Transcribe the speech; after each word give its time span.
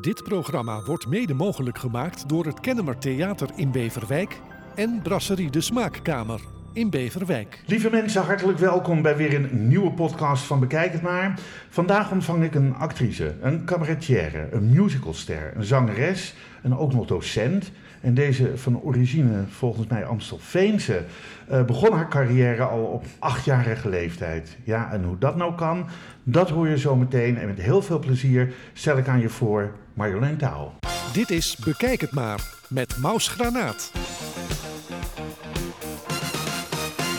Dit 0.00 0.22
programma 0.22 0.82
wordt 0.82 1.06
mede 1.06 1.34
mogelijk 1.34 1.78
gemaakt 1.78 2.28
door 2.28 2.46
het 2.46 2.60
Kennemer 2.60 2.98
Theater 2.98 3.48
in 3.56 3.70
Beverwijk 3.70 4.40
en 4.74 5.00
Brasserie 5.02 5.50
de 5.50 5.60
Smaakkamer 5.60 6.40
in 6.72 6.90
Beverwijk. 6.90 7.62
Lieve 7.66 7.90
mensen, 7.90 8.22
hartelijk 8.22 8.58
welkom 8.58 9.02
bij 9.02 9.16
weer 9.16 9.34
een 9.34 9.68
nieuwe 9.68 9.92
podcast 9.92 10.44
van 10.44 10.60
Bekijk 10.60 10.92
het 10.92 11.02
maar. 11.02 11.40
Vandaag 11.68 12.10
ontvang 12.10 12.44
ik 12.44 12.54
een 12.54 12.74
actrice, 12.74 13.34
een 13.40 13.64
cabaretière, 13.64 14.48
een 14.50 14.68
musicalster, 14.68 15.52
een 15.56 15.64
zangeres 15.64 16.34
en 16.62 16.76
ook 16.76 16.92
nog 16.92 17.06
docent. 17.06 17.70
En 18.00 18.14
deze 18.14 18.56
van 18.56 18.80
origine 18.80 19.44
volgens 19.48 19.86
mij 19.86 20.04
Amstelveense 20.04 21.04
uh, 21.50 21.62
begon 21.62 21.92
haar 21.92 22.08
carrière 22.08 22.62
al 22.62 22.82
op 22.82 23.04
achtjarige 23.18 23.88
leeftijd. 23.88 24.56
Ja, 24.64 24.92
en 24.92 25.04
hoe 25.04 25.18
dat 25.18 25.36
nou 25.36 25.54
kan, 25.54 25.86
dat 26.22 26.50
hoor 26.50 26.68
je 26.68 26.78
zo 26.78 26.96
meteen. 26.96 27.38
En 27.38 27.46
met 27.46 27.60
heel 27.60 27.82
veel 27.82 27.98
plezier 27.98 28.54
stel 28.72 28.96
ik 28.96 29.08
aan 29.08 29.20
je 29.20 29.28
voor 29.28 29.72
Marjolein 29.94 30.36
Taal. 30.36 30.74
Dit 31.12 31.30
is 31.30 31.56
Bekijk 31.64 32.00
het 32.00 32.12
maar 32.12 32.40
met 32.68 32.96
Maus 32.98 33.28
Granaat. 33.28 33.92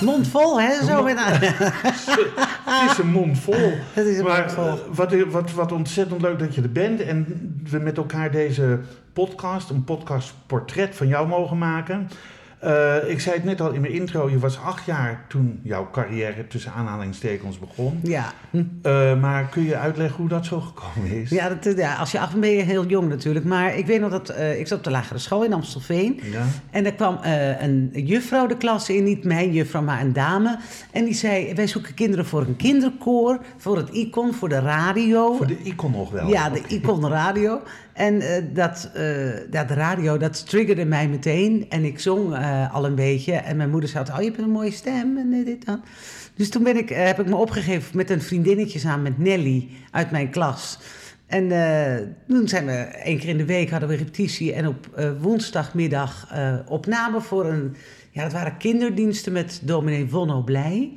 Mond 0.01 0.27
vol, 0.27 0.61
hè? 0.61 0.85
Zo 0.85 1.03
met 1.03 1.17
Het 2.65 2.91
is 2.91 2.97
een 2.97 3.11
mond 3.11 3.39
vol. 3.39 3.73
Het 3.93 4.05
is 4.05 4.17
een 4.17 4.23
maar 4.23 4.39
mond 4.39 4.51
vol. 4.51 4.65
eh, 4.65 4.95
wat, 4.95 5.13
wat, 5.31 5.51
wat 5.51 5.71
ontzettend 5.71 6.21
leuk 6.21 6.39
dat 6.39 6.55
je 6.55 6.61
er 6.61 6.71
bent. 6.71 7.01
En 7.01 7.25
we 7.69 7.79
met 7.79 7.97
elkaar 7.97 8.31
deze 8.31 8.79
podcast, 9.13 9.69
een 9.69 9.83
podcastportret 9.83 10.95
van 10.95 11.07
jou 11.07 11.27
mogen 11.27 11.57
maken. 11.57 12.09
Eh, 12.61 13.09
ik 13.09 13.19
zei 13.19 13.35
het 13.35 13.43
net 13.43 13.61
al 13.61 13.71
in 13.71 13.81
mijn 13.81 13.93
intro, 13.93 14.29
je 14.29 14.39
was 14.39 14.59
acht 14.59 14.85
jaar 14.85 15.25
toen 15.27 15.59
jouw 15.63 15.89
carrière 15.91 16.47
tussen 16.47 16.71
aanhalingstekens 16.71 17.59
begon. 17.59 17.99
Ja. 18.03 18.33
Eh, 18.81 19.19
maar 19.19 19.45
kun 19.49 19.63
je 19.63 19.75
uitleggen 19.75 20.17
hoe 20.17 20.27
dat 20.27 20.45
zo 20.45 20.59
gekomen 20.59 21.21
is? 21.21 21.29
Ja, 21.29 21.49
dat, 21.49 21.77
ja, 21.77 21.95
als 21.95 22.11
je 22.11 22.19
acht 22.19 22.29
bent 22.29 22.41
ben 22.41 22.51
je 22.51 22.61
heel 22.61 22.85
jong 22.85 23.09
natuurlijk. 23.09 23.45
Maar 23.45 23.77
ik 23.77 23.85
weet 23.85 23.99
nog 23.99 24.11
dat 24.11 24.29
eh, 24.29 24.59
ik 24.59 24.67
zat 24.67 24.77
op 24.77 24.83
de 24.83 24.91
lagere 24.91 25.19
school 25.19 25.43
in 25.43 25.53
Amstelveen. 25.53 26.19
Ja? 26.23 26.45
En 26.71 26.85
er 26.85 26.93
kwam 26.93 27.19
een 27.59 27.91
juffrouw 27.93 28.47
de 28.47 28.57
klas 28.57 28.89
in, 28.89 29.03
niet 29.03 29.23
mijn 29.23 29.51
juffrouw, 29.51 29.81
maar 29.81 30.01
een 30.01 30.13
dame. 30.13 30.59
En 30.91 31.05
die 31.05 31.13
zei, 31.13 31.53
wij 31.53 31.67
zoeken 31.67 31.93
kinderen 31.93 32.25
voor 32.25 32.41
een 32.41 32.55
kinderkoor, 32.55 33.39
voor 33.57 33.77
het 33.77 33.89
icon, 33.89 34.33
voor 34.33 34.49
de 34.49 34.59
radio. 34.59 35.33
Voor 35.33 35.47
de 35.47 35.61
icon 35.63 35.91
nog 35.91 36.11
wel. 36.11 36.27
Ja, 36.27 36.49
de 36.49 36.61
icon 36.67 37.07
radio. 37.07 37.61
En 37.93 38.21
eh, 38.21 38.43
dat, 38.53 38.89
ja, 39.51 39.63
de 39.63 39.73
radio, 39.73 40.17
dat 40.17 40.49
triggerde 40.49 40.85
mij 40.85 41.07
meteen. 41.07 41.65
En 41.69 41.85
ik 41.85 41.99
zong 41.99 42.33
eh, 42.33 42.73
al 42.73 42.85
een 42.85 42.95
beetje. 42.95 43.33
En 43.33 43.57
mijn 43.57 43.69
moeder 43.69 43.89
zei, 43.89 44.05
oh, 44.11 44.17
je 44.17 44.25
hebt 44.25 44.37
een 44.37 44.49
mooie 44.49 44.71
stem 44.71 45.17
en 45.17 45.43
dit 45.45 45.65
dan. 45.65 45.83
Dus 46.35 46.49
toen 46.49 46.63
ben 46.63 46.77
ik, 46.77 46.89
heb 46.89 47.19
ik 47.19 47.25
me 47.25 47.35
opgegeven 47.35 47.97
met 47.97 48.09
een 48.09 48.21
vriendinnetje 48.21 48.79
samen 48.79 49.03
met 49.03 49.17
Nelly 49.17 49.69
uit 49.91 50.11
mijn 50.11 50.29
klas. 50.29 50.79
En 51.25 51.47
toen 52.27 52.47
zijn 52.47 52.65
we 52.65 52.71
één 52.73 53.19
keer 53.19 53.29
in 53.29 53.37
de 53.37 53.45
week 53.45 53.69
hadden 53.69 53.89
we 53.89 53.95
repetitie. 53.95 54.53
En 54.53 54.67
op 54.67 55.03
woensdagmiddag 55.19 56.27
opname 56.67 57.21
voor 57.21 57.45
een... 57.45 57.75
Ja, 58.11 58.23
dat 58.23 58.31
waren 58.31 58.57
kinderdiensten 58.57 59.33
met 59.33 59.61
dominee 59.63 60.09
Wonno 60.09 60.41
Blij. 60.41 60.91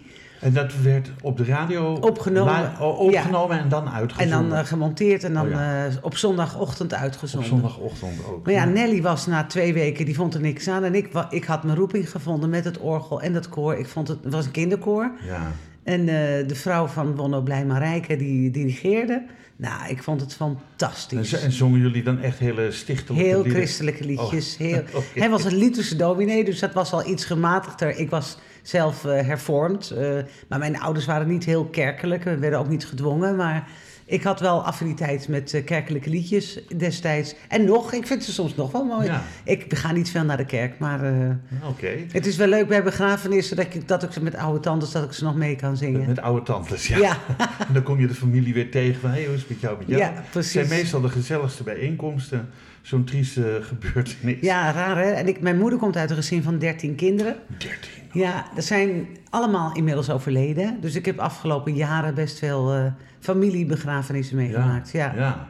En 0.45 0.53
dat 0.53 0.73
werd 0.83 1.11
op 1.23 1.37
de 1.37 1.45
radio 1.45 1.93
Opgenomen. 1.95 2.73
oh, 2.81 2.99
opgenomen 2.99 3.59
en 3.59 3.69
dan 3.69 3.87
En 3.87 3.93
uitgezonden. 3.93 4.49
dan 4.49 4.59
eh, 4.59 4.65
gemonteerd 4.65 5.25
en 5.25 5.33
dan 5.35 5.45
Oh 5.45 5.51
ja. 5.51 5.87
eh, 5.87 5.93
op 6.03 6.17
zondagochtend 6.17 6.93
op 6.93 6.99
uitgezonden. 6.99 7.49
zondagochtend 7.49 8.13
ook. 8.31 8.45
Maar 8.45 8.53
ja, 8.55 8.65
Nelly 8.65 9.03
was 9.03 9.27
na 9.27 9.45
twee 9.45 9.73
weken, 9.73 10.05
die 10.05 10.15
vond 10.15 10.35
er 10.35 10.41
niks 10.41 10.69
aan. 10.69 10.85
En 10.85 10.95
ik, 10.95 11.09
ik 11.31 11.45
had 11.45 11.65
mijn 11.65 11.77
roeping 11.77 12.11
gevonden 12.11 12.51
met 12.51 12.65
het 12.65 12.79
orgel 12.79 13.21
en 13.23 13.33
dat 13.33 13.49
koor. 13.49 13.75
Ik 13.75 13.87
vond 13.87 14.09
het, 14.09 14.19
het 14.25 14.33
was 14.33 14.45
een 14.45 14.51
kinderkoor. 14.51 15.11
Ja. 15.27 15.53
En 15.83 16.01
eh, 16.01 16.07
de 16.49 16.55
vrouw 16.55 16.87
van 16.87 17.17
Wonno 17.17 17.41
Blij 17.41 17.65
Marijke, 17.65 18.17
die 18.17 18.51
dirigeerde. 18.51 19.23
Nou, 19.57 19.89
ik 19.91 20.03
vond 20.03 20.21
het 20.21 20.31
En, 20.31 20.37
fantastisch. 20.37 21.33
en 21.33 21.53
zongen 21.53 21.81
jullie 21.81 22.03
dan 22.03 22.21
echt 22.21 22.39
hele 22.39 22.71
stichtelijke 22.71 23.25
Heel 23.27 23.35
lieden? 23.43 23.53
christelijke 23.53 24.05
liedjes. 24.05 24.53
Oh, 24.53 24.59
Heel, 24.67 24.79
oké. 24.95 25.19
Hij 25.21 25.31
was 25.31 25.45
een 25.45 25.57
Lutherse 25.57 25.97
dominee, 25.97 26.45
dus 26.45 26.59
dat 26.59 26.73
was 26.73 26.93
al 26.93 27.07
iets 27.09 27.25
gematigder. 27.25 27.99
Ik 27.99 28.11
was 28.11 28.39
zelf 28.67 29.05
eh, 29.05 29.27
hervormd. 29.27 29.91
eh, 29.91 30.19
maar 30.49 30.59
mijn 30.59 30.81
ouders 30.81 31.07
waren 31.07 31.29
niet 31.29 31.45
heel 31.45 31.65
kerkelijk. 31.65 32.25
We 32.25 32.39
werden 32.39 32.59
ook 32.59 32.69
niet 32.69 32.87
gedwongen. 32.87 33.37
Maar 33.37 33.69
ik 34.07 34.23
had 34.23 34.41
wel 34.41 34.65
affiniteit 34.65 35.29
met 35.29 35.55
eh, 35.55 35.65
kerkelijke 35.65 36.11
liedjes 36.11 36.61
destijds. 36.77 37.35
En 37.49 37.65
nog, 37.65 37.93
ik 37.93 38.07
vind 38.07 38.25
ze 38.25 38.33
soms 38.33 38.55
nog 38.55 38.73
wel 38.73 38.85
mooi. 38.85 39.07
Ja. 39.07 39.23
Ik 39.45 39.75
ga 39.75 39.93
niet 39.93 40.11
veel 40.11 40.25
naar 40.25 40.37
de 40.37 40.45
kerk, 40.45 40.79
maar 40.79 41.03
eh, 41.05 41.69
Oké. 41.69 41.91
het 42.13 42.27
is 42.27 42.37
wel 42.37 42.47
leuk 42.47 42.69
bij 42.69 42.83
begrafenissen 42.83 43.57
dat 43.57 43.65
ik, 43.75 43.89
dat 43.89 44.03
ik 44.03 44.13
ze 44.13 44.23
met 44.23 44.35
oude 44.35 44.61
tantes 44.61 44.91
dat 44.91 45.05
ik 45.05 45.13
ze 45.13 45.25
nog 45.25 45.35
mee 45.35 45.57
kan 45.57 45.77
zingen. 45.77 46.07
Met, 46.07 46.21
oude 46.21 46.43
tantes, 46.43 46.87
ja. 46.87 46.99
ja. 46.99 47.19
En 47.69 47.75
dan 47.75 47.83
kom 47.83 48.01
je 48.01 48.07
de 48.07 48.15
familie 48.15 48.55
weer 48.55 48.71
tegen 48.71 49.01
van, 49.01 49.11
hé, 49.11 49.17
hey, 49.17 49.25
hoe 49.25 49.35
is 49.35 49.41
het 49.41 49.51
met 49.51 49.61
jou, 49.61 49.79
met 49.79 49.87
jou? 49.87 50.01
Ja, 50.01 50.13
Het 50.15 50.31
precies. 50.31 50.53
zijn 50.53 50.69
meestal 50.69 51.01
de 51.01 51.09
gezelligste 51.09 51.63
bijeenkomsten, 51.63 52.49
zo'n 52.83 53.05
trieste 53.05 53.61
gebeurtenis. 53.63 54.37
ja, 54.41 54.73
raar 54.73 54.97
hè. 54.97 55.11
En 55.11 55.29
ik, 55.29 55.41
mijn 55.41 55.59
moeder 55.59 55.79
komt 55.79 55.97
uit 55.97 56.11
een 56.11 56.17
gezin 56.17 56.43
van 56.43 56.59
13 56.59 56.95
kinderen. 56.95 57.37
13. 57.59 57.79
Ja, 58.13 58.47
dat 58.55 58.65
zijn 58.65 59.07
allemaal 59.31 59.75
inmiddels 59.77 60.11
overleden. 60.11 60.79
Dus 60.81 60.95
ik 60.95 61.07
heb 61.07 61.19
afgelopen 61.19 61.75
jaren 61.75 62.15
best 62.15 62.39
veel 62.39 62.73
eh, 62.73 62.85
familiebegrafenissen 63.25 64.37
meegemaakt. 64.37 64.91
Ja, 64.91 65.13
ja. 65.17 65.49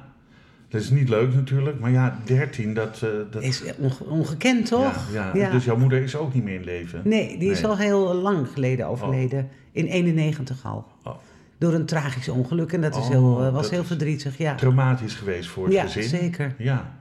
Dat 0.68 0.80
is 0.82 0.90
niet 0.90 1.08
leuk 1.08 1.34
natuurlijk, 1.34 1.80
maar 1.80 1.90
ja, 1.90 2.18
13, 2.24 2.74
dat... 2.74 3.02
eh, 3.02 3.10
dat 3.30 3.42
Is 3.42 3.62
onge- 3.78 4.04
ongekend, 4.04 4.66
toch? 4.66 5.12
Ja, 5.12 5.30
ja. 5.34 5.50
Dus 5.50 5.64
jouw 5.64 5.76
moeder 5.76 6.02
is 6.02 6.16
ook 6.16 6.34
niet 6.34 6.44
meer 6.44 6.54
in 6.54 6.64
leven? 6.64 7.00
Nee, 7.04 7.38
die 7.38 7.50
is 7.50 7.64
al 7.64 7.76
heel 7.78 8.14
lang 8.14 8.48
geleden 8.52 8.86
overleden. 8.86 9.48
In 9.72 9.86
91 9.86 10.64
al. 10.64 10.86
Oh. 11.04 11.14
Door 11.58 11.72
een 11.74 11.86
tragisch 11.86 12.28
ongeluk. 12.28 12.72
En 12.72 12.80
dat 12.80 12.96
is 12.96 13.02
Oh, 13.02 13.08
heel, 13.08 13.44
eh, 13.44 13.52
was 13.52 13.62
dat 13.62 13.70
heel 13.70 13.84
verdrietig, 13.84 14.38
ja. 14.38 14.54
Traumatisch 14.54 15.14
geweest 15.14 15.48
voor 15.48 15.64
het 15.64 15.72
Ja, 15.74 15.82
gezin? 15.82 16.02
zeker. 16.02 16.54
Ja. 16.58 16.92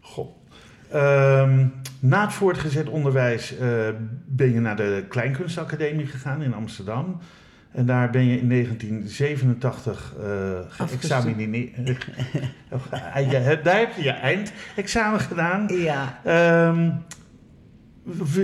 Goh. 0.00 0.28
Ehm, 0.90 1.66
na 2.00 2.24
het 2.24 2.32
voortgezet 2.32 2.88
onderwijs 2.88 3.56
eh, 3.58 3.68
ben 4.26 4.52
je 4.52 4.60
naar 4.60 4.76
de 4.76 5.04
Kleinkunstacademie 5.08 6.06
gegaan 6.06 6.42
in 6.42 6.54
Amsterdam. 6.54 7.18
En 7.76 7.86
daar 7.86 8.10
ben 8.10 8.24
je 8.24 8.38
in 8.38 8.48
1987 8.48 10.14
eh 10.20 10.58
geëxamineerd. 10.68 12.06
Eh, 12.90 13.30
ja, 13.30 13.54
daar 13.54 13.78
heb 13.78 13.96
je 13.96 14.02
je 14.02 14.10
eindexamen 14.10 15.20
gedaan. 15.20 15.68
Ja, 15.68 16.20
Ehm, 16.24 16.90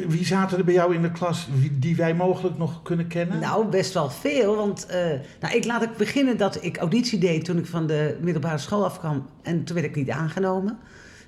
wie, 0.09 0.25
zaten 0.25 0.59
er 0.59 0.65
bij 0.65 0.75
jou 0.75 0.95
in 0.95 1.03
de 1.03 1.11
klas 1.11 1.49
die 1.73 1.97
wij 1.97 2.15
mogelijk 2.15 2.59
nog 2.59 2.83
kunnen 2.83 3.07
kennen? 3.07 3.39
nou 3.39 3.67
best 3.67 3.95
wel 3.95 4.11
veel. 4.11 4.57
Want 4.57 4.87
eh, 4.87 5.07
nou, 5.41 5.55
ik 5.55 5.65
laat 5.65 5.83
ik 5.83 5.97
beginnen 5.97 6.37
dat 6.37 6.65
ik 6.65 6.77
auditie 6.77 7.19
deed 7.19 7.45
toen 7.45 7.59
ik 7.59 7.67
van 7.67 7.87
de 7.87 8.19
middelbare 8.21 8.59
school 8.59 8.85
afkwam. 8.85 9.27
En 9.43 9.65
toen 9.65 9.75
werd 9.75 9.89
ik 9.89 9.97
niet 9.97 10.11
aangenomen. 10.11 10.79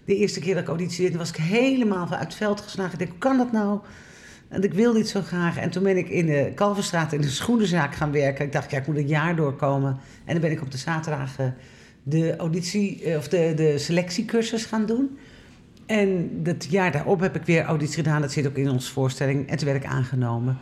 De 0.05 0.17
eerste 0.17 0.41
keer 0.41 0.55
dat 0.55 0.63
ik 0.63 0.69
auditie 0.69 1.09
deed, 1.09 1.17
was 1.17 1.29
ik 1.29 1.37
helemaal 1.37 2.09
uit 2.11 2.21
het 2.21 2.35
veld 2.35 2.61
geslagen. 2.61 2.93
Ik 2.93 2.99
dacht, 2.99 3.11
hoe 3.11 3.19
kan 3.19 3.37
dat 3.37 3.53
nou? 3.53 3.81
En 4.55 4.63
ik 4.63 4.75
wil 4.75 4.93
dit 4.93 5.09
zo 5.09 5.21
graag. 5.21 5.57
En 5.57 5.71
toen 5.71 5.83
ben 5.83 5.97
ik 5.97 6.09
in 6.09 6.27
de 6.27 6.53
Kalverstraat 6.55 7.13
in 7.13 7.21
de 7.21 7.29
schoenenzaak 7.29 7.95
gaan 7.95 8.13
werken. 8.13 8.45
Ik 8.45 8.53
dacht, 8.53 8.71
ja, 8.71 8.79
ik 8.79 8.87
moet 8.87 8.97
een 8.97 9.07
jaar 9.07 9.37
doorkomen. 9.37 9.99
En 10.25 10.33
dan 10.33 10.41
ben 10.41 10.51
ik 10.51 10.63
op 10.63 10.71
de 10.71 10.79
zaterdagen 10.79 11.55
de 12.03 12.37
auditie, 12.37 13.03
eh, 13.05 13.17
of 13.17 13.29
de, 13.29 13.53
de 13.57 13.79
selectiecursus 13.79 14.65
gaan 14.65 14.87
doen. 14.87 15.19
En 15.87 16.41
het 16.43 16.67
jaar 16.71 16.93
daarop 16.93 17.21
heb 17.21 17.37
ik 17.37 17.43
weer 17.43 17.65
auditie 17.65 17.95
gedaan. 17.95 18.21
Dat 18.21 18.33
zit 18.33 18.47
ook 18.47 18.57
in 18.57 18.71
onze 18.71 18.93
voorstelling. 18.93 19.49
En 19.49 19.57
toen 19.57 19.67
werd 19.67 19.85
ik 19.85 19.91
aangenomen. 19.91 20.59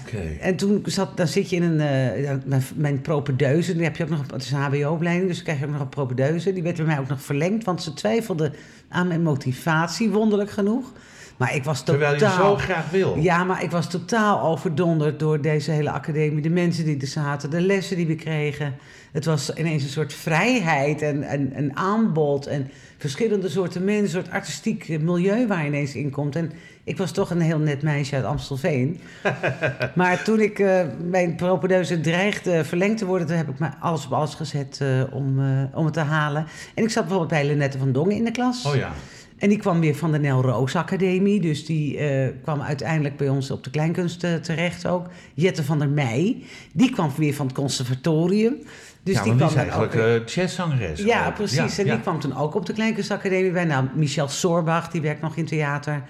Oké. 0.00 0.36
En 0.40 0.56
toen 0.56 0.82
zat, 0.84 1.16
dan 1.16 1.26
zit 1.26 1.50
je 1.50 1.56
in 1.56 1.62
een, 1.62 1.80
eh, 1.80 2.22
ja, 2.22 2.38
mijn, 2.44 2.62
mijn 2.74 3.00
propedeuze, 3.00 3.74
die 3.74 3.82
heb 3.82 3.96
je 3.96 4.02
ook 4.02 4.10
nog, 4.10 4.22
het 4.32 4.42
is 4.42 4.50
een 4.50 4.58
hbo-opleiding, 4.58 5.26
dus 5.26 5.36
dan 5.36 5.44
krijg 5.44 5.58
je 5.58 5.66
ook 5.66 5.72
nog 5.72 5.80
een 5.80 5.88
propedeuze. 5.88 6.52
Die 6.52 6.62
werd 6.62 6.76
bij 6.76 6.86
mij 6.86 6.98
ook 6.98 7.08
nog 7.08 7.22
verlengd, 7.22 7.64
want 7.64 7.82
ze 7.82 7.92
twijfelden 7.92 8.52
aan 8.88 9.08
mijn 9.08 9.22
motivatie, 9.22 10.10
wonderlijk 10.10 10.50
genoeg. 10.50 10.92
Maar 11.36 11.54
ik 11.54 11.64
was 11.64 11.82
totaal... 11.82 12.16
Terwijl 12.16 12.32
je 12.32 12.42
zo 12.42 12.56
graag 12.56 12.90
wil. 12.90 13.16
Ja, 13.16 13.44
maar 13.44 13.62
ik 13.62 13.70
was 13.70 13.90
totaal 13.90 14.40
overdonderd 14.40 15.18
door 15.18 15.40
deze 15.40 15.70
hele 15.70 15.90
academie. 15.90 16.42
De 16.42 16.50
mensen 16.50 16.84
die 16.84 17.00
er 17.00 17.06
zaten, 17.06 17.50
de 17.50 17.60
lessen 17.60 17.96
die 17.96 18.06
we 18.06 18.14
kregen. 18.14 18.74
Het 19.12 19.24
was 19.24 19.54
ineens 19.54 19.82
een 19.82 19.88
soort 19.88 20.12
vrijheid 20.12 21.02
en 21.02 21.22
en 21.22 21.52
een 21.58 21.76
aanbod. 21.76 22.46
En 22.46 22.70
verschillende 22.98 23.48
soorten 23.48 23.84
mensen, 23.84 24.04
een 24.04 24.24
soort 24.24 24.30
artistiek 24.30 25.00
milieu 25.00 25.46
waar 25.46 25.60
je 25.62 25.66
ineens 25.66 25.94
in 25.94 26.10
komt. 26.10 26.36
En 26.36 26.52
ik 26.84 26.96
was 26.96 27.12
toch 27.12 27.30
een 27.30 27.40
heel 27.40 27.58
net 27.58 27.82
meisje 27.82 28.14
uit 28.14 28.24
Amstelveen. 28.24 29.00
maar 29.94 30.22
toen 30.22 30.40
ik 30.40 30.58
eh, 30.58 30.80
mijn 31.08 31.34
propedeuse 31.34 32.00
dreigde 32.00 32.64
verlengd 32.64 32.98
te 32.98 33.06
worden... 33.06 33.26
toen 33.26 33.36
heb 33.36 33.48
ik 33.48 33.58
me 33.58 33.68
alles 33.80 34.06
op 34.06 34.12
alles 34.12 34.34
gezet 34.34 34.78
eh, 34.80 35.02
om, 35.12 35.40
eh, 35.40 35.78
om 35.78 35.84
het 35.84 35.94
te 35.94 36.00
halen. 36.00 36.46
En 36.74 36.84
ik 36.84 36.90
zat 36.90 37.02
bijvoorbeeld 37.02 37.40
bij 37.40 37.44
Lenette 37.44 37.78
van 37.78 37.92
Dongen 37.92 38.16
in 38.16 38.24
de 38.24 38.30
klas. 38.30 38.64
Oh 38.64 38.74
ja. 38.74 38.92
En 39.38 39.48
die 39.48 39.58
kwam 39.58 39.80
weer 39.80 39.94
van 39.94 40.12
de 40.12 40.18
Nel 40.18 40.42
Roos 40.42 40.76
Academie. 40.76 41.40
Dus 41.40 41.64
die 41.66 41.98
eh, 41.98 42.28
kwam 42.42 42.60
uiteindelijk 42.60 43.16
bij 43.16 43.28
ons 43.28 43.50
op 43.50 43.64
de 43.64 43.70
kleinkunst 43.70 44.24
eh, 44.24 44.34
terecht 44.34 44.86
ook. 44.86 45.06
Jette 45.34 45.64
van 45.64 45.78
der 45.78 45.88
Meij. 45.88 46.42
Die 46.72 46.90
kwam 46.90 47.10
weer 47.16 47.34
van 47.34 47.46
het 47.46 47.54
conservatorium. 47.54 48.54
Dus 49.02 49.14
ja, 49.14 49.22
die 49.22 49.34
kwam 49.34 49.48
is 49.48 49.54
dan 49.54 49.64
ook 49.64 49.70
eigenlijk 49.70 49.94
eh 49.94 50.34
jazzzangeres. 50.34 51.00
ja, 51.00 51.26
ook. 51.26 51.34
precies. 51.34 51.76
Ja, 51.76 51.82
en 51.82 51.86
ja. 51.86 51.92
die 51.92 52.02
kwam 52.02 52.20
toen 52.20 52.36
ook 52.36 52.54
op 52.54 52.66
de 52.66 52.72
Kleinkunstacademie 52.72 53.50
bij. 53.50 53.64
Nou, 53.64 53.86
Michel 53.94 54.28
Sorbach, 54.28 54.90
die 54.90 55.00
werkt 55.00 55.20
nog 55.20 55.36
in 55.36 55.44
theater. 55.44 56.02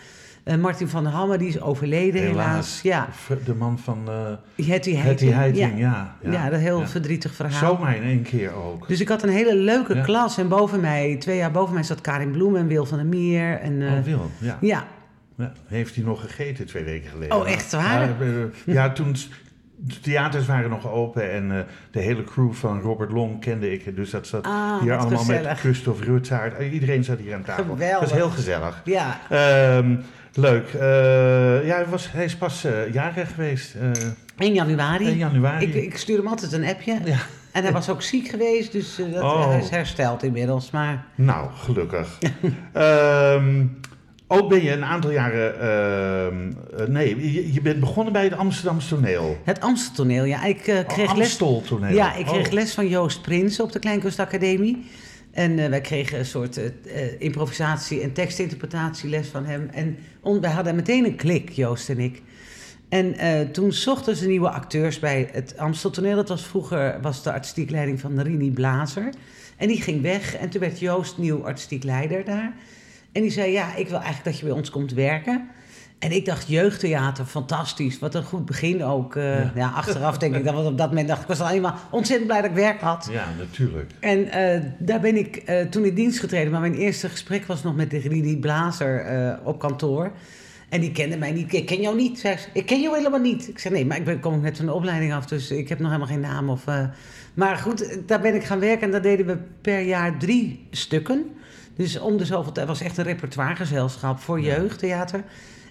Eh, 0.46 0.56
Martin 0.56 0.88
van 0.88 1.04
der 1.04 1.12
Hammer, 1.12 1.38
die 1.38 1.48
is 1.48 1.60
overleden 1.60 2.22
helaas. 2.22 2.80
Ja, 2.82 3.08
De 3.44 3.54
man 3.54 3.78
van 3.78 4.06
uh, 4.08 4.66
Hetty 4.66 4.94
Heiting. 4.94 5.32
Heiting, 5.32 5.78
ja. 5.78 6.16
Ja, 6.22 6.30
ja. 6.30 6.50
dat 6.50 6.60
heel 6.60 6.86
verdrietig 6.86 7.34
verhaal. 7.34 7.58
Zomaar 7.58 7.96
in 7.96 8.02
één 8.02 8.22
keer 8.22 8.52
ook. 8.52 8.88
Dus 8.88 9.00
ik 9.00 9.08
had 9.08 9.22
een 9.22 9.28
hele 9.28 9.54
leuke 9.54 10.00
klas. 10.00 10.38
En 10.38 10.48
boven 10.48 10.80
mij, 10.80 11.16
twee 11.16 11.36
jaar 11.36 11.50
boven 11.50 11.74
mij, 11.74 11.82
zat 11.82 12.00
Karin 12.00 12.30
Bloem 12.30 12.56
en 12.56 12.66
Wil 12.66 12.86
van 12.86 12.98
der 12.98 13.06
Meer. 13.06 13.60
En, 13.60 13.82
oh, 13.82 14.02
Wil, 14.04 14.30
ja. 14.38 14.58
Ja, 14.60 15.52
heeft 15.66 15.94
hij 15.94 16.04
nog 16.04 16.20
gegeten 16.20 16.66
twee 16.66 16.84
weken 16.84 17.10
geleden? 17.10 17.36
Oh, 17.36 17.50
echt 17.50 17.72
waar? 17.72 18.08
Ja, 18.66 18.92
toen 18.92 19.16
de 19.76 20.00
theaters 20.00 20.46
waren 20.46 20.70
nog 20.70 20.90
open 20.90 21.32
en 21.32 21.50
uh, 21.50 21.58
de 21.90 22.00
hele 22.00 22.24
crew 22.24 22.52
van 22.52 22.80
Robert 22.80 23.12
Long 23.12 23.40
kende 23.40 23.72
ik. 23.72 23.96
Dus 23.96 24.10
dat 24.10 24.26
zat 24.26 24.46
ah, 24.46 24.80
hier 24.80 24.96
allemaal 24.96 25.18
gezellig. 25.18 25.48
met 25.48 25.58
Christophe 25.58 26.04
Rutsaert. 26.04 26.72
Iedereen 26.72 27.04
zat 27.04 27.18
hier 27.18 27.34
aan 27.34 27.42
tafel. 27.42 27.64
Geweldig. 27.64 28.00
Dat 28.00 28.08
is 28.08 28.14
heel 28.14 28.30
gezellig. 28.30 28.82
Ja. 28.84 29.20
Um, 29.78 30.00
leuk. 30.36 30.72
Uh, 30.74 30.80
ja, 31.66 31.74
hij, 31.74 31.86
was, 31.86 32.12
hij 32.12 32.24
is 32.24 32.36
pas 32.36 32.64
uh, 32.64 32.92
jarig 32.92 33.34
geweest. 33.34 33.74
in 34.38 34.54
januari. 34.54 35.06
In 35.06 35.16
januari. 35.16 35.66
Ik, 35.66 35.74
ik 35.74 35.96
stuur 35.96 36.16
hem 36.16 36.26
altijd 36.26 36.52
een 36.52 36.64
appje. 36.64 36.98
Ja. 37.04 37.18
En 37.56 37.62
hij 37.62 37.72
was 37.72 37.88
ook 37.88 38.02
ziek 38.02 38.28
geweest, 38.28 38.72
dus 38.72 38.96
dat, 38.96 39.22
oh. 39.22 39.48
hij 39.48 39.58
is 39.58 39.70
hersteld 39.70 40.22
inmiddels. 40.22 40.70
Maar... 40.70 41.04
Nou, 41.14 41.50
gelukkig. 41.54 42.18
um, 42.74 43.80
ook 44.28 44.48
ben 44.48 44.62
je 44.62 44.70
een 44.70 44.84
aantal 44.84 45.10
jaren. 45.10 45.54
Uh, 46.80 46.86
nee, 46.86 47.32
je, 47.32 47.52
je, 47.52 47.60
bent 47.60 47.80
begonnen 47.80 48.12
bij 48.12 48.24
het 48.24 48.36
Amsterdamse 48.36 48.88
toneel. 48.94 49.38
Het 49.44 49.60
Amsteltoneel, 49.60 50.24
ja. 50.24 50.44
Ik 50.44 50.66
uh, 50.66 50.78
kreeg 50.86 51.10
oh, 51.10 51.16
les. 51.16 51.36
toneel. 51.36 51.94
Ja, 51.94 52.14
ik 52.14 52.26
kreeg 52.26 52.46
oh. 52.46 52.52
les 52.52 52.74
van 52.74 52.88
Joost 52.88 53.22
Prins 53.22 53.60
op 53.60 53.72
de 53.72 53.78
Kleinkunstacademie. 53.78 54.86
En 55.36 55.58
uh, 55.58 55.68
wij 55.68 55.80
kregen 55.80 56.18
een 56.18 56.26
soort 56.26 56.60
improvisatie- 57.18 58.00
en 58.00 58.12
tekstinterpretatieles 58.12 59.28
van 59.28 59.44
hem. 59.44 59.68
En 59.72 59.98
wij 60.40 60.50
hadden 60.50 60.74
meteen 60.74 61.04
een 61.04 61.16
klik, 61.16 61.50
Joost 61.50 61.88
en 61.88 61.98
ik. 61.98 62.22
En 62.88 63.14
toen 63.52 63.72
zochten 63.72 64.16
ze 64.16 64.26
nieuwe 64.26 64.50
acteurs 64.50 64.98
bij 64.98 65.28
het 65.32 65.58
Amsteltoneel. 65.58 66.16
Dat 66.16 66.28
was 66.28 66.46
vroeger 66.46 66.98
was 67.00 67.22
de 67.22 67.32
artistiek 67.32 67.70
leiding 67.70 68.00
van 68.00 68.20
Rini 68.20 68.50
Blazer. 68.50 69.12
En 69.56 69.68
die 69.68 69.82
ging 69.82 70.02
weg. 70.02 70.36
En 70.36 70.48
toen 70.48 70.60
werd 70.60 70.78
Joost 70.78 71.18
nieuw 71.18 71.44
artistiek 71.44 71.84
leider 71.84 72.24
daar. 72.24 72.52
En 73.12 73.22
die 73.22 73.30
zei, 73.30 73.52
ja, 73.52 73.74
ik 73.74 73.88
wil 73.88 73.98
eigenlijk 73.98 74.24
dat 74.24 74.38
je 74.38 74.44
bij 74.44 74.54
ons 74.54 74.70
komt 74.70 74.92
werken. 74.92 75.48
En 75.98 76.12
ik 76.12 76.24
dacht, 76.24 76.48
jeugdtheater, 76.48 77.24
fantastisch. 77.24 77.98
Wat 77.98 78.14
een 78.14 78.22
goed 78.24 78.44
begin 78.44 78.84
ook. 78.84 79.14
Uh, 79.14 79.24
ja. 79.38 79.52
ja. 79.54 79.68
achteraf 79.68 80.18
denk 80.18 80.34
ik, 80.34 80.44
dat 80.44 80.54
was 80.54 80.66
op 80.66 80.78
dat 80.78 80.88
moment 80.88 81.08
dacht 81.08 81.20
ik, 81.22 81.26
was 81.26 81.40
al 81.40 81.46
helemaal 81.46 81.74
ontzettend 81.90 82.28
blij 82.28 82.40
dat 82.40 82.50
ik 82.50 82.56
werk 82.56 82.80
had. 82.80 83.08
Ja, 83.12 83.26
natuurlijk. 83.38 83.90
En 84.00 84.18
uh, 84.18 84.70
daar 84.78 85.00
ben 85.00 85.16
ik 85.16 85.42
uh, 85.48 85.60
toen 85.60 85.84
in 85.84 85.94
dienst 85.94 86.20
getreden. 86.20 86.52
Maar 86.52 86.60
mijn 86.60 86.74
eerste 86.74 87.08
gesprek 87.08 87.46
was 87.46 87.62
nog 87.62 87.76
met 87.76 87.90
de 87.90 87.98
Rini 87.98 88.36
Blazer 88.38 89.38
op 89.44 89.58
kantoor. 89.58 90.12
En 90.68 90.80
die 90.80 90.92
kende 90.92 91.16
mij 91.16 91.32
niet. 91.32 91.52
Ik 91.52 91.66
ken 91.66 91.80
jou 91.80 91.96
niet, 91.96 92.18
zei 92.18 92.36
ze. 92.36 92.48
Ik 92.52 92.66
ken 92.66 92.80
jou 92.80 92.96
helemaal 92.96 93.20
niet. 93.20 93.48
Ik 93.48 93.58
zei, 93.58 93.74
nee, 93.74 93.86
maar 93.86 93.96
ik 93.96 94.04
ben, 94.04 94.20
kom 94.20 94.40
net 94.40 94.56
van 94.56 94.66
de 94.66 94.72
opleiding 94.72 95.14
af, 95.14 95.26
dus 95.26 95.50
ik 95.50 95.68
heb 95.68 95.78
nog 95.78 95.88
helemaal 95.88 96.12
geen 96.12 96.20
naam. 96.20 96.48
Of, 96.48 96.64
maar 97.34 97.56
goed, 97.56 97.98
daar 98.06 98.20
ben 98.20 98.34
ik 98.34 98.44
gaan 98.44 98.60
werken 98.60 98.86
en 98.86 98.90
daar 98.90 99.02
deden 99.02 99.26
we 99.26 99.36
per 99.60 99.80
jaar 99.80 100.18
drie 100.18 100.66
stukken. 100.70 101.24
Dus 101.76 101.98
om 101.98 102.16
de 102.16 102.24
zoveel 102.24 102.52
tijd 102.52 102.66
was 102.66 102.80
echt 102.80 102.98
een 102.98 103.04
repertoiregezelschap 103.04 104.18
voor 104.20 104.40
Ja. 104.40 104.56
jeugdtheater. 104.56 105.24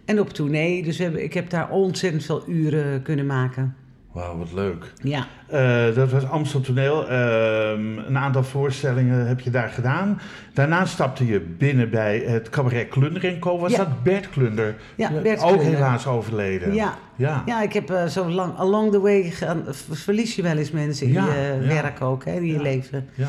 En 0.06 0.20
op 0.20 0.30
tournee. 0.30 0.84
Dus 0.84 0.98
we 0.98 1.04
hebben, 1.04 1.24
ik 1.24 1.34
heb 1.34 1.50
daar 1.50 1.70
ontzettend 1.70 2.24
veel 2.26 2.44
uren 2.48 3.02
kunnen 3.02 3.26
maken. 3.26 3.76
Wauw, 4.12 4.38
wat 4.38 4.54
leuk. 4.54 4.92
Ja. 5.04 5.26
Eh, 5.48 5.96
dat 5.96 6.12
was 6.12 6.30
Amstel 6.30 6.62
Toneel. 6.62 7.08
Ehm, 7.10 7.98
een 7.98 8.18
aantal 8.18 8.44
voorstellingen 8.44 9.28
heb 9.28 9.40
je 9.40 9.50
daar 9.50 9.70
gedaan. 9.70 10.20
Daarna 10.54 10.86
stapte 10.86 11.26
je 11.26 11.40
binnen 11.42 11.90
bij 11.90 12.18
het 12.26 12.50
cabaret 12.50 12.88
Klunder 12.90 13.26
en 13.26 13.40
Co. 13.40 13.60
Was 13.60 13.72
Ja. 13.72 13.78
dat 13.78 14.04
Bert 14.04 14.30
Klunder? 14.30 14.76
Ja, 14.96 15.12
Bert 15.22 15.42
Ook 15.42 15.48
Klunder. 15.48 15.74
helaas 15.74 16.08
overleden. 16.08 16.74
Ja. 16.74 16.98
Ja. 17.16 17.44
Ja, 17.46 17.62
ik 17.62 17.74
heb 17.74 17.90
eh, 17.90 18.06
zo 18.06 18.30
lang, 18.30 18.56
along 18.58 18.92
the 18.92 19.00
way 19.00 19.24
gegaan, 19.24 19.64
v- 19.70 19.98
verlies 20.04 20.36
je 20.36 20.42
wel 20.42 20.58
eens 20.58 20.72
mensen 20.72 21.08
in 21.08 21.14
Ja, 21.14 21.26
je 21.34 21.58
ja. 21.62 21.68
werk 21.68 22.02
ook, 22.02 22.26
hè, 22.26 22.32
in 22.34 22.46
je 22.46 22.62
leven. 22.62 23.08
ja. 23.16 23.28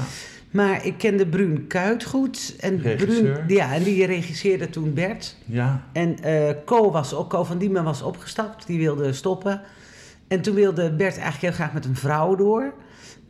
Maar 0.51 0.85
ik 0.87 0.99
kende 0.99 1.27
Bruun 1.27 1.67
Kuit 1.67 2.05
goed. 2.05 2.57
En. 2.61 2.81
Bruun, 2.81 3.45
ja, 3.47 3.75
en 3.75 3.83
die 3.83 4.07
regisseerde 4.07 4.71
toen 4.71 4.95
Bert. 4.95 5.37
ja. 5.45 5.83
En 5.93 6.23
eh 6.23 6.55
Co, 6.65 6.91
was, 6.91 7.15
ook- 7.15 7.31
Co 7.31 7.45
van 7.45 7.59
Diemen 7.59 7.85
was 7.85 8.03
opgestapt, 8.03 8.67
die 8.67 8.79
wilde 8.79 9.13
stoppen. 9.13 9.61
En 10.29 10.41
toen 10.41 10.55
wilde 10.55 10.91
Bert 10.93 11.13
eigenlijk 11.19 11.41
heel 11.43 11.53
graag 11.53 11.73
met 11.73 11.85
een 11.85 11.97
vrouw 11.97 12.35
door. 12.35 12.73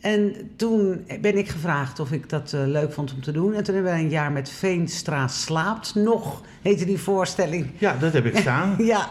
En 0.00 0.34
toen 0.56 1.06
ben 1.20 1.38
ik 1.38 1.48
gevraagd 1.48 2.00
of 2.00 2.12
ik 2.12 2.28
dat 2.28 2.52
eh, 2.52 2.60
leuk 2.66 2.92
vond 2.92 3.14
om 3.14 3.20
te 3.22 3.32
doen. 3.32 3.54
En 3.54 3.64
toen 3.64 3.74
hebben 3.74 3.92
wij 3.92 4.00
een 4.02 4.08
jaar 4.10 4.32
met 4.32 4.48
Veenstra 4.50 5.28
Slaapt 5.28 5.94
nog, 5.94 6.40
heette 6.62 6.84
die 6.84 6.98
voorstelling. 6.98 7.66
Ja, 7.78 7.96
dat 8.00 8.12
heb 8.12 8.24
ik 8.24 8.36
staan. 8.36 8.74
Ja, 8.84 9.08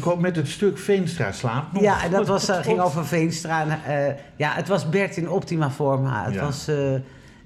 Co. 0.00 0.16
met 0.16 0.36
het 0.36 0.48
stuk 0.48 0.78
Veenstra 0.78 1.32
slaapt 1.32 1.72
nog. 1.72 1.82
ja 1.82 2.04
en 2.04 2.10
dat 2.10 2.26
was, 2.26 2.48
eh, 2.48 2.56
ging 2.62 2.80
over 2.80 3.06
Veenstra. 3.06 3.80
En, 3.86 4.16
ja, 4.36 4.52
het 4.52 4.68
was 4.68 4.88
Bert 4.88 5.16
in 5.16 5.28
optima 5.30 5.70
forma. 5.70 6.24
Het 6.24 6.34
Ja. 6.34 6.40
was... 6.44 6.68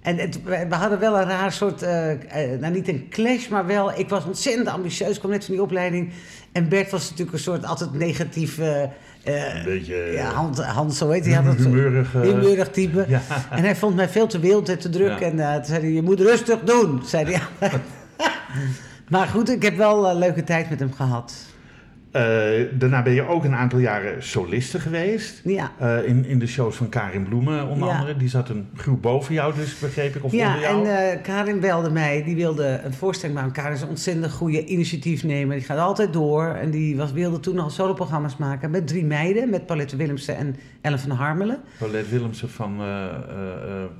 en 0.02 0.16
het, 0.18 0.42
we 0.42 0.74
hadden 0.74 0.98
wel 0.98 1.18
een 1.20 1.28
raar 1.28 1.52
soort, 1.52 1.82
eh, 1.82 2.10
eh, 2.52 2.60
nou 2.60 2.72
niet 2.72 2.88
een 2.88 3.06
clash, 3.10 3.48
maar 3.48 3.66
wel, 3.66 3.98
ik 3.98 4.08
was 4.08 4.24
ontzettend 4.24 4.68
ambitieus, 4.68 5.18
kwam 5.18 5.30
net 5.30 5.44
van 5.44 5.54
die 5.54 5.62
opleiding. 5.62 6.12
En 6.52 6.68
Bert 6.68 6.90
was 6.90 7.02
natuurlijk 7.10 7.32
een 7.36 7.42
soort 7.42 7.64
altijd 7.64 7.92
negatief, 7.94 8.58
eh, 8.58 8.82
eh, 8.82 8.88
Een 9.24 9.64
beetje... 9.64 9.94
ja, 10.12 10.30
Hans, 10.32 10.58
Hans, 10.58 10.98
zo 10.98 11.10
heet 11.10 11.24
hij, 11.24 11.34
had 11.34 11.44
het 11.44 11.56
zo- 11.60 11.68
Humeurig, 11.68 12.12
humeurig 12.12 12.68
type. 12.70 13.04
Ja. 13.08 13.20
En 13.50 13.62
hij 13.64 13.76
vond 13.76 13.94
mij 13.96 14.08
veel 14.08 14.26
te 14.26 14.38
wild 14.38 14.68
en 14.68 14.78
te 14.78 14.88
druk. 14.88 15.18
Ja. 15.18 15.26
En 15.26 15.36
toen 15.56 15.64
zei 15.64 15.80
hij, 15.80 15.90
je 15.92 16.02
moet 16.02 16.20
rustig 16.20 16.60
doen, 16.60 17.02
zei 17.06 17.24
hij. 17.58 17.70
maar 19.08 19.26
goed, 19.26 19.50
ik 19.50 19.62
heb 19.62 19.76
wel 19.76 20.10
een 20.10 20.16
leuke 20.18 20.44
tijd 20.44 20.70
met 20.70 20.78
hem 20.80 20.92
gehad. 20.92 21.32
Eh, 22.12 22.22
daarna 22.72 23.02
ben 23.02 23.12
je 23.12 23.26
ook 23.26 23.44
een 23.44 23.54
aantal 23.54 23.78
jaren 23.78 24.22
soliste 24.22 24.80
geweest. 24.80 25.40
Ja. 25.44 25.72
Eh, 25.78 26.04
in, 26.08 26.24
in 26.24 26.38
de 26.38 26.46
shows 26.46 26.76
van 26.76 26.88
Karin 26.88 27.22
Bloemen 27.24 27.66
onder 27.68 27.88
Ja. 27.88 27.94
andere. 27.98 28.16
Die 28.16 28.28
zat 28.28 28.48
een 28.48 28.68
groep 28.76 29.02
boven 29.02 29.34
jou, 29.34 29.54
dus 29.54 29.78
begreep 29.78 30.14
ik. 30.14 30.24
Of 30.24 30.32
onder 30.32 30.46
Ja, 30.46 30.58
jou. 30.60 30.86
en 30.86 31.10
eh, 31.12 31.22
Karin 31.22 31.60
belde 31.60 31.90
mij. 31.90 32.22
Die 32.24 32.34
wilde 32.36 32.80
een 32.84 32.92
voorstelling 32.92 33.38
maken. 33.38 33.52
Karin 33.52 33.72
is 33.72 33.80
een 33.82 33.88
ontzettend 33.88 34.32
goede 34.32 34.64
initiatiefnemer. 34.64 35.56
Die 35.56 35.64
gaat 35.64 35.78
altijd 35.78 36.12
door. 36.12 36.44
En 36.44 36.70
die 36.70 36.96
was, 36.96 37.12
wilde 37.12 37.40
toen 37.40 37.58
al 37.58 37.70
soloprogramma's 37.70 38.36
maken 38.36 38.70
met 38.70 38.86
drie 38.86 39.04
meiden. 39.04 39.50
Met 39.50 39.66
Paulette 39.66 39.96
Willemsen 39.96 40.36
en 40.36 40.56
Ellen 40.82 40.98
van 40.98 41.10
Harmelen. 41.10 41.58
Paulette 41.78 42.10
Willemsen 42.10 42.50
van... 42.50 42.80
eh, 42.80 43.06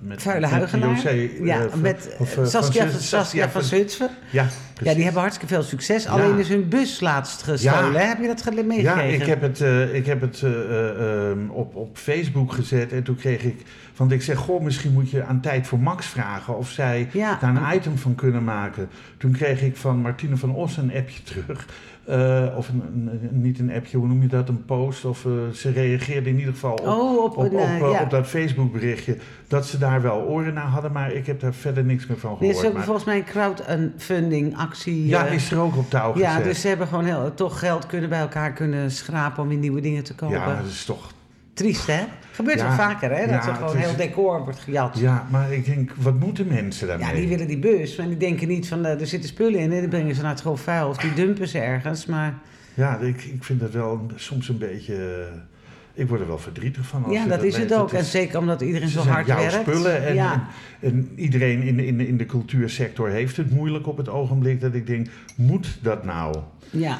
met, 0.00 0.23
Vuile 0.23 0.46
eh, 0.46 1.44
ja, 1.44 1.69
met 1.76 2.17
of, 2.19 2.38
Saskia, 2.43 2.88
van, 2.88 3.00
Saskia 3.00 3.49
van 3.49 3.62
Zutphen. 3.62 4.11
Ja, 4.31 4.46
Ja, 4.82 4.94
die 4.94 5.02
hebben 5.05 5.20
hartstikke 5.20 5.55
veel 5.55 5.62
succes. 5.62 6.06
Alleen 6.06 6.38
is 6.38 6.49
hun 6.49 6.69
bus 6.69 7.00
laatst 7.00 7.43
gestolen. 7.43 7.93
Ja. 7.93 7.99
Heb 7.99 8.20
je 8.20 8.26
dat 8.26 8.64
meegekregen? 8.67 9.08
Ja, 9.08 9.23
ik 9.23 9.26
heb 9.26 9.40
het, 9.40 9.61
ik 9.94 10.06
heb 10.06 10.20
het 10.20 10.43
eh, 10.43 10.50
eh, 10.50 11.31
ehm, 11.31 11.49
op, 11.49 11.75
op 11.75 11.96
Facebook 11.99 12.52
gezet 12.52 12.93
en 12.93 13.02
toen 13.02 13.17
kreeg 13.17 13.43
ik... 13.43 13.62
Want 13.96 14.12
ik 14.12 14.23
zeg, 14.23 14.38
goh, 14.38 14.62
misschien 14.62 14.93
moet 14.93 15.11
je 15.11 15.25
aan 15.25 15.40
Tijd 15.40 15.67
voor 15.67 15.79
Max 15.81 16.06
vragen 16.06 16.56
of 16.58 16.70
zij 16.70 17.08
Ja. 17.12 17.38
daar 17.40 17.56
een 17.56 17.76
item 17.76 17.99
van 17.99 18.14
kunnen 18.14 18.44
maken. 18.44 18.88
Toen 19.17 19.32
kreeg 19.32 19.62
ik 19.62 19.77
van 19.77 19.96
Martine 19.98 20.36
van 20.36 20.55
Os 20.55 20.77
een 20.77 20.93
appje 20.94 21.22
terug. 21.22 21.67
Eh, 22.06 22.46
of 22.56 22.68
een, 22.68 22.82
een- 23.22 23.40
niet 23.42 23.58
een 23.58 23.72
appje, 23.72 23.96
hoe 23.98 24.06
noem 24.06 24.22
je 24.22 24.28
dat? 24.28 24.48
Een 24.48 24.64
post? 24.64 25.04
Of 25.04 25.24
eh, 25.24 25.32
ze 25.54 25.70
reageerde 25.70 26.28
in 26.30 26.38
ieder 26.38 26.52
geval 26.52 26.72
op, 26.72 26.86
Oh, 26.86 27.24
op, 27.24 27.36
op, 27.36 27.52
eh, 27.54 27.78
ja. 27.78 28.02
op 28.02 28.10
dat 28.10 28.26
Facebook 28.26 28.72
berichtje. 28.72 29.16
Dat 29.48 29.66
ze 29.66 29.78
daar 29.78 30.02
wel 30.02 30.20
oren 30.20 30.54
naar 30.54 30.66
hadden, 30.66 30.92
maar 30.92 31.12
ik 31.12 31.26
heb 31.26 31.40
daar 31.40 31.54
verder 31.54 31.84
niks 31.84 32.06
meer 32.06 32.18
van 32.18 32.36
gehoord. 32.36 32.56
ze 32.56 32.62
hebben 32.62 32.74
maar- 32.76 32.84
volgens 32.84 33.06
mij 33.06 33.16
een 33.16 33.24
crowdfunding 33.24 34.56
actie. 34.56 35.06
ja, 35.06 35.24
is 35.26 35.50
er 35.52 35.58
ook 35.60 35.76
op 35.76 35.90
touw 35.90 36.18
ja, 36.18 36.28
gezet. 36.30 36.44
dus 36.44 36.60
ze 36.60 36.68
hebben 36.68 36.86
gewoon 36.86 37.04
heel, 37.04 37.32
toch 37.34 37.58
geld 37.58 37.86
kunnen 37.86 38.08
bij 38.08 38.20
elkaar 38.20 38.52
kunnen 38.52 38.90
schrapen 38.90 39.42
om 39.42 39.48
weer 39.48 39.58
nieuwe 39.58 39.80
dingen 39.80 40.02
te 40.04 40.14
kopen. 40.14 40.36
ja, 40.36 40.56
dat 40.56 40.66
is 40.66 40.84
toch... 40.84 41.12
Triest, 41.54 41.86
hè? 41.86 42.00
Gebeurt 42.32 42.58
Ja, 42.58 42.66
wel 42.66 42.76
vaker, 42.76 43.10
hè? 43.10 43.20
Dat 43.20 43.44
ja, 43.44 43.48
er 43.48 43.54
gewoon 43.54 43.76
is- 43.76 43.84
heel 43.84 43.96
decor 43.96 44.44
wordt 44.44 44.58
gejat. 44.58 44.98
Ja. 44.98 45.02
Ja, 45.02 45.26
maar 45.30 45.52
ik 45.52 45.64
denk, 45.64 45.92
wat 45.96 46.18
moeten 46.18 46.46
mensen 46.46 46.86
daarmee? 46.88 47.14
die 47.14 47.28
willen 47.28 47.46
die 47.46 47.58
bus, 47.58 47.96
maar 47.96 48.06
die 48.08 48.16
denken 48.16 48.48
niet 48.48 48.68
van 48.68 48.84
eh, 48.84 49.00
er 49.00 49.06
zitten 49.06 49.28
spullen 49.28 49.60
in 49.60 49.72
en 49.72 49.80
die 49.80 49.88
brengen 49.88 50.14
ze 50.14 50.22
naar 50.22 50.30
het 50.30 50.40
grof 50.40 50.60
vuil 50.60 50.88
of 50.88 50.96
die 50.96 51.12
dumpen 51.14 51.48
ze 51.48 51.58
ergens. 51.58 52.06
Maar 52.06 52.34
Ja, 52.74 52.98
ik, 52.98 53.22
ik 53.24 53.44
vind 53.44 53.60
dat 53.60 53.70
wel 53.72 54.06
soms 54.14 54.48
een 54.48 54.58
beetje... 54.58 54.94
eh, 54.94 56.02
Ik 56.02 56.08
word 56.08 56.20
er 56.20 56.26
wel 56.26 56.38
verdrietig 56.38 56.86
van. 56.86 57.04
Als 57.04 57.12
ja, 57.14 57.22
je 57.22 57.28
dat 57.28 57.42
is 57.42 57.56
het 57.56 57.74
ook. 57.74 57.92
is- 57.92 57.98
En 57.98 58.04
zeker 58.04 58.38
omdat 58.38 58.60
iedereen 58.60 58.88
zo 58.88 59.00
hard 59.00 59.26
jouw 59.26 59.38
werkt. 59.38 59.54
spullen 59.54 60.06
en, 60.06 60.14
ja. 60.14 60.48
en, 60.80 60.90
en 60.90 61.12
iedereen 61.16 61.62
in, 61.62 61.80
in, 61.80 62.00
in 62.00 62.16
de 62.16 62.26
cultuursector 62.26 63.08
heeft 63.08 63.36
het 63.36 63.50
moeilijk 63.50 63.86
op 63.86 63.96
het 63.96 64.08
ogenblik. 64.08 64.60
Dat 64.60 64.74
ik 64.74 64.86
denk, 64.86 65.08
moet 65.36 65.78
dat 65.82 66.04
nou? 66.04 66.36
ja, 66.70 66.98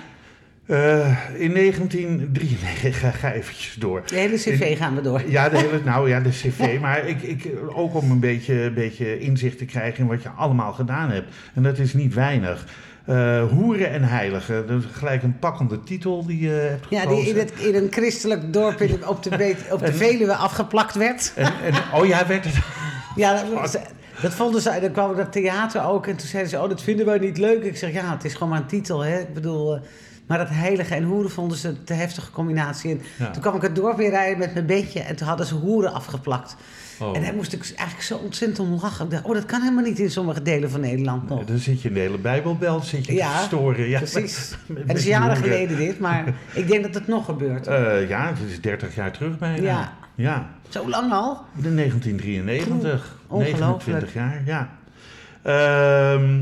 Eh, 0.67 1.19
in 1.39 1.55
1993, 1.55 2.99
ga, 2.99 3.11
ga 3.29 3.33
eventjes 3.33 3.75
door. 3.75 4.03
de 4.07 4.17
hele 4.17 4.37
cv 4.37 4.77
gaan 4.77 4.95
we 4.95 5.01
door. 5.01 5.23
Ja, 5.27 5.49
de 5.49 5.59
hele, 5.59 5.81
nou 5.91 6.09
ja, 6.09 6.21
de 6.21 6.29
cv. 6.29 6.81
Maar 6.81 7.07
ik, 7.07 7.23
ik, 7.23 7.49
ook 7.75 7.95
om 7.95 8.11
een 8.11 8.21
beetje, 8.21 8.71
beetje 8.71 9.19
inzicht 9.19 9.59
te 9.59 9.65
krijgen 9.65 9.99
in 9.99 10.07
wat 10.07 10.23
je 10.23 10.29
allemaal 10.29 10.73
gedaan 10.73 11.11
hebt. 11.11 11.35
En 11.55 11.63
dat 11.63 11.79
is 11.79 11.95
niet 11.95 12.15
weinig. 12.15 12.67
Eh, 13.05 13.45
Hoeren 13.51 13.91
en 13.91 14.03
Heiligen, 14.03 14.67
dat 14.67 14.79
is 14.83 14.85
gelijk 14.93 15.23
een 15.23 15.39
pakkende 15.39 15.83
titel 15.83 16.27
die 16.27 16.41
je 16.41 16.49
hebt 16.49 16.87
Ja, 16.91 17.01
gekozen. 17.01 17.25
die 17.25 17.33
in, 17.35 17.39
het, 17.39 17.53
in 17.53 17.75
een 17.75 17.89
christelijk 17.91 18.53
dorp 18.53 18.81
in, 18.81 19.07
op, 19.07 19.23
de, 19.23 19.55
op 19.71 19.79
de 19.87 19.93
Veluwe 19.93 20.35
afgeplakt 20.35 20.95
werd. 20.95 21.33
En, 21.37 21.53
en, 21.65 21.75
oh 21.95 22.07
ja, 22.07 22.27
werd 22.27 22.45
het... 22.45 22.55
Ja, 23.17 23.43
dat 23.63 23.79
Dat 24.23 24.35
vonden 24.35 24.61
ze, 24.63 24.79
dan 24.81 24.93
kwam 24.93 25.17
naar 25.17 25.31
theater 25.31 25.85
ook 25.85 26.07
en 26.07 26.17
toen 26.17 26.29
zeiden 26.29 26.51
ze, 26.51 26.61
oh, 26.63 26.69
dat 26.69 26.83
vinden 26.83 27.07
wij 27.07 27.19
niet 27.19 27.39
leuk. 27.39 27.63
Ik 27.65 27.77
zeg, 27.77 27.93
ja, 27.93 28.13
het 28.13 28.25
is 28.25 28.33
gewoon 28.33 28.49
maar 28.49 28.61
een 28.61 28.67
titel, 28.67 29.05
hè. 29.05 29.19
Ik 29.19 29.35
bedoel, 29.35 29.75
eh, 29.75 29.81
maar 30.27 30.39
dat 30.39 30.49
heilige 30.51 30.95
en 30.95 31.03
hoeren 31.05 31.31
vonden 31.31 31.59
ze 31.59 31.69
een 31.69 31.85
te 31.85 31.93
heftige 31.95 32.31
combinatie. 32.31 32.91
En 32.91 33.01
Ja. 33.19 33.31
toen 33.31 33.43
kwam 33.43 33.55
ik 33.57 33.63
het 33.63 33.75
dorp 33.75 33.97
weer 33.97 34.11
rijden 34.11 34.39
met 34.39 34.55
mijn 34.55 34.67
bedje 34.67 35.01
en 35.01 35.17
toen 35.17 35.27
hadden 35.29 35.47
ze 35.47 35.55
hoeren 35.55 35.93
afgeplakt. 35.93 36.57
Oh. 37.01 37.17
En 37.17 37.23
daar 37.23 37.35
moest 37.35 37.53
ik 37.53 37.73
eigenlijk 37.77 38.03
zo 38.03 38.17
ontzettend 38.17 38.59
om 38.69 38.79
lachen. 38.83 39.05
Ik 39.05 39.11
dacht, 39.11 39.25
oh, 39.25 39.35
dat 39.35 39.45
kan 39.47 39.61
helemaal 39.61 39.85
niet 39.85 39.99
in 39.99 40.11
sommige 40.11 40.43
delen 40.43 40.71
van 40.71 40.81
Nederland 40.81 41.29
nog. 41.29 41.39
Ja, 41.41 41.45
dan 41.47 41.59
zit 41.59 41.83
je 41.83 41.89
in 41.89 41.95
de 41.95 42.01
hele 42.01 42.19
Bijbelbelt 42.19 42.85
zit 42.87 43.07
je 43.07 43.13
Ja, 43.15 43.39
te 43.39 43.45
storen. 43.45 43.89
Ja, 43.89 43.99
Precies. 43.99 44.57
met- 44.67 44.83
Het 44.87 44.97
is 44.97 45.05
jaren 45.05 45.27
hoeren. 45.37 45.43
geleden 45.53 45.77
dit, 45.77 45.99
maar 45.99 46.25
ik 46.53 46.69
denk 46.69 46.83
dat 46.83 46.95
het 46.95 47.07
nog 47.07 47.25
gebeurt. 47.25 47.67
Eh, 47.67 48.09
ja, 48.09 48.27
het 48.29 48.51
is 48.51 48.61
30 48.61 48.95
jaar 48.95 49.13
terug 49.13 49.39
bijna. 49.39 49.63
Ja. 49.63 49.93
ja. 50.15 50.51
Zo 50.69 50.89
lang 50.89 51.13
al? 51.13 51.39
In 51.63 51.77
1993. 51.77 53.17
Ongelooflijk. 53.27 53.61
29 53.61 54.13
jaar, 54.15 54.43
ja. 54.45 54.71
Ehm, 55.43 56.41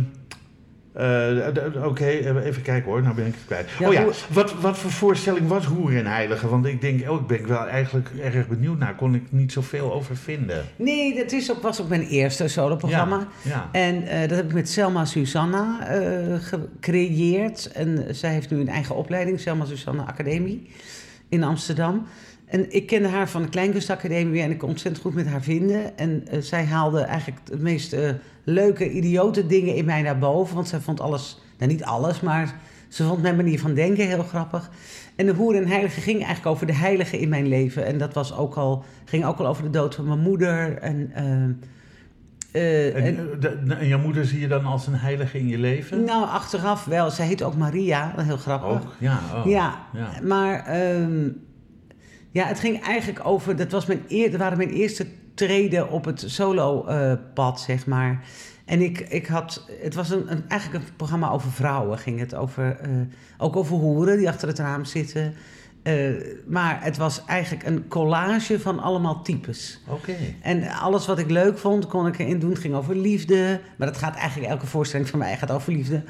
eh, 0.92 1.84
Oké, 1.84 2.04
eh, 2.04 2.44
even 2.46 2.62
kijken 2.62 2.90
hoor, 2.90 3.02
nou 3.02 3.14
ben 3.14 3.26
ik 3.26 3.34
het 3.34 3.44
kwijt. 3.46 3.68
Ja, 3.78 3.86
oh 3.88 3.92
ja, 3.92 4.02
hoe- 4.02 4.12
wat, 4.28 4.54
wat 4.60 4.78
voor 4.78 4.90
voorstelling 4.90 5.48
was 5.48 5.64
Hoer 5.64 5.96
en 5.96 6.06
Heilige? 6.06 6.48
Want 6.48 6.66
ik 6.66 6.80
denk, 6.80 7.10
oh, 7.10 7.20
ik 7.20 7.26
ben 7.26 7.46
wel 7.48 7.66
eigenlijk 7.66 8.08
erg 8.22 8.48
benieuwd 8.48 8.78
naar. 8.78 8.94
Kon 8.94 9.14
ik 9.14 9.22
niet 9.28 9.52
zoveel 9.52 9.92
over 9.92 10.16
vinden. 10.16 10.64
Nee, 10.76 11.14
dat 11.16 11.32
is 11.32 11.50
ook, 11.50 11.62
was 11.62 11.80
ook 11.80 11.88
mijn 11.88 12.06
eerste 12.06 12.48
soloprogramma. 12.48 13.26
Ja, 13.42 13.50
ja. 13.50 13.68
En 13.72 14.02
eh, 14.06 14.20
dat 14.28 14.36
heb 14.36 14.46
ik 14.46 14.52
met 14.54 14.68
Selma 14.68 15.04
Susanna 15.04 15.78
gecreëerd. 16.38 17.70
En 17.72 18.04
zij 18.14 18.32
heeft 18.32 18.50
nu 18.50 18.60
een 18.60 18.68
eigen 18.68 18.94
opleiding, 18.96 19.40
Selma 19.40 19.64
Susanna 19.64 20.02
Academie 20.06 20.70
in 21.28 21.42
Amsterdam. 21.44 22.06
En 22.50 22.74
ik 22.74 22.86
kende 22.86 23.08
haar 23.08 23.28
van 23.28 23.42
de 23.42 23.48
Kleinkunstacademie 23.48 24.42
en 24.42 24.50
ik 24.50 24.58
kon 24.58 24.68
ontzettend 24.68 25.04
goed 25.04 25.14
met 25.14 25.26
haar 25.26 25.42
vinden. 25.42 25.98
En 25.98 26.22
eh, 26.28 26.40
zij 26.40 26.64
haalde 26.64 27.00
eigenlijk 27.00 27.46
de 27.46 27.56
meest 27.58 27.92
eh, 27.92 28.10
leuke, 28.44 28.90
idiote 28.90 29.46
dingen 29.46 29.74
in 29.74 29.84
mij 29.84 30.02
naar 30.02 30.18
boven. 30.18 30.54
Want 30.54 30.68
zij 30.68 30.80
vond 30.80 31.00
alles, 31.00 31.40
nou 31.58 31.70
niet 31.70 31.84
alles, 31.84 32.20
maar 32.20 32.54
ze 32.88 33.04
vond 33.04 33.22
mijn 33.22 33.36
manier 33.36 33.60
van 33.60 33.74
denken 33.74 34.06
heel 34.08 34.22
grappig. 34.22 34.70
En 35.16 35.26
de 35.26 35.32
Hoer 35.32 35.56
en 35.56 35.66
Heilige 35.66 36.00
ging 36.00 36.16
eigenlijk 36.16 36.46
over 36.46 36.66
de 36.66 36.74
heilige 36.74 37.18
in 37.20 37.28
mijn 37.28 37.48
leven. 37.48 37.86
En 37.86 37.98
dat 37.98 38.14
was 38.14 38.36
ook 38.36 38.54
al, 38.54 38.84
ging 39.04 39.24
ook 39.24 39.38
al 39.38 39.46
over 39.46 39.62
de 39.62 39.70
dood 39.70 39.94
van 39.94 40.06
mijn 40.06 40.20
moeder. 40.20 40.78
En, 40.78 41.10
eh, 41.14 42.94
En, 42.96 43.04
en- 43.04 43.40
de- 43.40 43.74
en 43.74 43.86
jouw 43.88 43.98
moeder 43.98 44.24
zie 44.24 44.40
je 44.40 44.48
dan 44.48 44.64
als 44.64 44.86
een 44.86 44.94
heilige 44.94 45.38
in 45.38 45.48
je 45.48 45.58
leven? 45.58 46.04
nou, 46.04 46.24
achteraf 46.28 46.84
wel. 46.84 47.10
Zij 47.10 47.26
heet 47.26 47.42
ook 47.42 47.56
Maria, 47.56 48.14
heel 48.16 48.36
grappig. 48.36 48.68
Ook, 48.70 48.94
ja. 48.98 49.20
Oh. 49.34 49.46
Ja, 49.46 49.74
ja. 49.92 50.08
maar 50.22 50.64
ehm, 50.66 51.28
ja, 52.30 52.46
het 52.46 52.60
ging 52.60 52.82
eigenlijk 52.82 53.26
over. 53.26 53.56
Dat, 53.56 53.70
was 53.70 53.86
mijn 53.86 54.02
eer, 54.08 54.30
dat 54.30 54.40
waren 54.40 54.58
mijn 54.58 54.70
eerste 54.70 55.06
treden 55.34 55.90
op 55.90 56.04
het 56.04 56.24
solo-pad, 56.26 57.60
zeg 57.60 57.86
maar. 57.86 58.24
En 58.64 58.82
ik, 58.82 59.00
ik 59.00 59.26
had. 59.26 59.66
Het 59.82 59.94
was 59.94 60.10
een, 60.10 60.32
een, 60.32 60.44
eigenlijk 60.48 60.84
een 60.84 60.96
programma 60.96 61.30
over 61.30 61.50
vrouwen. 61.50 61.98
Ging 61.98 62.18
het 62.18 62.34
over. 62.34 62.76
eh, 62.80 62.90
ook 63.38 63.56
over 63.56 63.76
hoeren 63.76 64.16
die 64.18 64.28
achter 64.28 64.48
het 64.48 64.58
raam 64.58 64.84
zitten. 64.84 65.34
Eh, 65.82 66.10
maar 66.46 66.82
het 66.82 66.96
was 66.96 67.24
eigenlijk 67.24 67.66
een 67.66 67.88
collage 67.88 68.60
van 68.60 68.78
allemaal 68.80 69.22
types. 69.22 69.80
Oké. 69.88 70.16
En 70.42 70.68
alles 70.68 71.06
wat 71.06 71.18
ik 71.18 71.30
leuk 71.30 71.58
vond, 71.58 71.86
kon 71.86 72.06
ik 72.06 72.18
erin 72.18 72.38
doen. 72.38 72.50
Het 72.50 72.58
ging 72.58 72.74
over 72.74 72.96
liefde. 72.96 73.60
Maar 73.76 73.86
dat 73.86 73.96
gaat 73.96 74.16
eigenlijk 74.16 74.50
elke 74.50 74.66
voorstelling 74.66 75.08
van 75.08 75.18
mij 75.18 75.36
gaat 75.36 75.50
over 75.50 75.72
liefde. 75.72 76.02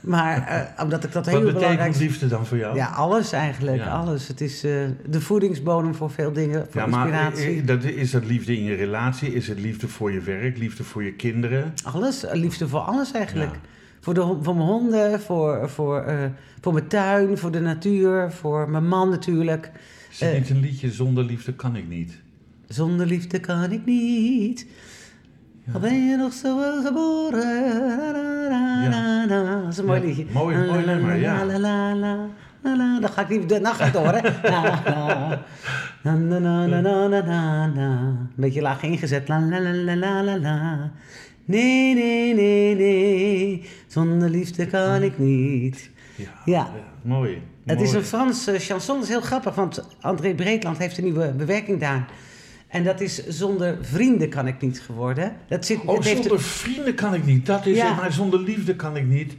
Maar 0.00 0.46
eh, 0.46 0.82
omdat 0.84 1.04
ik 1.04 1.12
dat 1.12 1.26
heel 1.26 1.34
Wat 1.34 1.44
belangrijk 1.52 1.76
betekent 1.78 2.02
liefde 2.02 2.26
dan 2.28 2.46
voor 2.46 2.56
jou? 2.58 2.76
Ja, 2.76 2.86
alles 2.86 3.32
eigenlijk. 3.32 3.76
Ja. 3.76 3.88
Alles. 3.88 4.28
Het 4.28 4.40
is 4.40 4.64
eh, 4.64 4.70
de 5.06 5.20
voedingsbodem 5.20 5.94
voor 5.94 6.10
veel 6.10 6.32
dingen. 6.32 6.66
Voor 6.70 6.80
Ja, 6.80 6.86
maar 6.86 7.06
inspiratie. 7.08 7.60
eh, 7.60 7.66
dat, 7.66 7.84
is 7.84 8.10
dat 8.10 8.24
liefde 8.24 8.56
in 8.56 8.64
je 8.64 8.74
relatie? 8.74 9.34
Is 9.34 9.48
het 9.48 9.58
liefde 9.60 9.88
voor 9.88 10.12
je 10.12 10.20
werk? 10.20 10.58
Liefde 10.58 10.84
voor 10.84 11.04
je 11.04 11.12
kinderen? 11.12 11.74
Alles. 11.84 12.24
eh, 12.24 12.40
Liefde 12.40 12.68
voor 12.68 12.80
alles 12.80 13.12
eigenlijk. 13.12 13.52
Ja. 13.52 13.58
Voor, 14.00 14.14
de, 14.14 14.20
voor 14.42 14.54
mijn 14.56 14.66
honden, 14.68 15.20
voor, 15.20 15.70
voor, 15.70 16.00
eh, 16.02 16.24
voor 16.60 16.72
mijn 16.72 16.86
tuin, 16.86 17.38
voor 17.38 17.50
de 17.50 17.60
natuur, 17.60 18.32
voor 18.32 18.70
mijn 18.70 18.88
man 18.88 19.08
natuurlijk. 19.10 19.70
Eh. 20.18 20.32
niet 20.32 20.50
een 20.50 20.60
liedje 20.60 20.90
zonder 20.90 21.24
liefde 21.24 21.52
kan 21.52 21.76
ik 21.76 21.88
niet? 21.88 22.20
Zonder 22.68 23.06
liefde 23.06 23.40
kan 23.40 23.72
ik 23.72 23.84
niet. 23.84 24.66
Al 25.72 25.80
ben 25.80 26.06
je 26.08 26.16
nog 26.16 26.32
zo 26.32 26.56
wel 26.58 26.82
geboren. 26.82 27.64
Ja. 28.90 29.26
Dat 29.26 29.72
is 29.72 29.78
een 29.78 29.84
mooi 29.84 30.00
liedje. 30.00 30.26
mooi- 30.32 30.56
mooi 30.66 30.84
nummer, 30.86 31.16
ja. 31.16 31.44
La, 31.44 31.58
la, 31.58 31.94
la, 31.94 32.16
la, 32.62 32.76
la. 32.76 33.00
Dan 33.00 33.10
ga 33.10 33.22
ik 33.22 33.28
niet... 33.28 33.60
Ga 33.62 33.84
ik 33.86 33.92
door, 33.92 34.12
hè. 34.12 34.20
La, 34.50 34.82
la. 34.84 35.42
Na, 36.02 36.12
na, 36.14 36.38
na, 36.38 36.66
na, 36.66 36.80
na, 36.80 37.06
na, 37.08 37.20
na, 37.22 37.66
na. 37.66 37.90
Een 37.98 38.28
beetje 38.34 38.60
laag 38.62 38.82
ingezet. 38.82 39.28
La, 39.28 39.40
la, 39.40 39.58
la, 39.60 39.72
la, 39.72 39.94
la, 39.94 40.22
la, 40.22 40.38
la. 40.38 40.90
Nee, 41.44 41.94
nee, 41.94 42.34
nee, 42.34 42.74
nee. 42.74 43.68
Zonder 43.86 44.30
liefde 44.30 44.66
kan 44.66 45.02
ik 45.02 45.18
niet. 45.18 45.90
Ja. 46.16 46.28
Ja. 46.44 46.68
mooi. 47.02 47.42
Het 47.64 47.80
is 47.80 47.92
een 47.92 48.02
Frans 48.04 48.46
eh, 48.46 48.58
chanson, 48.58 48.94
dat 48.94 49.04
is 49.04 49.10
heel 49.10 49.20
grappig, 49.20 49.54
want 49.54 49.84
André 50.00 50.34
Breedland 50.34 50.78
heeft 50.78 50.98
een 50.98 51.04
nieuwe 51.04 51.32
bewerking 51.36 51.80
daar. 51.80 52.04
En 52.74 52.84
dat 52.84 53.00
is 53.00 53.26
zonder 53.26 53.76
vrienden 53.80 54.28
kan 54.28 54.46
ik 54.46 54.60
niet 54.60 54.80
geworden. 54.80 55.36
Dat 55.48 55.66
zit, 55.66 55.78
Oh, 55.84 56.00
heeft- 56.00 56.22
zonder 56.22 56.40
vrienden 56.40 56.94
kan 56.94 57.14
ik 57.14 57.24
niet. 57.24 57.46
Dat 57.46 57.66
is 57.66 57.76
Ja. 57.76 57.86
het. 57.88 57.96
Maar 57.96 58.12
zonder 58.12 58.40
liefde 58.40 58.76
kan 58.76 58.96
ik 58.96 59.06
niet. 59.06 59.36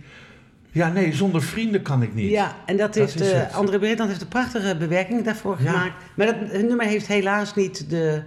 Ja, 0.71 0.89
nee, 0.91 1.13
zonder 1.13 1.41
vrienden 1.41 1.81
kan 1.81 2.01
ik 2.01 2.13
niet. 2.13 2.29
Ja, 2.31 2.55
en 2.65 2.77
dat, 2.77 2.93
Dat 2.93 2.95
heeft 2.95 3.19
is 3.21 3.31
eh. 3.31 3.55
André 3.55 3.79
Breedland 3.79 4.09
heeft 4.09 4.21
een 4.21 4.27
prachtige 4.27 4.75
bewerking 4.77 5.23
daarvoor 5.23 5.57
Ja. 5.61 5.71
gemaakt. 5.71 5.93
Maar 6.15 6.25
dat 6.25 6.61
nummer 6.61 6.85
heeft 6.85 7.07
helaas 7.07 7.55
niet 7.55 7.89
de, 7.89 8.21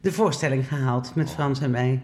de 0.00 0.12
voorstelling 0.12 0.68
gehaald 0.68 1.14
met 1.14 1.30
Frans 1.30 1.60
en 1.60 1.70
mij. 1.70 2.00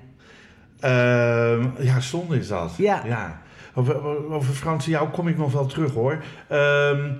Ehm, 0.81 1.67
ja, 1.79 2.01
zonde 2.01 2.39
is 2.39 2.49
dat. 2.49 2.73
Ja. 2.77 3.41
Over, 3.75 4.03
over 4.31 4.55
Frans 4.55 4.85
en 4.85 4.91
jou 4.91 5.09
kom 5.09 5.29
ik 5.29 5.37
nog 5.37 5.53
wel 5.53 5.67
terug 5.67 5.93
hoor. 5.93 6.23
Ehm, 6.49 7.11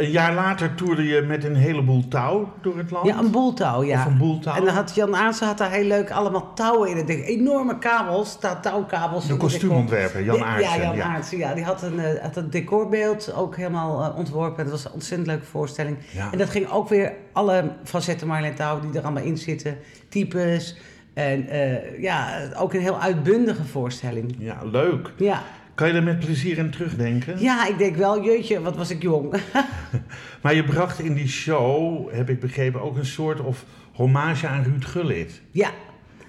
een 0.00 0.10
jaar 0.10 0.34
later 0.34 0.74
toerde 0.74 1.06
je 1.06 1.20
met 1.20 1.44
een 1.44 1.56
heleboel 1.56 2.08
touw 2.08 2.52
door 2.60 2.78
het 2.78 2.90
land. 2.90 3.06
Ja, 3.06 3.18
een 3.18 3.30
boeltouw, 3.30 3.82
ja. 3.82 4.06
Of 4.06 4.06
een. 4.06 4.42
En 4.54 4.64
dan 4.64 4.74
had 4.74 4.94
Jan 4.94 5.16
Aartsen 5.16 5.46
had 5.46 5.58
daar 5.58 5.70
heel 5.70 5.84
leuk 5.84 6.10
allemaal 6.10 6.54
touwen 6.54 6.90
in 6.90 6.96
het. 6.96 7.08
Enorme 7.08 7.78
kabels, 7.78 8.38
touwkabels. 8.62 9.26
De 9.26 9.36
kostuumontwerper, 9.36 10.24
Jan 10.24 10.36
Ja, 10.36 10.44
Aartsen. 10.44 10.78
Ja, 10.78 10.82
Jan 10.82 10.96
ja. 10.96 11.04
Aartsen, 11.04 11.38
ja. 11.38 11.54
Die 11.54 11.64
had 11.64 11.82
een, 11.82 11.98
eh, 11.98 12.22
had 12.22 12.36
een 12.36 12.50
decorbeeld 12.50 13.34
ook 13.34 13.56
helemaal 13.56 14.02
eh, 14.02 14.16
ontworpen. 14.18 14.64
Dat 14.64 14.72
was 14.72 14.84
een 14.84 14.92
ontzettend 14.92 15.28
leuke 15.28 15.44
voorstelling. 15.46 15.96
Ja. 16.10 16.32
En 16.32 16.38
dat 16.38 16.50
ging 16.50 16.70
ook 16.70 16.88
weer 16.88 17.12
alle 17.32 17.72
facetten 17.84 18.26
Marjolein 18.26 18.54
Touw 18.54 18.80
die 18.80 18.98
er 18.98 19.04
allemaal 19.04 19.22
in 19.22 19.36
zitten. 19.36 19.76
Types. 20.08 20.76
En 21.14 21.48
eh, 21.48 22.00
ja, 22.02 22.38
ook 22.56 22.74
een 22.74 22.80
heel 22.80 23.00
uitbundige 23.00 23.64
voorstelling. 23.64 24.36
Ja, 24.38 24.58
leuk. 24.64 25.12
Ja. 25.16 25.42
Kan 25.80 25.88
je 25.88 25.94
er 25.94 26.02
met 26.02 26.18
plezier 26.18 26.58
aan 26.60 26.70
terugdenken? 26.70 27.40
ja, 27.42 27.66
ik 27.66 27.78
denk 27.78 27.96
wel, 27.96 28.24
jeetje, 28.24 28.60
wat 28.60 28.76
was 28.76 28.90
ik 28.90 29.02
jong. 29.02 29.34
Maar 30.42 30.54
je 30.54 30.64
bracht 30.64 30.98
in 30.98 31.14
die 31.14 31.28
show, 31.28 32.08
heb 32.12 32.30
ik 32.30 32.40
begrepen, 32.40 32.80
ook 32.82 32.96
een 32.96 33.06
soort 33.06 33.40
of 33.40 33.64
hommage 33.92 34.46
aan 34.46 34.62
Ruud 34.62 34.84
Gullit. 34.84 35.40
Ja. 35.50 35.70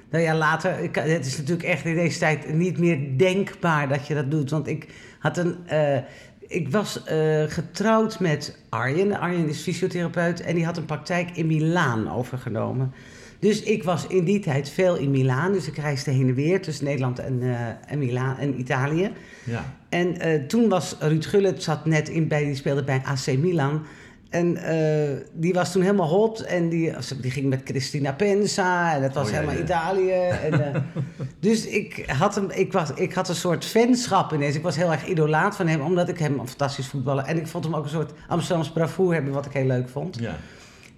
Nou 0.10 0.24
ja, 0.24 0.36
later. 0.36 0.80
ik- 0.80 0.96
Het 0.96 1.26
is 1.26 1.38
natuurlijk 1.38 1.68
echt 1.68 1.86
in 1.86 1.96
deze 1.96 2.20
tijd 2.20 2.54
niet 2.54 2.78
meer 2.78 3.18
denkbaar 3.18 3.88
dat 3.90 4.08
je 4.08 4.14
dat 4.14 4.32
doet. 4.32 4.50
Want 4.50 4.68
ik 4.68 4.88
had 5.20 5.38
een. 5.38 5.56
eh, 5.68 5.98
ik 6.40 6.70
was 6.70 7.04
eh, 7.04 7.44
getrouwd 7.48 8.20
met 8.20 8.58
Arjen. 8.70 9.20
Arjen 9.20 9.50
is 9.50 9.62
fysiotherapeut 9.62 10.42
en 10.42 10.56
die 10.56 10.66
had 10.66 10.78
een 10.78 10.86
praktijk 10.86 11.30
in 11.38 11.48
Milaan 11.48 12.12
overgenomen. 12.12 12.94
Dus 13.42 13.64
ik 13.64 13.84
was 13.84 14.08
in 14.08 14.24
die 14.24 14.40
tijd 14.40 14.70
veel 14.70 14.96
in 14.96 15.12
Milaan. 15.12 15.52
Dus 15.52 15.68
ik 15.68 15.78
reisde 15.78 16.12
heen 16.12 16.28
en 16.28 16.34
weer 16.34 16.62
tussen 16.62 16.86
Nederland 16.86 17.20
en, 17.20 17.40
eh 17.42 17.92
en, 17.92 18.00
Milaan, 18.00 18.38
en 18.38 18.60
Italië. 18.60 19.12
Ja. 19.44 19.74
En 19.90 20.20
eh, 20.20 20.44
toen 20.44 20.70
was 20.70 20.96
Ruud 21.00 21.26
Gullit 21.26 21.64
zat 21.64 21.86
net 21.86 22.10
in 22.10 22.28
bij, 22.28 22.44
die 22.44 22.56
speelde 22.56 22.84
bij 22.84 23.02
AC 23.06 23.38
Milan. 23.38 23.82
En 24.30 24.58
eh, 24.58 25.18
die 25.34 25.54
was 25.54 25.72
toen 25.72 25.82
helemaal 25.82 26.08
hot. 26.08 26.40
En 26.40 26.70
die, 26.70 26.94
die 27.22 27.32
ging 27.32 27.50
met 27.50 27.64
Cristina 27.64 28.14
Pensa. 28.14 28.96
En 28.96 29.02
dat 29.02 29.14
was 29.14 29.26
Oh, 29.26 29.32
ja, 29.32 29.36
helemaal 29.40 29.56
ja. 29.58 29.64
Italië. 29.64 30.12
En, 30.12 30.86
dus 31.40 31.66
ik 31.66 32.04
had, 32.08 32.36
hem, 32.36 32.50
ik, 32.50 32.72
was, 32.72 32.94
ik 32.94 33.14
had 33.14 33.30
een 33.30 33.36
soort 33.36 33.66
fanschap 33.66 34.34
ineens. 34.34 34.56
Ik 34.56 34.64
was 34.64 34.76
heel 34.76 34.92
erg 34.92 35.06
idolaat 35.06 35.56
van 35.56 35.68
hem. 35.68 35.82
Omdat 35.82 36.10
ik 36.10 36.20
hem 36.20 36.40
een 36.40 36.48
fantastisch 36.48 36.88
voetballer... 36.88 37.24
En 37.26 37.38
ik 37.38 37.48
vond 37.48 37.64
hem 37.64 37.76
ook 37.76 37.84
een 37.84 37.90
soort 37.90 38.12
Amsterdamse 38.28 38.74
bravoure 38.74 39.14
hebben. 39.14 39.34
Wat 39.34 39.46
ik 39.46 39.54
heel 39.54 39.66
leuk 39.66 39.90
vond. 39.90 40.20
ja. 40.20 40.36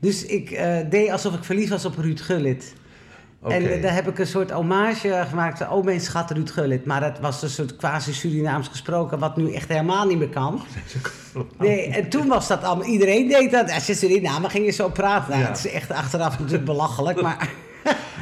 Dus 0.03 0.25
ik 0.25 0.51
eh, 0.51 0.75
deed 0.89 1.10
alsof 1.10 1.33
ik 1.33 1.43
verliefd 1.43 1.69
was 1.69 1.86
op 1.86 1.98
Ruud 1.98 2.19
Gullit. 2.19 2.74
En 3.48 3.72
eh, 3.74 3.81
daar 3.81 3.93
heb 3.93 4.07
ik 4.07 4.19
een 4.19 4.27
soort 4.27 4.51
hommage 4.51 5.25
gemaakt. 5.29 5.69
Oh, 5.69 5.83
mijn 5.83 6.01
schat 6.01 6.31
Ruud 6.31 6.50
Gullit. 6.50 6.86
Maar 6.86 7.00
dat 7.00 7.19
was 7.19 7.41
een 7.41 7.50
soort 7.50 7.75
quasi-Surinaams 7.75 8.67
gesproken, 8.67 9.19
wat 9.19 9.38
nu 9.38 9.53
echt 9.53 9.67
helemaal 9.67 10.07
niet 10.07 10.17
meer 10.17 10.29
kan. 10.29 10.62
Nee, 11.57 11.88
en 11.88 12.10
toen 12.10 12.27
was 12.27 12.48
dat 12.48 12.63
allemaal, 12.63 12.86
iedereen 12.86 13.27
deed 13.27 13.51
dat. 13.51 13.72
Als 13.72 13.86
je 13.86 13.93
Suriname 13.93 14.50
ging 14.50 14.65
je 14.65 14.72
zo 14.72 14.89
praten. 14.89 15.29
Nou, 15.29 15.41
Ja. 15.41 15.48
Het 15.48 15.57
is 15.57 15.72
echt 15.72 15.91
achteraf 15.91 16.39
natuurlijk 16.39 16.65
belachelijk, 16.65 17.22
maar... 17.22 17.50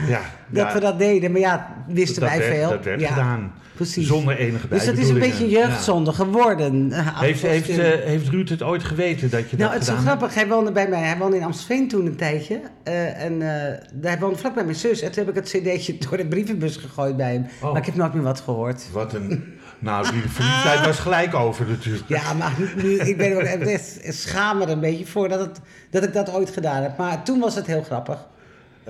Ja, 0.08 0.22
dat 0.48 0.68
ja. 0.68 0.74
we 0.74 0.80
dat 0.80 1.00
deden. 1.00 1.32
Maar 1.32 1.42
ja, 1.42 1.84
wisten 1.88 2.22
dat 2.22 2.30
wij 2.30 2.40
werd, 2.40 2.56
veel. 2.56 2.70
Dat 2.70 2.84
werd 2.84 3.02
ja, 3.02 3.08
gedaan. 3.08 3.54
Precies. 3.76 4.08
Zonder 4.08 4.38
enige 4.38 4.68
dus 4.68 4.86
dat 4.86 4.98
is 4.98 5.10
een 5.10 5.20
beetje 5.20 5.50
jeugdzonde 5.50 6.14
geworden. 6.14 6.90
Ja. 6.90 7.14
Heeft, 7.16 7.42
heeft, 7.42 7.70
eh, 7.70 7.78
heeft 7.78 8.30
Ruud 8.30 8.50
het 8.50 8.62
ooit 8.62 8.84
geweten 8.84 9.30
dat 9.30 9.50
je 9.50 9.58
nou, 9.58 9.72
dat 9.72 9.80
het 9.80 9.90
is 9.90 9.96
zo 9.96 10.02
grappig. 10.02 10.34
Hij 10.34 10.48
woonde 10.48 10.72
bij 10.72 10.88
mij. 10.88 11.02
Hij 11.02 11.18
woonde 11.18 11.38
in 11.38 11.44
Amstelveen 11.44 11.88
toen 11.88 12.06
een 12.06 12.16
tijdje. 12.16 12.62
Eh, 12.84 13.24
en 13.24 13.42
eh, 13.42 13.78
hij 14.02 14.20
woonde 14.20 14.38
vlak 14.38 14.54
bij 14.54 14.64
mijn 14.64 14.76
zus. 14.76 15.02
En 15.02 15.12
toen 15.12 15.26
heb 15.26 15.36
ik 15.36 15.44
het 15.44 15.50
cd'tje 15.50 15.98
door 15.98 16.18
de 16.18 16.26
brievenbus 16.26 16.78
gegooid 16.78 17.18
bij 17.18 17.34
hem. 17.34 17.46
Oh. 17.62 17.72
Maar 17.72 17.80
ik 17.80 17.86
heb 17.86 17.96
nooit 17.96 18.14
meer 18.14 18.24
wat 18.24 18.40
gehoord. 18.40 18.84
Wat 18.92 19.14
een... 19.14 19.60
Nou, 19.80 20.12
die 20.12 20.22
verliefdheid 20.22 20.86
was 20.86 21.00
gelijk 21.00 21.34
over 21.34 21.68
natuurlijk. 21.68 22.08
Ja, 22.08 22.34
maar 22.34 22.54
nu, 22.76 23.00
ik 23.00 23.18
ben 23.18 23.62
er 23.62 23.80
schaam 24.04 24.62
er 24.62 24.70
een 24.70 24.80
beetje 24.80 25.06
voor 25.06 25.30
dat, 25.30 25.40
het, 25.40 25.60
dat 25.90 26.04
ik 26.04 26.14
dat 26.14 26.34
ooit 26.34 26.50
gedaan 26.50 26.84
heb. 26.84 26.98
Maar 26.98 27.24
toen 27.24 27.40
was 27.40 27.56
het 27.56 27.68
heel 27.68 27.84
grappig. 27.84 28.28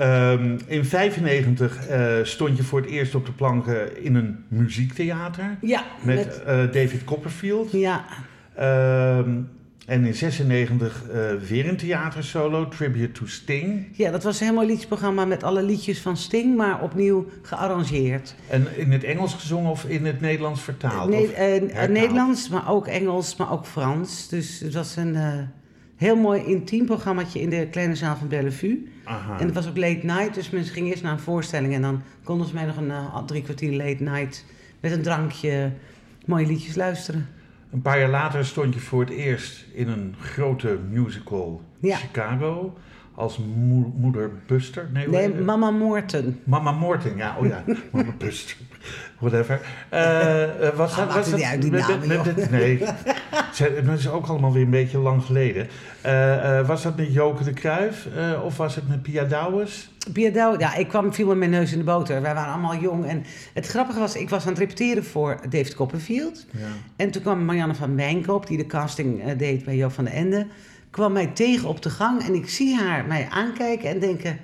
Ehm, 0.02 0.58
in 0.68 0.86
95 0.86 1.88
eh, 1.88 2.14
stond 2.24 2.58
je 2.58 2.64
voor 2.64 2.82
het 2.82 2.90
eerst 2.90 3.16
op 3.16 3.26
de 3.26 3.32
planken 3.32 4.04
in 4.04 4.16
een 4.16 4.44
muziektheater. 4.48 5.58
Ja, 5.62 5.84
Met, 6.04 6.16
met- 6.16 6.44
eh, 6.44 6.56
David 6.72 7.04
Copperfield. 7.04 7.72
ja, 7.72 8.04
Ehm, 8.56 9.30
en 9.86 10.06
in 10.06 10.14
96 10.14 11.04
eh, 11.10 11.20
weer 11.48 11.68
een 11.70 11.78
theatersolo, 11.78 12.68
Tribute 12.68 13.12
to 13.12 13.26
Sting. 13.26 13.88
ja, 13.92 14.12
dat 14.12 14.24
was 14.24 14.42
mooi 14.52 14.68
liedjesprogramma 14.68 15.26
met 15.26 15.44
alle 15.44 15.64
liedjes 15.64 16.00
van 16.00 16.18
Sting, 16.18 16.58
maar 16.58 16.82
opnieuw 16.82 17.26
gearrangeerd. 17.42 18.36
En 18.50 18.68
in 18.78 18.92
het 18.92 19.04
Engels 19.04 19.34
gezongen 19.34 19.72
of 19.72 19.86
in 19.86 20.06
het 20.06 20.22
Nederlands 20.22 20.62
vertaald? 20.62 21.10
Nee? 21.10 21.62
Nederlands, 21.90 22.50
maar 22.50 22.70
ook 22.70 22.88
Engels, 22.88 23.36
maar 23.36 23.52
ook 23.52 23.66
Frans. 23.66 24.28
Dus 24.30 24.60
het 24.60 24.74
was 24.74 24.96
een 24.96 25.16
heel 26.02 26.16
mooi 26.16 26.44
intiem 26.44 26.86
programmaatje 26.86 27.42
in 27.42 27.50
de 27.50 27.68
kleine 27.72 27.96
zaal 27.96 28.16
van 28.16 28.28
Bellevue. 28.28 28.92
Aha. 29.04 29.40
En 29.40 29.46
het 29.46 29.56
was 29.56 29.68
ook 29.68 29.78
late 29.78 30.06
night, 30.06 30.34
dus 30.34 30.50
mensen 30.50 30.74
gingen 30.74 30.90
eerst 30.90 31.04
naar 31.04 31.12
een 31.12 31.20
voorstelling 31.20 31.74
en 31.74 31.82
dan 31.82 32.02
konden 32.24 32.48
ze 32.48 32.54
mij 32.54 32.66
nog 32.66 32.78
een 32.78 32.92
eh, 32.92 33.24
drie 33.26 33.42
kwartier 33.42 33.72
late 33.72 34.04
night 34.04 34.46
met 34.80 34.92
een 34.92 35.02
drankje 35.02 35.72
mooie 36.26 36.46
liedjes 36.46 36.76
luisteren. 36.76 37.28
Een 37.72 37.82
paar 37.82 38.00
jaar 38.00 38.10
later 38.10 38.46
stond 38.46 38.74
je 38.74 38.80
voor 38.80 39.00
het 39.00 39.10
eerst 39.10 39.66
in 39.74 39.88
een 39.88 40.16
grote 40.20 40.80
musical 40.90 41.62
Ja. 41.80 41.96
Chicago 41.96 42.78
als 43.16 43.38
moe- 43.56 43.92
moeder 43.96 44.32
Buster. 44.48 44.90
Nee? 44.94 45.30
Mama 45.30 45.72
Morton. 45.72 46.40
Mama 46.44 46.72
Morton, 46.72 47.18
ja, 47.18 47.36
oh 47.40 47.48
ja, 47.48 47.64
Mama 47.92 48.14
Buster, 48.18 48.58
whatever. 49.20 49.62
Eh, 49.90 50.44
eh, 50.68 50.76
was 50.76 50.96
dat, 50.96 51.06
was 51.14 51.16
het 51.16 51.26
dat, 51.26 51.36
niet 51.36 51.44
uit, 51.48 51.62
die 51.62 51.72
met- 51.72 52.52
Nee, 52.52 52.78
dat 53.86 53.98
is 54.00 54.10
ook 54.10 54.28
allemaal 54.28 54.54
weer 54.54 54.64
een 54.64 54.70
beetje 54.70 54.98
lang 54.98 55.24
geleden. 55.24 55.68
Eh, 56.02 56.60
eh, 56.60 56.68
was 56.68 56.84
dat 56.84 56.98
met 56.98 57.14
Joke 57.14 57.44
de 57.44 57.54
Kruif 57.54 58.08
eh, 58.16 58.44
of 58.44 58.58
was 58.58 58.76
het 58.76 58.88
met 58.90 59.02
Pia 59.02 59.24
Douwes? 59.24 59.90
Pia 60.14 60.30
Douw, 60.30 60.60
ja, 60.60 60.76
ik 60.76 60.88
kwam, 60.88 61.14
viel 61.14 61.28
met 61.28 61.38
mijn 61.38 61.50
neus 61.52 61.72
in 61.72 61.78
de 61.78 61.84
boter. 61.84 62.22
Wij 62.22 62.34
waren 62.34 62.54
allemaal 62.54 62.76
jong. 62.76 63.06
En 63.06 63.24
het 63.54 63.68
grappige 63.68 64.00
was, 64.00 64.16
ik 64.16 64.30
was 64.30 64.44
aan 64.44 64.50
het 64.50 64.58
repeteren 64.60 65.04
voor 65.04 65.40
David 65.50 65.76
Copperfield. 65.76 66.46
Ja. 66.52 66.60
En 66.96 67.12
toen 67.12 67.22
kwam 67.22 67.46
Marianne 67.46 67.76
van 67.76 67.96
Wijnkoop, 67.96 68.48
die 68.48 68.58
de 68.58 68.66
casting 68.66 69.24
eh, 69.24 69.38
deed 69.38 69.66
bij 69.66 69.76
Joop 69.76 69.92
van 69.92 70.04
den 70.04 70.14
Ende, 70.14 70.48
kwam 70.92 71.12
mij 71.12 71.28
tegen 71.28 71.70
op 71.70 71.82
de 71.82 71.90
gang. 71.90 72.24
En 72.24 72.34
ik 72.34 72.50
zie 72.50 72.76
haar 72.76 73.06
mij 73.06 73.28
aankijken 73.30 73.90
en 73.90 74.00
denken, 74.00 74.40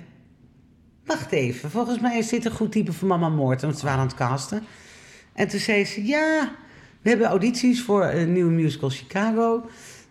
wacht 1.04 1.32
even, 1.32 1.70
volgens 1.70 2.00
mij 2.00 2.18
is 2.18 2.28
dit 2.28 2.44
een 2.44 2.50
goed 2.50 2.72
type 2.72 2.92
voor 2.92 3.08
Mama 3.08 3.28
Moord. 3.28 3.62
Want 3.62 3.78
ze 3.78 3.84
waren 3.84 4.00
aan 4.00 4.06
het 4.06 4.16
casten. 4.16 4.64
En 5.32 5.48
toen 5.48 5.60
zei 5.60 5.84
ze, 5.84 6.06
ja, 6.06 6.52
we 7.02 7.08
hebben 7.08 7.26
audities 7.26 7.82
voor 7.82 8.04
een 8.04 8.32
nieuwe 8.32 8.50
musical 8.50 8.90
Chicago. 8.90 9.68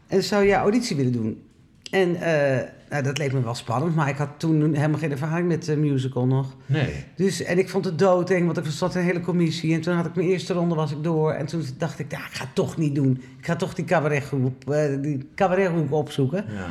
En 0.07 0.23
zou 0.23 0.45
jij 0.45 0.57
auditie 0.57 0.95
willen 0.95 1.11
doen? 1.11 1.46
En 1.91 2.15
eh, 2.15 2.63
nou, 2.89 3.03
dat 3.03 3.17
leek 3.17 3.33
me 3.33 3.41
wel 3.41 3.55
spannend, 3.55 3.95
maar 3.95 4.09
ik 4.09 4.17
had 4.17 4.29
toen 4.37 4.73
helemaal 4.73 4.99
geen 4.99 5.11
ervaring 5.11 5.47
met 5.47 5.65
de 5.65 5.77
musical 5.77 6.25
nog. 6.25 6.55
Nee. 6.65 7.05
Dus, 7.15 7.43
en 7.43 7.57
ik 7.57 7.69
vond 7.69 7.85
het 7.85 7.99
doodeng, 7.99 8.45
want 8.45 8.57
er 8.57 8.71
zat 8.71 8.95
een 8.95 9.01
hele 9.01 9.21
commissie. 9.21 9.73
En 9.73 9.81
toen 9.81 9.95
had 9.95 10.05
ik 10.05 10.15
mijn 10.15 10.27
eerste 10.27 10.53
ronde, 10.53 10.75
was 10.75 10.91
ik 10.91 11.03
door. 11.03 11.31
En 11.31 11.45
toen 11.45 11.63
dacht 11.77 11.99
ik, 11.99 12.11
ja, 12.11 12.17
ik 12.17 12.33
ga 12.33 12.43
het 12.43 12.55
toch 12.55 12.77
niet 12.77 12.95
doen. 12.95 13.21
Ik 13.37 13.45
ga 13.45 13.55
toch 13.55 13.73
die 13.73 13.85
cabaretgroep, 13.85 14.69
eh, 14.69 15.01
die 15.01 15.29
cabarethoek 15.35 15.91
opzoeken. 15.91 16.45
Ja. 16.47 16.67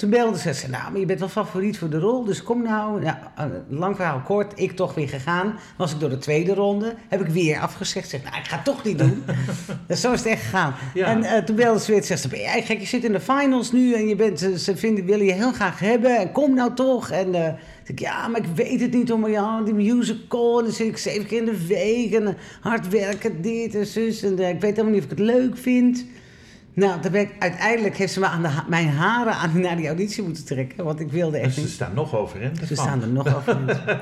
Toen 0.00 0.10
belde 0.10 0.38
ze, 0.38 0.54
ze 0.54 0.68
nou, 0.68 0.90
maar 0.90 1.00
je 1.00 1.06
bent 1.06 1.18
wel 1.18 1.28
favoriet 1.28 1.78
voor 1.78 1.90
de 1.90 1.98
rol, 1.98 2.24
dus 2.24 2.42
kom 2.42 2.62
nou. 2.62 3.04
Ja, 3.04 3.32
eh, 3.36 3.44
lang 3.68 3.96
verhaal 3.96 4.20
kort, 4.20 4.52
ik 4.54 4.72
toch 4.72 4.94
weer 4.94 5.08
gegaan. 5.08 5.58
Was 5.76 5.92
ik 5.92 6.00
door 6.00 6.08
de 6.08 6.18
tweede 6.18 6.54
ronde, 6.54 6.94
heb 7.08 7.20
ik 7.20 7.26
weer 7.26 7.58
afgezegd. 7.58 8.08
Zeg, 8.08 8.22
nou, 8.22 8.36
ik 8.36 8.46
ga 8.46 8.56
het 8.56 8.64
toch 8.64 8.84
niet 8.84 8.98
doen. 8.98 9.24
dus 9.88 10.00
zo 10.00 10.12
is 10.12 10.18
het 10.18 10.28
echt 10.28 10.42
gegaan. 10.42 10.74
Ja. 10.94 11.06
En 11.06 11.22
eh, 11.22 11.42
toen 11.42 11.56
belde 11.56 11.80
ze 11.80 11.92
weer, 11.92 12.04
zegt 12.04 12.20
ze, 12.20 12.28
ben 12.28 12.40
jij 12.40 12.62
gek, 12.62 12.78
je 12.78 12.86
zit 12.86 13.04
in 13.04 13.12
de 13.12 13.20
finals 13.20 13.72
nu 13.72 13.94
en 13.94 14.08
je 14.08 14.16
bent, 14.16 14.38
ze 14.56 14.76
vinden, 14.76 15.04
willen 15.04 15.26
je 15.26 15.32
heel 15.32 15.52
graag 15.52 15.78
hebben. 15.78 16.18
En 16.18 16.32
kom 16.32 16.54
nou 16.54 16.74
toch. 16.74 17.10
En 17.10 17.32
zeg 17.32 17.58
ik, 17.84 17.98
ja, 17.98 18.28
maar 18.28 18.40
ik 18.40 18.48
weet 18.54 18.80
het 18.80 18.92
niet, 18.92 19.12
om 19.12 19.28
ja, 19.28 19.60
die 19.60 19.74
musical. 19.74 20.58
En 20.58 20.64
dan 20.64 20.74
zit 20.74 20.86
ik 20.86 20.96
zeven 20.96 21.26
keer 21.26 21.38
in 21.38 21.44
de 21.44 21.66
week 21.66 22.12
en 22.12 22.36
hard 22.60 22.88
werken, 22.88 23.42
dit 23.42 23.74
en 23.74 23.86
zus. 23.86 24.22
En 24.22 24.38
eh, 24.38 24.48
ik 24.48 24.60
weet 24.60 24.70
helemaal 24.70 24.92
niet 24.92 25.04
of 25.04 25.10
ik 25.10 25.18
het 25.18 25.26
leuk 25.26 25.56
vind. 25.56 26.04
Nou, 26.80 27.10
ben 27.10 27.20
ik, 27.20 27.30
uiteindelijk 27.38 27.96
heeft 27.96 28.12
ze 28.12 28.20
me 28.20 28.26
aan 28.26 28.42
de 28.42 28.48
mijn 28.68 28.88
haren 28.88 29.32
aan, 29.32 29.60
naar 29.60 29.76
die 29.76 29.86
auditie 29.86 30.22
moeten 30.22 30.44
trekken. 30.44 30.84
Want 30.84 31.00
ik 31.00 31.10
wilde 31.12 31.36
Dus 31.36 31.46
echt 31.46 31.54
ze 31.54 31.60
niet. 31.60 31.68
staan 31.70 31.94
nog 31.94 32.16
overeind. 32.16 32.58
Ze 32.66 32.74
staan 32.74 33.02
er 33.02 33.08
nog 33.08 33.26
over. 33.36 33.58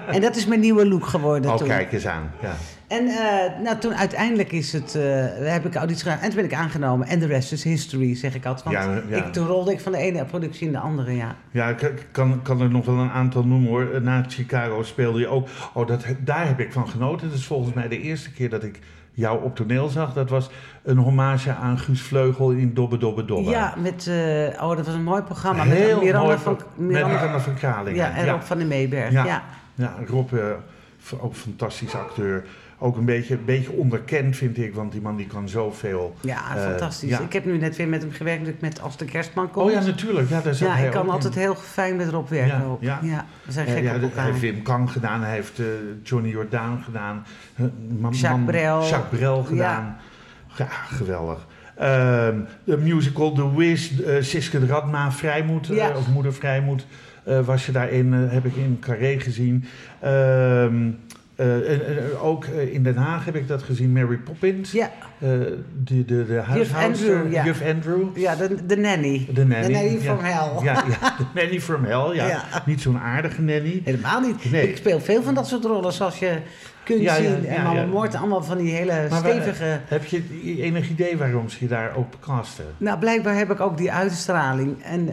en 0.08 0.20
dat 0.20 0.36
is 0.36 0.46
mijn 0.46 0.60
nieuwe 0.60 0.86
look 0.88 1.06
geworden 1.06 1.50
Oh, 1.50 1.56
toen. 1.56 1.68
kijk 1.68 1.92
eens 1.92 2.06
aan. 2.06 2.30
Ja. 2.42 2.54
En 2.86 3.06
eh, 3.06 3.62
nou, 3.62 3.78
toen 3.78 3.94
uiteindelijk 3.94 4.52
is 4.52 4.72
het, 4.72 4.94
eh, 4.94 5.02
heb 5.52 5.64
ik 5.66 5.74
auditie 5.74 6.02
gedaan. 6.02 6.18
En 6.18 6.26
toen 6.26 6.34
ben 6.36 6.44
ik 6.44 6.54
aangenomen. 6.54 7.06
En 7.06 7.18
de 7.18 7.26
rest 7.26 7.52
is 7.52 7.64
history, 7.64 8.14
zeg 8.14 8.34
ik 8.34 8.46
altijd. 8.46 8.64
Want 8.64 8.76
Ja, 8.76 9.16
ja. 9.16 9.24
Ik, 9.26 9.32
toen 9.32 9.46
rolde 9.46 9.72
ik 9.72 9.80
van 9.80 9.92
de 9.92 9.98
ene 9.98 10.24
productie 10.24 10.66
in 10.66 10.72
de 10.72 10.78
andere, 10.78 11.12
ja. 11.16 11.36
Ja, 11.50 11.68
ik 11.68 11.82
ik 11.82 12.06
kan, 12.10 12.42
kan 12.42 12.60
er 12.60 12.70
nog 12.70 12.84
wel 12.84 12.98
een 12.98 13.10
aantal 13.10 13.44
noemen 13.44 13.68
hoor. 13.68 14.02
Na 14.02 14.24
Chicago 14.28 14.82
speelde 14.82 15.18
je 15.20 15.26
ook. 15.28 15.48
Oh, 15.74 15.86
dat, 15.86 16.04
daar 16.18 16.46
heb 16.46 16.60
ik 16.60 16.72
van 16.72 16.88
genoten. 16.88 17.28
Dat 17.28 17.38
is 17.38 17.46
volgens 17.46 17.74
mij 17.74 17.88
de 17.88 18.00
eerste 18.00 18.30
keer 18.32 18.50
dat 18.50 18.62
ik 18.64 18.78
jou 19.18 19.42
op 19.42 19.56
toneel 19.56 19.88
zag. 19.88 20.12
Dat 20.12 20.30
was 20.30 20.50
een 20.82 20.96
hommage 20.96 21.54
aan 21.54 21.78
Guus 21.78 22.02
Vleugel 22.02 22.50
in 22.50 22.74
Dobbe 22.74 22.98
Dobbe 22.98 23.24
Dobbe. 23.24 23.50
Ja, 23.50 23.74
met, 23.78 24.06
eh, 24.06 24.62
oh, 24.62 24.76
dat 24.76 24.86
was 24.86 24.94
een 24.94 25.02
mooi 25.02 25.22
programma. 25.22 25.62
Heel 25.62 25.94
met 25.94 26.04
Miranda 26.04 26.26
mooi 26.26 26.38
van, 26.38 26.58
Miranda 26.76 27.40
van 27.40 27.54
Kralingen. 27.54 27.94
Ja, 27.94 28.10
en 28.14 28.28
Rob 28.30 28.40
van 28.42 28.58
den 28.58 28.68
Meeberg. 28.68 29.12
Ja. 29.12 29.24
Ja. 29.24 29.42
Ja, 29.74 29.94
Rob, 30.06 30.28
v- 30.98 31.12
ook 31.12 31.30
een 31.30 31.34
fantastisch 31.34 31.94
acteur. 31.94 32.44
Ook 32.80 32.96
een 32.96 33.04
beetje, 33.04 33.34
een 33.34 33.44
beetje 33.44 33.72
onderkend 33.72 34.36
vind 34.36 34.58
ik, 34.58 34.74
want 34.74 34.92
die 34.92 35.00
man 35.00 35.16
die 35.16 35.26
kan 35.26 35.48
zoveel. 35.48 36.14
Ja, 36.20 36.56
Eh, 36.56 36.62
fantastisch. 36.62 37.08
ja. 37.10 37.20
Ik 37.20 37.32
heb 37.32 37.44
nu 37.44 37.58
net 37.58 37.76
weer 37.76 37.88
met 37.88 38.02
hem 38.02 38.12
gewerkt 38.12 38.60
met 38.60 38.80
Als 38.80 38.96
de 38.96 39.04
Kerstman 39.04 39.50
komt. 39.50 39.66
Oh 39.66 39.72
ja, 39.72 39.80
natuurlijk. 39.84 40.28
Ja, 40.28 40.40
daar 40.40 40.56
Ja, 40.58 40.74
hij 40.74 40.84
ik 40.86 40.90
kan 40.90 41.08
altijd 41.10 41.34
in. 41.34 41.40
heel 41.40 41.54
fijn 41.54 41.96
met 41.96 42.08
Rob 42.08 42.28
werken 42.28 42.58
Ja, 42.58 42.64
ook. 42.64 42.82
ja. 42.82 42.98
Ja, 43.02 43.26
we 43.44 43.52
zijn 43.52 43.66
gek 43.66 43.76
op 43.76 43.82
de- 43.82 43.88
hij 43.90 44.00
elkaar. 44.00 44.24
heeft 44.24 44.40
Wim 44.40 44.62
Kang 44.62 44.90
gedaan, 44.92 45.22
hij 45.22 45.32
heeft 45.34 45.58
eh, 45.58 45.64
Johnny 46.02 46.28
Jordaan 46.30 46.82
gedaan, 46.84 47.24
eh, 47.54 47.64
man- 47.98 48.12
Jacques 48.12 48.44
Brel. 48.46 48.88
Jacques 48.88 49.18
Brel 49.18 49.42
gedaan. 49.42 49.96
Ja, 50.56 50.66
geweldig. 50.70 51.46
Ehm, 51.76 52.36
de 52.64 52.76
musical 52.76 53.32
The 53.32 53.56
Wiz, 53.56 54.00
eh, 54.00 54.14
Siske 54.22 54.60
de 54.60 54.66
Radma, 54.66 55.12
Vrijmoed, 55.12 55.70
of 55.96 56.08
Moeder 56.08 56.32
Vrijmoed, 56.34 56.86
was 57.44 57.66
je 57.66 57.72
daarin, 57.72 58.12
heb 58.12 58.44
ik 58.44 58.56
in 58.56 58.76
Carré 58.80 59.20
gezien. 59.20 59.64
Ehm, 60.00 60.90
eh, 61.38 61.72
en- 61.72 61.86
en 61.86 62.16
ook 62.22 62.44
eh, 62.44 62.74
in 62.74 62.82
Den 62.82 62.96
Haag 62.96 63.24
heb 63.24 63.34
ik 63.36 63.48
dat 63.48 63.62
gezien, 63.62 63.92
Mary 63.92 64.16
Poppins. 64.16 64.72
Ja, 64.72 64.90
Eh, 65.18 65.28
de, 65.84 66.04
de, 66.04 66.26
de 66.26 66.34
huishoudster, 66.40 67.14
Andrew, 67.16 67.32
ja. 67.32 67.44
Juf 67.44 67.62
Andrew. 67.74 68.16
ja 68.16 68.34
de, 68.36 68.66
de 68.66 68.76
nanny. 68.76 69.28
De 69.34 69.44
nanny. 69.46 69.66
De 69.66 69.72
nanny 69.72 69.92
ja. 69.92 70.00
from 70.00 70.18
hell. 70.18 70.62
Ja, 70.64 70.84
ja, 71.00 71.14
de 71.18 71.24
nanny 71.40 71.60
from 71.60 71.84
hell, 71.84 72.14
ja. 72.14 72.26
Ja. 72.26 72.44
Niet 72.66 72.80
zo'n 72.80 72.98
aardige 72.98 73.42
nanny. 73.42 73.80
Helemaal 73.84 74.20
niet. 74.20 74.50
Nee. 74.50 74.68
Ik 74.68 74.76
speel 74.76 75.00
veel 75.00 75.22
van 75.22 75.34
dat 75.34 75.46
soort 75.48 75.64
rollen, 75.64 75.92
zoals 75.92 76.18
je 76.18 76.32
kunt 76.84 77.00
Ja, 77.00 77.14
zien. 77.14 77.42
ja, 77.42 77.48
en 77.48 77.62
Mama 77.62 77.80
ja. 77.80 77.86
Moord, 77.86 78.14
allemaal 78.14 78.42
van 78.42 78.58
die 78.58 78.72
hele 78.74 79.06
Maar 79.10 79.18
stevige... 79.18 79.80
Heb 79.88 80.04
je 80.04 80.22
enig 80.62 80.88
idee 80.90 81.16
waarom 81.16 81.48
ze 81.48 81.56
je 81.60 81.68
daar 81.68 81.96
ook 81.96 82.12
casten? 82.20 82.64
Nou, 82.76 82.98
blijkbaar 82.98 83.36
heb 83.36 83.50
ik 83.50 83.60
ook 83.60 83.76
die 83.76 83.92
uitstraling. 83.92 84.82
En 84.82 85.08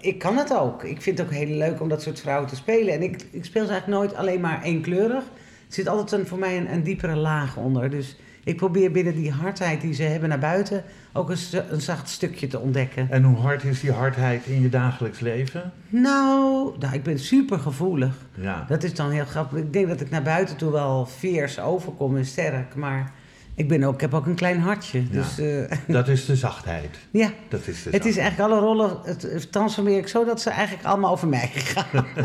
ik 0.00 0.18
kan 0.18 0.36
het 0.36 0.58
ook. 0.58 0.82
Ik 0.84 1.02
vind 1.02 1.18
het 1.18 1.26
ook 1.26 1.32
heel 1.32 1.56
leuk 1.56 1.80
om 1.80 1.88
dat 1.88 2.02
soort 2.02 2.20
vrouwen 2.20 2.48
te 2.48 2.56
spelen. 2.56 2.94
En 2.94 3.02
ik, 3.02 3.24
ik 3.30 3.44
speel 3.44 3.64
ze 3.64 3.70
eigenlijk 3.70 4.00
nooit 4.00 4.14
alleen 4.16 4.40
maar 4.40 4.62
eenkleurig. 4.62 5.22
Er 5.68 5.74
zit 5.74 5.88
altijd 5.88 6.20
een, 6.20 6.26
voor 6.26 6.38
mij 6.38 6.56
een, 6.56 6.72
een 6.72 6.82
diepere 6.82 7.16
laag 7.16 7.56
onder. 7.56 7.90
Dus 7.90 8.16
ik 8.44 8.56
probeer 8.56 8.90
binnen 8.90 9.14
die 9.14 9.30
hardheid 9.30 9.80
die 9.80 9.92
ze 9.94 10.02
hebben 10.02 10.28
naar 10.28 10.38
buiten... 10.38 10.84
ook 11.12 11.30
een, 11.30 11.36
st- 11.36 11.62
een 11.70 11.80
zacht 11.80 12.08
stukje 12.08 12.46
te 12.46 12.58
ontdekken. 12.58 13.06
En 13.10 13.22
hoe 13.24 13.36
hard 13.36 13.64
is 13.64 13.80
die 13.80 13.92
hardheid 13.92 14.46
in 14.46 14.62
je 14.62 14.68
dagelijks 14.68 15.20
leven? 15.20 15.72
Nou, 15.88 16.72
nou 16.78 16.94
ik 16.94 17.02
ben 17.02 17.18
super 17.18 17.58
gevoelig. 17.58 18.14
Ja. 18.34 18.64
Dat 18.68 18.82
is 18.82 18.94
dan 18.94 19.10
heel 19.10 19.24
grappig. 19.24 19.58
Ik 19.58 19.72
denk 19.72 19.88
dat 19.88 20.00
ik 20.00 20.10
naar 20.10 20.22
buiten 20.22 20.56
toe 20.56 20.72
wel 20.72 21.06
fierce 21.06 21.60
overkom 21.60 22.16
en 22.16 22.24
sterk. 22.26 22.74
Maar 22.74 23.12
ik, 23.54 23.68
ben 23.68 23.82
ook, 23.84 23.94
ik 23.94 24.00
heb 24.00 24.14
ook 24.14 24.26
een 24.26 24.34
klein 24.34 24.60
hartje. 24.60 24.98
Ja. 24.98 25.06
Dus 25.10 25.38
eh, 25.38 25.78
Dat 25.96 26.08
is 26.08 26.24
de 26.26 26.36
zachtheid. 26.36 26.98
ja, 27.10 27.30
Dat 27.48 27.66
is 27.66 27.82
de 27.82 27.90
het 27.90 28.04
is 28.06 28.14
zachtheid. 28.14 28.16
eigenlijk 28.18 28.50
alle 28.50 28.60
rollen, 28.60 28.96
het 29.04 29.52
transformeer 29.52 29.98
ik 29.98 30.08
zo 30.08 30.24
dat 30.24 30.40
ze 30.40 30.50
eigenlijk 30.50 30.86
allemaal 30.86 31.10
over 31.12 31.28
mij 31.28 31.50
gaan. 31.54 32.06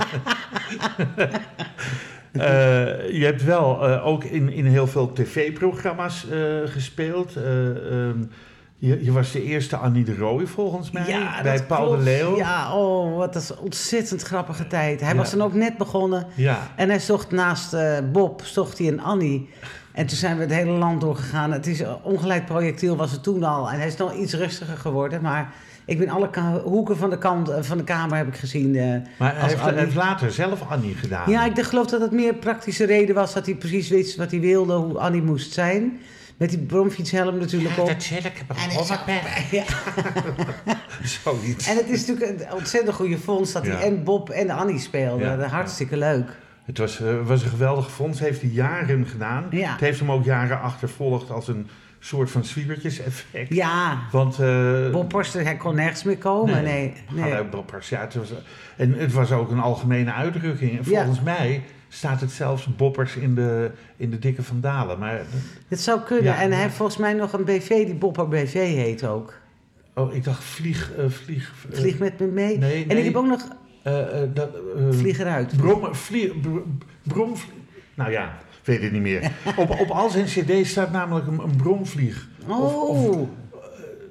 Eh, 2.33 3.11
je 3.19 3.25
hebt 3.25 3.43
wel 3.43 3.87
eh, 3.87 4.05
ook 4.07 4.23
in, 4.23 4.49
in 4.49 4.65
heel 4.65 4.87
veel 4.87 5.13
tv-programma's 5.13 6.29
eh, 6.29 6.39
gespeeld. 6.65 7.35
Eh, 7.35 7.69
ehm, 7.69 8.17
Je, 8.77 9.03
je 9.03 9.11
was 9.11 9.31
de 9.31 9.43
eerste 9.43 9.75
Annie 9.75 10.03
de 10.03 10.15
Rooij 10.15 10.45
volgens 10.45 10.91
mij, 10.91 11.07
Ja, 11.07 11.41
bij 11.41 11.63
Paul 11.63 11.85
klopt. 11.85 11.97
de 11.97 12.03
Leeuw. 12.03 12.37
Ja, 12.37 12.75
oh, 12.77 13.17
wat 13.17 13.35
een 13.35 13.57
ontzettend 13.57 14.21
grappige 14.21 14.67
tijd. 14.67 14.99
Hij 15.01 15.09
Ja. 15.11 15.15
was 15.15 15.31
dan 15.31 15.41
ook 15.41 15.53
net 15.53 15.77
begonnen. 15.77 16.25
Ja. 16.35 16.59
En 16.75 16.89
hij 16.89 16.99
zocht 16.99 17.31
naast 17.31 17.75
Bob, 18.11 18.41
zocht 18.43 18.77
hij 18.77 18.87
een 18.87 19.01
Annie. 19.01 19.49
En 19.91 20.05
toen 20.05 20.17
zijn 20.17 20.35
we 20.35 20.41
het 20.41 20.53
hele 20.53 20.71
land 20.71 21.01
doorgegaan. 21.01 21.51
Het 21.51 21.67
is 21.67 21.83
ongeleid 22.01 22.45
projectiel 22.45 22.95
was 22.95 23.11
het 23.11 23.23
toen 23.23 23.43
al. 23.43 23.69
En 23.69 23.77
hij 23.77 23.87
is 23.87 23.95
nog 23.97 24.13
iets 24.13 24.33
rustiger 24.33 24.77
geworden. 24.77 25.21
Maar 25.21 25.53
ik 25.85 25.97
ben 25.99 26.09
alle 26.09 26.29
hoeken 26.63 26.97
van 26.97 27.09
de, 27.09 27.17
kant, 27.17 27.49
eh, 27.49 27.61
van 27.61 27.77
de 27.77 27.83
kamer 27.83 28.17
heb 28.17 28.27
ik 28.27 28.35
gezien. 28.35 28.75
eh, 28.75 28.83
Maar 29.17 29.33
hij 29.35 29.41
heeft, 29.41 29.53
hij 29.55 29.63
Annie. 29.63 29.79
heeft 29.83 29.95
later 29.95 30.31
zelf 30.31 30.69
Annie 30.69 30.95
gedaan. 30.95 31.29
Ja, 31.31 31.45
ik 31.45 31.59
geloof 31.61 31.87
dat 31.87 32.01
het 32.01 32.11
meer 32.11 32.33
praktische 32.33 32.85
reden 32.85 33.15
was. 33.15 33.33
Dat 33.33 33.45
hij 33.45 33.55
precies 33.55 33.89
wist 33.89 34.15
wat 34.15 34.31
hij 34.31 34.39
wilde, 34.39 34.73
hoe 34.73 34.99
Annie 34.99 35.21
moest 35.21 35.53
zijn. 35.53 35.99
Met 36.37 36.49
die 36.49 36.59
bromfietshelm 36.59 37.37
natuurlijk 37.37 37.77
op. 37.77 37.87
dat 37.87 38.03
zeg 38.03 38.17
ik. 38.25 38.43
heb 38.47 38.49
En, 38.57 38.63
een 38.63 38.85
ja. 39.57 39.63
Zoiets. 41.23 41.67
en 41.67 41.75
het 41.77 41.89
is 41.89 42.05
natuurlijk 42.05 42.41
een 42.41 42.53
ontzettend 42.53 42.95
goede 42.95 43.17
fonds 43.17 43.51
dat 43.51 43.65
Ja. 43.65 43.71
hij 43.75 43.81
en 43.87 44.03
Bob 44.03 44.29
en 44.29 44.49
Annie 44.49 44.79
speelde. 44.79 45.23
Ja, 45.23 45.39
Hartstikke 45.47 45.97
leuk. 45.97 46.29
Het 46.65 46.77
was, 46.77 47.01
eh, 47.01 47.07
was 47.23 47.43
een 47.43 47.49
geweldig 47.49 47.91
fonds, 47.91 48.19
heeft 48.19 48.41
hij 48.41 48.49
jaren 48.49 49.05
gedaan. 49.05 49.45
Ja. 49.49 49.71
Het 49.71 49.79
heeft 49.79 49.99
hem 49.99 50.11
ook 50.11 50.23
jaren 50.25 50.61
achtervolgd 50.61 51.31
als 51.31 51.47
een 51.47 51.67
soort 52.05 52.31
van 52.31 52.43
zwiebertjes-effect. 52.45 53.53
Ja, 53.53 53.99
Want... 54.11 54.39
eh, 54.39 54.89
Bob 54.91 55.09
Porster, 55.09 55.43
hij 55.43 55.55
kon 55.57 55.75
nergens 55.75 56.03
meer 56.03 56.17
komen. 56.17 56.63
Nee, 56.63 56.93
nee. 57.11 57.23
Hallo 57.31 57.45
Boppers. 57.49 57.89
Ja, 57.89 58.01
het 58.01 58.15
was, 58.15 58.31
en 58.77 58.93
het 58.93 59.13
was 59.13 59.31
ook 59.31 59.51
een 59.51 59.59
algemene 59.59 60.13
uitdrukking. 60.13 60.71
En 60.71 60.83
Ja. 60.91 61.03
volgens 61.03 61.21
mij 61.25 61.63
staat 61.89 62.21
het 62.21 62.31
zelfs 62.31 62.75
Boppers 62.75 63.15
in 63.15 63.35
de, 63.35 63.71
in 63.97 64.09
de 64.09 64.19
dikke 64.19 64.43
vandalen. 64.43 64.99
Maar, 64.99 65.21
Het 65.67 65.79
zou 65.81 65.99
kunnen. 66.01 66.25
Ja, 66.25 66.41
en 66.41 66.51
hij 66.51 66.61
heeft 66.61 66.75
volgens 66.75 66.97
mij 66.97 67.13
nog 67.13 67.33
een 67.33 67.43
BV 67.43 67.67
die 67.85 67.95
Bopper 67.95 68.27
BV 68.27 68.53
heet 68.53 69.05
ook. 69.05 69.33
oh, 69.93 70.13
ik 70.15 70.23
dacht 70.23 70.43
vlieg... 70.43 70.91
eh, 70.97 71.05
vlieg 71.09 71.53
eh, 71.71 71.77
Vlieg 71.79 71.99
met 71.99 72.19
me 72.19 72.25
mee. 72.27 72.57
nee, 72.57 72.81
En 72.81 72.87
nee. 72.87 72.97
ik 72.97 73.03
heb 73.05 73.15
ook 73.15 73.25
nog 73.27 73.47
eh, 73.83 74.21
eh, 74.23 74.29
dat, 74.33 74.49
eh, 74.77 74.83
Vlieg 74.89 75.19
eruit. 75.19 75.57
Brom, 75.57 75.95
vlie, 75.95 76.39
br- 76.39 76.57
bromvlie- 77.03 77.51
Nou 77.93 78.11
ja, 78.11 78.37
weet 78.63 78.82
het 78.82 78.91
niet 78.91 79.02
meer. 79.02 79.32
op, 79.58 79.69
op 79.80 79.89
al 79.89 80.10
zijn 80.10 80.26
cd's 80.26 80.69
staat 80.69 80.91
namelijk 80.91 81.28
een, 81.28 81.39
een 81.39 81.56
bromvlieg. 81.56 82.28
Of- 82.47 82.58
Oh, 82.58 82.89
of- 83.19 83.28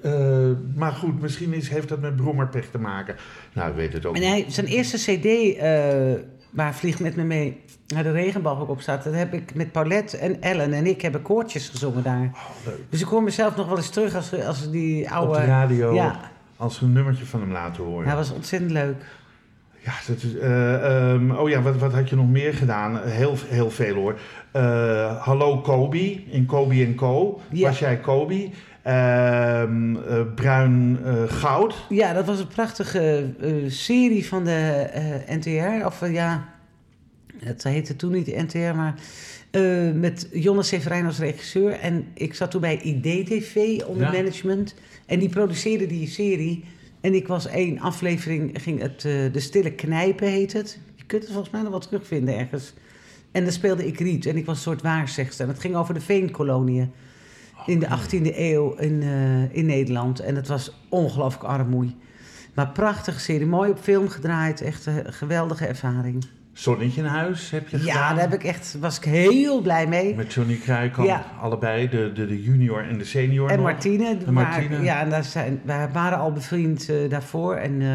Eh, 0.02 0.48
maar 0.74 0.92
goed, 0.92 1.20
misschien 1.20 1.52
is, 1.52 1.68
heeft 1.68 1.88
dat 1.88 2.00
met 2.00 2.16
brommerpech 2.16 2.66
te 2.70 2.78
maken. 2.78 3.16
Nou, 3.52 3.70
ik 3.70 3.76
weet 3.76 3.92
het 3.92 4.06
ook 4.06 4.14
en 4.14 4.20
niet. 4.20 4.30
hij, 4.30 4.44
zijn 4.48 4.66
eerste 4.66 4.96
cd, 4.96 5.56
eh, 5.56 6.22
waar 6.50 6.74
Vlieg 6.74 7.00
met 7.00 7.16
me 7.16 7.22
mee, 7.22 7.60
waar 7.86 8.02
de 8.02 8.10
regenboog 8.10 8.60
ook 8.60 8.68
op 8.68 8.80
staat, 8.80 9.04
dat 9.04 9.14
heb 9.14 9.32
ik 9.34 9.54
met 9.54 9.72
Paulette 9.72 10.16
en 10.16 10.42
Ellen 10.42 10.72
en 10.72 10.86
ik 10.86 11.02
hebben 11.02 11.22
koortjes 11.22 11.68
gezongen 11.68 12.02
daar. 12.02 12.30
Oh, 12.34 12.66
leuk. 12.66 12.78
Dus 12.90 13.00
ik 13.00 13.06
hoor 13.06 13.22
mezelf 13.22 13.56
nog 13.56 13.66
wel 13.68 13.76
eens 13.76 13.88
terug 13.90 14.14
als, 14.14 14.34
als 14.46 14.70
die 14.70 15.10
oude... 15.10 15.30
Op 15.32 15.36
de 15.40 15.44
radio, 15.44 15.94
Ja, 15.94 16.20
als 16.56 16.80
we 16.80 16.86
een 16.86 16.92
nummertje 16.92 17.26
van 17.26 17.40
hem 17.40 17.52
laten 17.52 17.84
horen. 17.84 18.06
hij 18.06 18.16
was 18.16 18.32
ontzettend 18.32 18.70
leuk. 18.72 19.04
Ja, 19.84 19.92
dat 20.06 20.22
is, 20.22 20.36
eh, 20.36 21.10
ehm, 21.12 21.30
oh 21.30 21.48
ja, 21.48 21.62
wat, 21.62 21.76
wat 21.76 21.92
had 21.92 22.08
je 22.08 22.16
nog 22.16 22.28
meer 22.30 22.54
gedaan? 22.54 23.00
Heel, 23.04 23.36
heel 23.46 23.70
veel 23.70 23.94
hoor. 23.94 24.18
Eh, 24.52 25.22
Hallo 25.22 25.58
Kobe, 25.60 26.22
in 26.30 26.46
Kobe 26.46 26.74
en 26.84 26.94
Co. 26.94 27.40
Ja. 27.50 27.68
Was 27.68 27.78
jij 27.78 28.00
Kobe? 28.00 28.48
Ehm, 28.82 29.96
eh, 29.96 30.20
bruin 30.34 30.98
eh, 31.04 31.22
goud. 31.26 31.74
Ja, 31.88 32.12
dat 32.12 32.26
was 32.26 32.38
een 32.38 32.46
prachtige 32.48 33.30
serie 33.66 34.26
van 34.26 34.44
de 34.44 34.86
NTR. 35.26 35.86
Of 35.86 36.10
ja, 36.10 36.48
het 37.38 37.62
heette 37.62 37.96
toen 37.96 38.12
niet 38.12 38.26
NTR, 38.26 38.74
maar 38.76 38.94
met 39.94 40.28
Jonne 40.32 40.62
Severijn 40.62 41.06
als 41.06 41.18
regisseur. 41.18 41.72
En 41.72 42.06
ik 42.14 42.34
zat 42.34 42.50
toen 42.50 42.60
bij 42.60 42.80
IDTV 42.82 43.80
onder 43.86 44.06
Ja. 44.06 44.12
management. 44.12 44.74
En 45.06 45.18
die 45.18 45.28
produceerde 45.28 45.86
die 45.86 46.08
serie. 46.08 46.64
En 47.00 47.14
ik 47.14 47.26
was 47.28 47.46
één 47.46 47.78
aflevering, 47.78 48.62
ging 48.62 48.80
het 48.80 49.00
De 49.00 49.40
Stille 49.40 49.72
Knijpen 49.72 50.28
heet 50.28 50.52
het. 50.52 50.78
Je 50.94 51.04
kunt 51.06 51.22
het 51.22 51.32
volgens 51.32 51.52
mij 51.52 51.62
nog 51.62 51.70
wel 51.70 51.80
terugvinden 51.80 52.38
ergens. 52.38 52.74
En 53.32 53.42
daar 53.42 53.52
speelde 53.52 53.86
ik 53.86 53.98
Riet 54.00 54.26
en 54.26 54.36
ik 54.36 54.46
was 54.46 54.56
een 54.56 54.62
soort 54.62 54.82
waarzegster. 54.82 55.44
En 55.46 55.50
het 55.52 55.60
ging 55.60 55.74
over 55.74 55.94
de 55.94 56.00
veenkoloniën 56.00 56.90
in 57.66 57.78
de 57.78 57.86
18e 57.86 58.32
eeuw 58.40 58.74
in, 58.74 59.02
eh, 59.02 59.54
in 59.56 59.66
Nederland. 59.66 60.20
En 60.20 60.36
het 60.36 60.48
was 60.48 60.76
ongelooflijk 60.88 61.44
armoei. 61.44 61.96
Maar 62.54 62.68
prachtige 62.68 63.20
serie, 63.20 63.46
mooi 63.46 63.70
op 63.70 63.78
film 63.78 64.08
gedraaid. 64.08 64.60
Echt 64.60 64.86
een 64.86 65.12
geweldige 65.12 65.66
ervaring. 65.66 66.24
Zonnetje 66.52 67.00
in 67.00 67.06
huis 67.06 67.50
heb 67.50 67.68
je 67.68 67.76
Ja, 67.76 67.82
gedaan. 67.92 68.14
daar 68.16 68.30
heb 68.30 68.34
ik 68.40 68.44
echt, 68.44 68.76
was 68.80 68.96
ik 68.96 69.04
heel 69.04 69.60
blij 69.60 69.86
mee. 69.86 70.14
Met 70.14 70.32
Johnny 70.34 70.56
Kruikamp, 70.56 71.08
Ja. 71.08 71.24
allebei, 71.40 71.88
de, 71.88 72.12
de, 72.14 72.26
de 72.26 72.42
junior 72.42 72.82
en 72.88 72.98
de 72.98 73.04
senior 73.04 73.48
En 73.50 73.56
nog. 73.56 73.64
Martine. 73.64 74.16
En 74.26 74.32
Martine. 74.32 74.68
waar- 74.68 74.84
ja, 74.84 75.00
en 75.00 75.10
daar 75.10 75.24
zijn, 75.24 75.60
wij 75.64 75.88
waren 75.92 76.18
al 76.18 76.32
bevriend 76.32 76.88
eh, 76.88 76.96
daarvoor. 77.10 77.54
En 77.54 77.82
eh, 77.82 77.88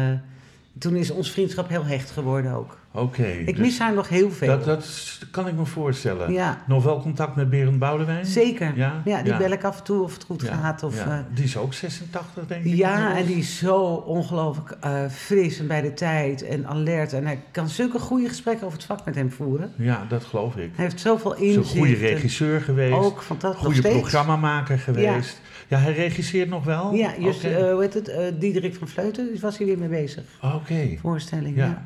toen 0.78 0.96
is 0.96 1.10
ons 1.10 1.30
vriendschap 1.30 1.68
heel 1.68 1.84
hecht 1.84 2.10
geworden 2.10 2.52
ook. 2.52 2.78
Oké. 3.00 3.22
Ik 3.26 3.46
dus 3.46 3.56
mis 3.58 3.78
haar 3.78 3.94
nog 3.94 4.08
heel 4.08 4.30
veel. 4.30 4.48
dat, 4.48 4.64
dat 4.64 5.18
kan 5.30 5.48
ik 5.48 5.54
me 5.54 5.64
voorstellen. 5.64 6.32
Ja, 6.32 6.62
Nog 6.66 6.84
wel 6.84 7.00
contact 7.00 7.36
met 7.36 7.50
Berend 7.50 7.78
Boudewijn? 7.78 8.26
zeker. 8.26 8.72
Ja? 8.76 9.02
Ja, 9.04 9.22
die 9.22 9.32
Ja. 9.32 9.38
bel 9.38 9.50
ik 9.50 9.64
af 9.64 9.78
en 9.78 9.84
toe 9.84 10.02
of 10.02 10.12
het 10.14 10.24
goed 10.24 10.42
gaat. 10.42 10.82
Of, 10.82 10.96
ja. 10.96 11.04
eh, 11.18 11.18
Die 11.34 11.44
is 11.44 11.56
ook 11.56 11.74
86, 11.74 12.46
denk 12.46 12.64
ik. 12.64 12.74
Ja, 12.74 13.16
en 13.16 13.26
die 13.26 13.36
is 13.36 13.58
zo 13.58 13.76
ongelooflijk 13.94 14.76
eh, 14.80 15.06
fris 15.10 15.58
en 15.58 15.66
bij 15.66 15.80
de 15.80 15.92
tijd 15.94 16.42
en 16.42 16.66
alert. 16.66 17.12
En 17.12 17.24
hij 17.26 17.38
kan 17.50 17.68
zulke 17.68 17.98
goede 17.98 18.28
gesprekken 18.28 18.66
over 18.66 18.78
het 18.78 18.86
vak 18.86 19.04
met 19.04 19.14
hem 19.14 19.30
voeren. 19.30 19.72
Ja, 19.76 20.06
dat 20.08 20.24
geloof 20.24 20.56
ik. 20.56 20.70
Hij 20.74 20.84
heeft 20.84 21.00
zoveel 21.00 21.34
Hij 21.36 21.46
is 21.46 21.54
inzicht. 21.56 21.72
een 21.74 21.78
goede 21.78 21.94
regisseur 21.94 22.60
geweest. 22.60 22.94
Ook 22.96 23.22
fantastisch. 23.22 23.64
Goede 23.64 23.88
programmamaker 23.88 24.78
geweest. 24.78 25.40
Ja. 25.68 25.78
hij 25.78 25.92
regisseert 25.92 26.48
nog 26.48 26.64
wel? 26.64 26.92
Ja, 26.94 27.12
just, 27.18 27.44
Oké. 27.44 27.54
eh, 27.54 27.72
hoe 27.72 27.80
heet 27.82 27.94
het? 27.94 28.40
Diederik 28.40 28.74
van 28.74 28.88
Vleuten 28.88 29.28
dus 29.32 29.40
was 29.40 29.58
hier 29.58 29.66
weer 29.66 29.78
mee 29.78 29.88
bezig. 29.88 30.22
Oké. 30.42 30.96
Voorstelling, 31.00 31.56
Ja. 31.56 31.64
ja. 31.64 31.82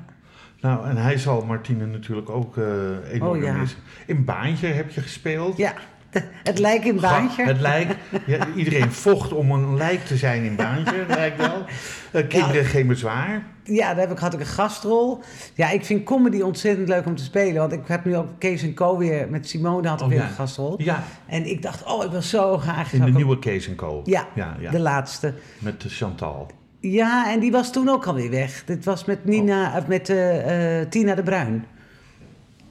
Nou, 0.62 0.88
en 0.88 0.96
hij 0.96 1.18
zal 1.18 1.44
Martine 1.44 1.86
natuurlijk 1.86 2.30
ook 2.30 2.56
eh 2.56 2.64
enorm 3.12 3.36
Oh, 3.38 3.44
ja. 3.44 3.52
missen. 3.52 3.78
In 4.06 4.24
Baantje 4.24 4.66
heb 4.66 4.90
je 4.90 5.00
gespeeld. 5.00 5.56
Ja, 5.56 5.72
het 6.42 6.58
lijkt 6.58 6.86
een 6.88 7.00
baantje. 7.00 7.44
Het 7.44 7.60
lijkt, 7.60 7.94
ja, 8.26 8.46
iedereen 8.56 8.92
vocht 9.06 9.32
om 9.32 9.50
een 9.50 9.76
lijk 9.76 10.04
te 10.04 10.16
zijn 10.16 10.42
in 10.44 10.56
Baantje, 10.56 11.04
lijkt 11.08 11.36
wel. 11.36 11.64
Eh, 12.12 12.28
kinderen 12.28 12.64
geen 12.64 12.86
bezwaar. 12.86 13.42
Ja, 13.64 13.88
daar 13.88 14.00
heb 14.00 14.10
ik, 14.10 14.18
had 14.18 14.34
ik 14.34 14.40
een 14.40 14.46
gastrol. 14.46 15.20
Ja, 15.54 15.70
ik 15.70 15.84
vind 15.84 16.04
comedy 16.04 16.40
ontzettend 16.40 16.88
leuk 16.88 17.06
om 17.06 17.16
te 17.16 17.24
spelen. 17.24 17.54
Want 17.60 17.72
ik 17.72 17.80
heb 17.86 18.04
nu 18.04 18.16
ook 18.16 18.28
Kees 18.38 18.62
en 18.62 18.74
Co 18.74 18.96
weer 18.98 19.30
met 19.30 19.48
Simone 19.48 19.88
had 19.88 19.98
ik 20.00 20.04
Oh, 20.06 20.10
weer 20.12 20.20
ja. 20.20 20.26
een 20.28 20.34
gastrol. 20.34 20.82
Ja, 20.82 21.02
En 21.26 21.46
ik 21.50 21.62
dacht, 21.62 21.84
oh, 21.84 22.04
ik 22.04 22.10
wil 22.10 22.22
zo 22.22 22.58
graag... 22.58 22.92
in 22.92 23.04
de 23.04 23.10
nieuwe 23.10 23.38
Kees 23.38 23.74
Co. 23.74 24.00
Ja, 24.04 24.26
ja, 24.34 24.56
ja. 24.60 24.70
De 24.70 24.80
laatste. 24.80 25.34
Met 25.58 25.84
Chantal. 25.88 26.50
Ja, 26.82 27.32
en 27.32 27.40
die 27.40 27.50
was 27.50 27.72
toen 27.72 27.88
ook 27.88 28.06
alweer 28.06 28.30
weg. 28.30 28.62
Dit 28.64 28.84
was 28.84 29.04
met, 29.04 29.24
Nina, 29.24 29.78
of 29.78 29.86
met 29.86 30.08
eh, 30.08 30.80
Tina 30.88 31.14
de 31.14 31.22
Bruin. 31.22 31.64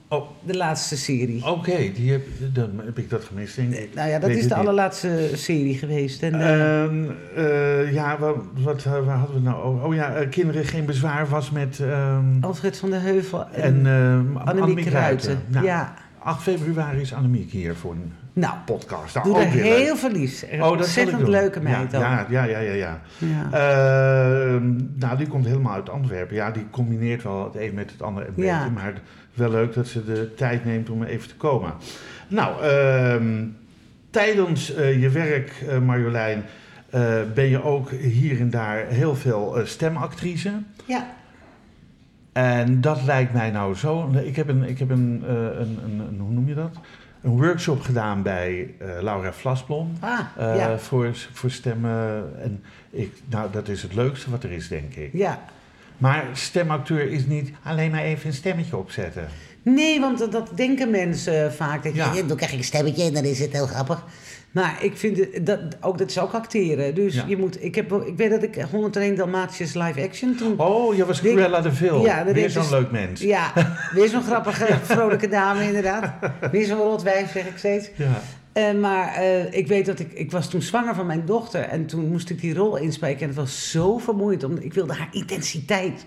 Oh, 0.08 0.30
De 0.42 0.56
laatste 0.56 0.96
serie. 0.96 1.46
oké. 1.46 1.90
die 1.94 2.12
heb, 2.12 2.22
dan 2.52 2.70
heb 2.84 2.98
ik 2.98 3.10
dat 3.10 3.24
gemist, 3.24 3.58
ik. 3.58 3.90
nou 3.94 4.08
ja, 4.08 4.18
dat 4.18 4.30
is 4.30 4.48
de 4.48 4.54
allerlaatste 4.54 5.30
serie 5.34 5.74
geweest. 5.78 6.22
En, 6.22 6.34
eh, 6.40 6.82
Ehm, 6.82 7.04
eh, 7.36 7.92
ja, 7.92 8.18
wat, 8.18 8.36
wat, 8.52 8.82
waar 8.84 9.16
hadden 9.16 9.36
we 9.36 9.42
nou 9.42 9.62
over? 9.62 9.84
Oh 9.86 9.94
ja, 9.94 10.24
Kinderen 10.30 10.64
Geen 10.64 10.84
Bezwaar 10.84 11.28
was 11.28 11.50
met... 11.50 11.80
ehm, 11.80 12.24
Alfred 12.40 12.76
van 12.76 12.90
der 12.90 13.00
Heuvel 13.00 13.46
en, 13.50 13.62
en 13.62 13.86
ehm, 13.86 14.36
Annemiek 14.36 14.86
Ruiten. 14.86 15.38
Nou, 15.48 15.64
Ja, 15.66 15.94
8 16.18 16.42
februari 16.42 17.00
is 17.00 17.14
Annemiek 17.14 17.50
hier 17.50 17.74
voor 17.76 17.92
een 17.92 18.12
nou, 18.32 18.54
podcast. 18.66 19.14
Doe 19.24 19.34
ook 19.36 19.42
er 19.42 19.50
weer 19.50 19.62
leuk. 19.62 19.76
heel 19.78 19.96
verlies. 19.96 20.44
Oh, 20.52 20.58
dat 20.60 20.70
Ontzettend 20.70 21.28
leuke 21.28 21.60
meid 21.60 21.92
ja, 21.92 22.20
ook. 22.20 22.28
ja, 22.30 22.44
ja, 22.44 22.58
ja, 22.58 22.72
ja, 22.72 23.00
ja. 23.18 23.50
Ehm, 23.52 24.76
nou, 24.94 25.16
die 25.16 25.26
komt 25.26 25.44
helemaal 25.46 25.74
uit 25.74 25.88
Antwerpen. 25.90 26.36
Ja, 26.36 26.50
die 26.50 26.66
combineert 26.70 27.22
wel 27.22 27.44
het 27.44 27.56
een 27.56 27.74
met 27.74 27.90
het 27.90 28.02
andere 28.02 28.26
een 28.26 28.44
Ja. 28.44 28.58
beetje. 28.58 28.72
Maar 28.74 28.92
wel 29.34 29.50
leuk 29.50 29.74
dat 29.74 29.86
ze 29.86 30.04
de 30.04 30.34
tijd 30.34 30.64
neemt 30.64 30.90
om 30.90 31.02
even 31.02 31.28
te 31.28 31.36
komen. 31.36 31.72
Nou, 32.28 32.62
ehm, 32.62 33.44
tijdens 34.10 34.74
eh, 34.74 35.00
je 35.00 35.08
werk, 35.08 35.64
eh, 35.68 35.78
Marjolein, 35.78 36.44
eh, 36.90 37.14
ben 37.34 37.48
je 37.48 37.62
ook 37.62 37.90
hier 37.90 38.40
en 38.40 38.50
daar 38.50 38.86
heel 38.86 39.14
veel 39.16 39.56
stemactrice. 39.64 40.50
ja. 40.84 41.06
En 42.32 42.80
dat 42.80 43.02
lijkt 43.02 43.32
mij 43.32 43.50
nou 43.50 43.74
zo. 43.74 44.10
Ik 44.24 44.36
heb 44.36 44.48
een, 44.48 44.62
ik 44.62 44.78
heb 44.78 44.90
een, 44.90 45.22
een, 45.26 45.78
een, 45.84 46.00
een 46.08 46.18
hoe 46.20 46.30
noem 46.30 46.48
je 46.48 46.54
dat? 46.54 46.70
Een 47.22 47.36
workshop 47.36 47.80
gedaan 47.80 48.22
bij 48.22 48.74
eh, 48.78 48.88
Laura 49.00 49.32
Vlasblom. 49.32 49.92
Ah, 50.00 50.18
eh, 50.36 50.56
ja. 50.56 50.78
voor, 50.78 51.10
voor 51.32 51.50
stemmen. 51.50 52.24
En 52.42 52.62
ik, 52.90 53.12
nou, 53.28 53.52
dat 53.52 53.68
is 53.68 53.82
het 53.82 53.94
leukste 53.94 54.30
wat 54.30 54.42
er 54.42 54.50
is, 54.50 54.68
denk 54.68 54.94
ik. 54.94 55.10
ja. 55.12 55.40
Maar 55.98 56.24
stemacteur 56.32 57.10
is 57.10 57.26
niet 57.26 57.52
alleen 57.62 57.90
maar 57.90 58.02
even 58.02 58.26
een 58.26 58.32
stemmetje 58.34 58.76
opzetten. 58.76 59.28
Nee, 59.62 60.00
want 60.00 60.32
dat, 60.32 60.50
denken 60.54 60.90
mensen 60.90 61.52
vaak. 61.52 61.84
Dat 61.84 61.94
Ja. 61.94 62.12
dan 62.26 62.36
krijg 62.36 62.52
ik 62.52 62.58
een 62.58 62.64
stemmetje 62.64 63.02
en 63.04 63.14
dan 63.14 63.24
is 63.24 63.38
het 63.38 63.52
heel 63.52 63.66
grappig. 63.66 64.04
Maar 64.52 64.78
ik 64.84 64.96
vind 64.96 65.16
het, 65.18 65.46
dat, 65.46 65.60
ook, 65.80 65.98
dat 65.98 66.10
is 66.10 66.18
ook 66.18 66.32
acteren. 66.32 66.94
Dus 66.94 67.14
Ja. 67.14 67.24
je 67.26 67.36
moet, 67.36 67.64
ik, 67.64 67.74
heb, 67.74 67.92
ik 67.92 68.16
weet 68.16 68.30
dat 68.30 68.42
ik 68.42 68.54
101 68.70 69.14
Dalmatiërs 69.14 69.74
live 69.74 70.02
action 70.02 70.34
toen... 70.34 70.58
Oh, 70.60 70.94
je 70.96 71.06
was 71.06 71.20
Cruella 71.20 71.60
de 71.60 71.72
Vil. 71.72 72.04
Ja, 72.04 72.24
Weer 72.24 72.50
zo'n 72.50 72.62
dus- 72.62 72.70
leuk 72.70 72.90
mens. 72.90 73.20
Ja, 73.20 73.52
weer 73.94 74.08
zo'n 74.08 74.22
grappige, 74.22 74.78
vrolijke 74.82 75.28
dame 75.28 75.64
inderdaad. 75.64 76.12
Weer 76.50 76.66
zo'n 76.66 76.78
rot 76.78 77.02
wijf, 77.02 77.32
zeg 77.32 77.46
ik 77.46 77.56
steeds. 77.58 77.90
Ja. 77.96 78.20
Eh, 78.52 78.72
maar 78.80 79.14
eh, 79.14 79.54
ik 79.54 79.66
weet 79.66 79.86
dat 79.86 79.98
ik... 79.98 80.12
Ik 80.12 80.30
was 80.30 80.48
toen 80.50 80.62
zwanger 80.62 80.94
van 80.94 81.06
mijn 81.06 81.22
dochter. 81.26 81.60
En 81.60 81.86
toen 81.86 82.08
moest 82.08 82.30
ik 82.30 82.40
die 82.40 82.54
rol 82.54 82.76
inspreken. 82.76 83.20
En 83.20 83.26
het 83.26 83.36
was 83.36 83.70
zo 83.70 83.98
vermoeiend. 83.98 84.44
Omdat 84.44 84.64
ik 84.64 84.74
wilde 84.74 84.92
haar 84.94 85.08
intensiteit... 85.12 86.06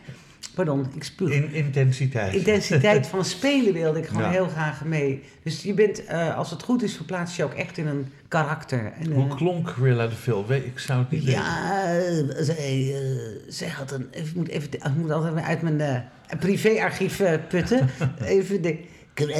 Pardon, 0.55 0.87
ik 0.95 1.03
spuug. 1.03 1.31
In 1.33 1.53
intensiteit. 1.53 2.33
intensiteit 2.33 3.07
van 3.13 3.25
spelen 3.25 3.73
wilde 3.73 3.99
ik 3.99 4.05
gewoon 4.07 4.21
Ja. 4.23 4.29
heel 4.29 4.47
graag 4.47 4.83
mee. 4.85 5.23
Dus 5.43 5.63
je 5.63 5.73
bent, 5.73 6.05
eh, 6.05 6.37
als 6.37 6.49
het 6.51 6.63
goed 6.63 6.83
is, 6.83 6.95
verplaats 6.95 7.35
je 7.35 7.43
ook 7.43 7.53
echt 7.53 7.77
in 7.77 7.87
een 7.87 8.07
karakter. 8.27 8.93
En, 8.99 9.11
Hoe 9.11 9.35
klonk 9.35 9.65
Cruella 9.73 10.07
de 10.07 10.15
Vil? 10.15 10.45
We- 10.47 10.65
Ik 10.65 10.79
zou 10.79 10.99
het 10.99 11.11
niet 11.11 11.23
weten. 11.23 11.41
ja, 11.41 11.83
eh, 11.97 12.23
zij, 12.39 12.93
eh, 12.95 13.01
zij 13.47 13.67
had 13.69 13.91
een... 13.91 14.07
Ik 14.11 14.35
moet, 14.35 14.47
even, 14.47 14.71
ik 14.73 14.95
moet 14.97 15.11
altijd 15.11 15.35
uit 15.45 15.61
mijn 15.61 16.03
privéarchief 16.39 17.21
putten. 17.49 17.89
even 18.25 18.61
de, 18.61 18.77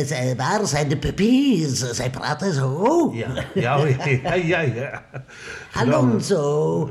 zij- 0.05 0.33
waar 0.37 0.67
zijn 0.67 0.87
de 0.89 0.97
puppies? 0.97 1.79
Zij 1.79 2.09
praten 2.09 2.53
zo. 2.53 3.11
Ja, 3.13 3.45
ja, 4.35 4.59
ja. 4.59 5.03
Alonso. 5.73 6.89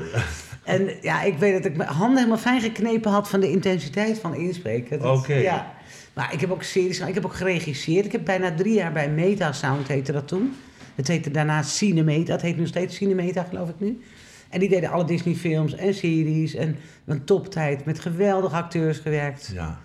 En 0.65 0.89
ja, 1.01 1.21
ik 1.23 1.37
weet 1.37 1.53
dat 1.53 1.65
ik 1.65 1.77
mijn 1.77 1.89
handen 1.89 2.17
helemaal 2.17 2.37
fijn 2.37 2.61
geknepen 2.61 3.11
had 3.11 3.29
van 3.29 3.39
de 3.39 3.51
intensiteit 3.51 4.19
van 4.19 4.35
inspreken. 4.35 5.11
Oké. 5.11 5.33
Ja. 5.33 5.73
Maar 6.13 6.33
ik 6.33 6.39
heb 6.41 6.51
ook 6.51 6.63
series 6.63 6.93
gedaan. 6.93 7.07
Ik 7.09 7.15
heb 7.15 7.25
ook 7.25 7.35
geregisseerd. 7.35 8.05
Ik 8.05 8.11
heb 8.11 8.25
bijna 8.25 8.53
drie 8.55 8.73
jaar 8.73 8.91
bij 8.91 9.09
Metasound 9.09 9.87
heette 9.87 10.11
dat 10.11 10.27
toen. 10.27 10.53
Het 10.95 11.07
heette 11.07 11.31
daarna 11.31 11.61
Cinemeta. 11.61 12.31
Het 12.31 12.41
heet 12.41 12.57
nu 12.57 12.67
steeds 12.67 12.95
Cinemeta, 12.95 13.43
geloof 13.49 13.69
ik 13.69 13.75
nu. 13.77 14.01
En 14.49 14.59
die 14.59 14.69
deden 14.69 14.89
alle 14.89 15.05
Disney 15.05 15.35
films 15.35 15.75
en 15.75 15.93
series. 15.93 16.53
En 16.55 16.75
een 17.05 17.23
toptijd 17.23 17.85
met 17.85 17.99
geweldige 17.99 18.55
acteurs 18.55 18.97
gewerkt. 18.97 19.51
Ja. 19.53 19.79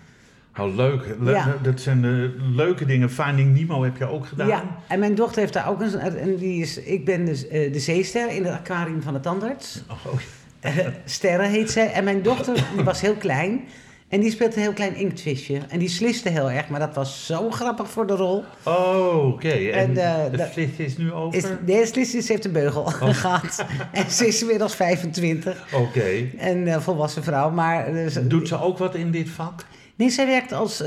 Oh, 0.59 0.75
leuk. 0.75 1.15
Le- 1.19 1.31
Ja. 1.31 1.55
Dat 1.61 1.81
zijn 1.81 2.01
de 2.01 2.35
leuke 2.55 2.85
dingen. 2.85 3.09
Finding 3.11 3.53
Nemo 3.59 3.83
heb 3.83 3.97
je 3.97 4.05
ook 4.05 4.25
gedaan. 4.27 4.47
Ja, 4.47 4.63
en 4.87 4.99
mijn 4.99 5.15
dochter 5.15 5.41
heeft 5.41 5.53
daar 5.53 5.69
ook 5.69 5.81
een... 5.81 5.99
En 5.99 6.35
die 6.35 6.61
is, 6.61 6.77
ik 6.77 7.05
ben 7.05 7.25
dus, 7.25 7.47
eh, 7.47 7.73
de 7.73 7.79
zeester 7.79 8.31
in 8.31 8.43
het 8.45 8.53
aquarium 8.53 9.01
van 9.01 9.13
de 9.13 9.19
tandarts. 9.19 9.83
Oh, 9.89 10.05
Eh, 10.05 10.19
Sterre 11.05 11.47
heet 11.47 11.71
zij. 11.71 11.91
En 11.91 12.03
mijn 12.03 12.21
dochter 12.21 12.65
die 12.75 12.83
was 12.83 13.01
heel 13.01 13.15
klein. 13.15 13.61
En 14.07 14.19
die 14.19 14.31
speelde 14.31 14.55
een 14.55 14.61
heel 14.61 14.73
klein 14.73 14.95
inktvisje. 14.95 15.59
En 15.69 15.79
die 15.79 15.89
sliste 15.89 16.29
heel 16.29 16.51
erg. 16.51 16.67
Maar 16.69 16.79
dat 16.79 16.95
was 16.95 17.25
zo 17.25 17.51
grappig 17.51 17.89
voor 17.89 18.07
de 18.07 18.13
rol. 18.15 18.43
oh 18.63 19.27
oké. 19.27 19.49
En, 19.49 19.71
En, 19.73 19.97
eh, 19.97 20.37
de 20.37 20.45
flits 20.51 20.77
is 20.77 20.97
nu 20.97 21.11
over? 21.11 21.37
Is, 21.37 21.45
nee, 21.65 21.85
sliste, 21.85 22.21
ze 22.21 22.31
heeft 22.31 22.45
een 22.45 22.51
beugel 22.51 22.83
gehad. 23.13 23.65
En 23.91 24.11
ze 24.11 24.27
is 24.27 24.41
inmiddels 24.41 24.75
25. 24.75 25.67
Oké. 25.73 26.27
En 26.37 26.67
eh, 26.67 26.79
volwassen 26.81 27.23
vrouw. 27.23 27.49
Maar 27.49 27.85
eh, 27.87 28.07
ze- 28.07 28.27
Doet 28.27 28.47
ze 28.47 28.61
ook 28.61 28.77
wat 28.77 28.95
in 28.95 29.11
dit 29.11 29.29
vak? 29.29 29.65
Nee, 29.95 30.09
zij 30.09 30.25
werkt 30.25 30.51
als 30.51 30.83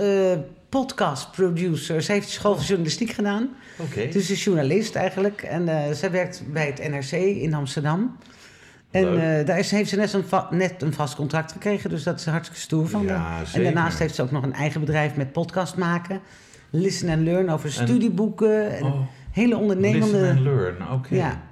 podcast 0.69 1.31
producer. 1.33 2.03
Ze 2.03 2.13
heeft 2.13 2.29
school 2.31 2.55
voor 2.55 2.65
journalistiek 2.65 3.11
gedaan. 3.11 3.49
Oké. 3.79 4.09
Dus 4.09 4.27
ze 4.27 4.33
is 4.33 4.45
journalist 4.45 4.95
eigenlijk. 4.95 5.43
En 5.43 5.69
zij 5.97 6.11
werkt 6.11 6.43
bij 6.53 6.67
het 6.67 6.89
NRC 6.91 7.13
in 7.21 7.55
Amsterdam. 7.55 8.17
En 8.95 9.39
eh, 9.39 9.47
daar 9.47 9.59
is, 9.59 9.71
heeft 9.71 9.89
ze 9.91 9.97
net 9.97 10.13
een, 10.13 10.25
net 10.51 10.83
een 10.83 10.93
vast 10.93 11.15
contract 11.15 11.53
gekregen. 11.53 11.91
Dus 11.91 12.03
dat 12.03 12.19
is 12.19 12.27
hartstikke 12.27 12.61
stoer 12.63 12.89
van 12.89 13.03
Ja, 13.03 13.17
haar. 13.17 13.51
En 13.55 13.63
daarnaast 13.63 13.99
heeft 13.99 14.15
ze 14.15 14.23
ook 14.23 14.31
nog 14.31 14.43
een 14.43 14.53
eigen 14.55 14.81
bedrijf 14.81 15.17
met 15.17 15.33
podcast 15.33 15.77
maken. 15.77 16.21
Listen 16.71 17.09
and 17.09 17.21
Learn 17.21 17.51
over 17.51 17.67
En- 17.67 17.73
studieboeken. 17.73 18.77
En 18.77 18.83
Oh, 18.85 19.01
hele 19.31 19.57
ondernemende... 19.57 20.07
Listen 20.07 20.31
and 20.31 20.41
learn, 20.41 20.77
oké. 20.93 21.15
Ja. 21.15 21.43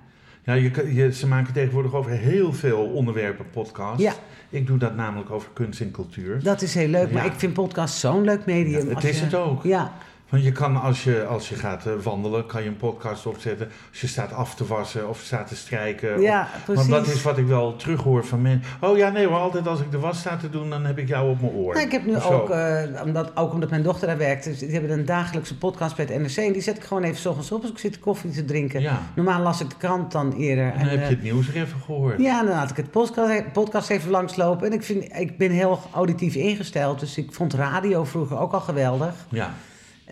Ja, 0.44 0.52
je, 0.52 0.94
je, 0.94 1.12
ze 1.12 1.26
maken 1.26 1.52
tegenwoordig 1.52 1.94
over 1.94 2.10
heel 2.10 2.52
veel 2.52 2.78
onderwerpen 2.84 3.50
podcasts. 3.50 4.02
Ja. 4.02 4.12
Ik 4.50 4.66
doe 4.66 4.78
dat 4.78 4.96
namelijk 4.96 5.30
over 5.30 5.48
kunst 5.52 5.80
en 5.80 5.90
cultuur. 5.90 6.42
Dat 6.42 6.62
is 6.62 6.74
heel 6.74 6.88
leuk. 6.88 7.12
Maar 7.12 7.26
ik 7.26 7.32
vind 7.36 7.52
podcast 7.52 7.94
zo'n 7.98 8.24
leuk 8.24 8.46
medium. 8.46 8.88
Ja, 8.88 8.94
het 8.94 9.04
is 9.04 9.18
je- 9.18 9.24
het 9.24 9.34
ook. 9.34 9.62
Ja, 9.64 9.92
Want 10.32 10.44
je 10.44 10.52
kan 10.52 10.80
als 10.80 11.04
je, 11.04 11.24
als 11.24 11.48
je 11.48 11.54
gaat 11.54 11.86
eh, 11.86 11.92
wandelen, 12.02 12.46
kan 12.46 12.62
je 12.62 12.68
een 12.68 12.76
podcast 12.76 13.26
opzetten. 13.26 13.68
Als 13.90 14.00
je 14.00 14.06
staat 14.06 14.32
af 14.32 14.54
te 14.54 14.66
wassen 14.66 15.08
of 15.08 15.20
staat 15.20 15.46
te 15.48 15.56
strijken. 15.56 16.20
ja 16.20 16.48
of- 16.54 16.64
precies. 16.64 16.88
want 16.88 17.04
dat 17.04 17.14
is 17.14 17.22
wat 17.22 17.38
ik 17.38 17.46
wel 17.46 17.76
terughoor 17.76 18.24
van 18.24 18.42
mensen. 18.42 18.62
Oh 18.80 18.96
ja, 18.96 19.08
nee 19.10 19.26
hoor, 19.26 19.36
altijd 19.36 19.66
als 19.66 19.80
ik 19.80 19.90
de 19.90 19.98
was 19.98 20.18
sta 20.18 20.36
te 20.36 20.50
doen, 20.50 20.70
dan 20.70 20.84
heb 20.84 20.98
ik 20.98 21.08
jou 21.08 21.30
op 21.30 21.40
mijn 21.40 21.52
oor. 21.52 21.74
Nou, 21.74 21.86
ik 21.86 21.92
heb 21.92 22.06
nu 22.06 22.16
ook, 22.20 22.50
eh, 22.50 22.82
omdat, 23.04 23.36
ook 23.36 23.52
omdat 23.52 23.70
mijn 23.70 23.82
dochter 23.82 24.06
daar 24.06 24.18
werkt, 24.18 24.44
dus 24.44 24.58
die 24.58 24.70
hebben 24.70 24.90
een 24.90 25.04
dagelijkse 25.04 25.58
podcast 25.58 25.96
bij 25.96 26.04
het 26.04 26.18
NRC. 26.18 26.36
En 26.36 26.52
die 26.52 26.62
zet 26.62 26.76
ik 26.76 26.84
gewoon 26.84 27.02
even 27.02 27.16
's 27.20 27.26
ochtends 27.26 27.52
op 27.52 27.62
als 27.62 27.70
ik 27.70 27.78
zit 27.78 27.98
koffie 27.98 28.30
te 28.30 28.44
drinken. 28.44 28.80
Ja, 28.80 29.02
Normaal 29.14 29.42
las 29.42 29.60
ik 29.60 29.70
de 29.70 29.76
krant 29.78 30.12
dan 30.12 30.32
eerder. 30.32 30.72
en 30.72 30.78
dan 30.78 30.88
heb 30.88 30.98
eh, 31.00 31.08
je 31.08 31.14
het 31.14 31.22
nieuws 31.22 31.48
er 31.48 31.56
even 31.56 31.80
gehoord. 31.84 32.20
Ja, 32.20 32.42
dan 32.42 32.54
laat 32.54 32.70
ik 32.70 32.76
het 32.76 32.90
podcast, 32.90 33.52
podcast 33.52 33.90
even 33.90 34.10
langslopen. 34.10 34.66
En 34.66 34.72
ik, 34.72 34.82
vind, 34.82 35.18
ik 35.18 35.38
ben 35.38 35.50
heel 35.50 35.80
auditief 35.94 36.34
ingesteld, 36.34 37.00
dus 37.00 37.18
ik 37.18 37.32
vond 37.32 37.54
radio 37.54 38.04
vroeger 38.04 38.38
ook 38.38 38.52
al 38.52 38.60
geweldig. 38.60 39.14
Ja. 39.28 39.54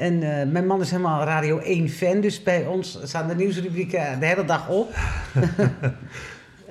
En 0.00 0.22
eh, 0.22 0.50
mijn 0.50 0.66
man 0.66 0.80
is 0.80 0.90
helemaal 0.90 1.24
Radio 1.24 1.58
1 1.58 1.88
fan, 1.88 2.20
dus 2.20 2.42
bij 2.42 2.66
ons 2.66 2.98
staan 3.02 3.28
de 3.28 3.34
nieuwsrubrieken 3.34 4.20
de 4.20 4.26
hele 4.26 4.44
dag 4.44 4.68
op. 4.68 4.94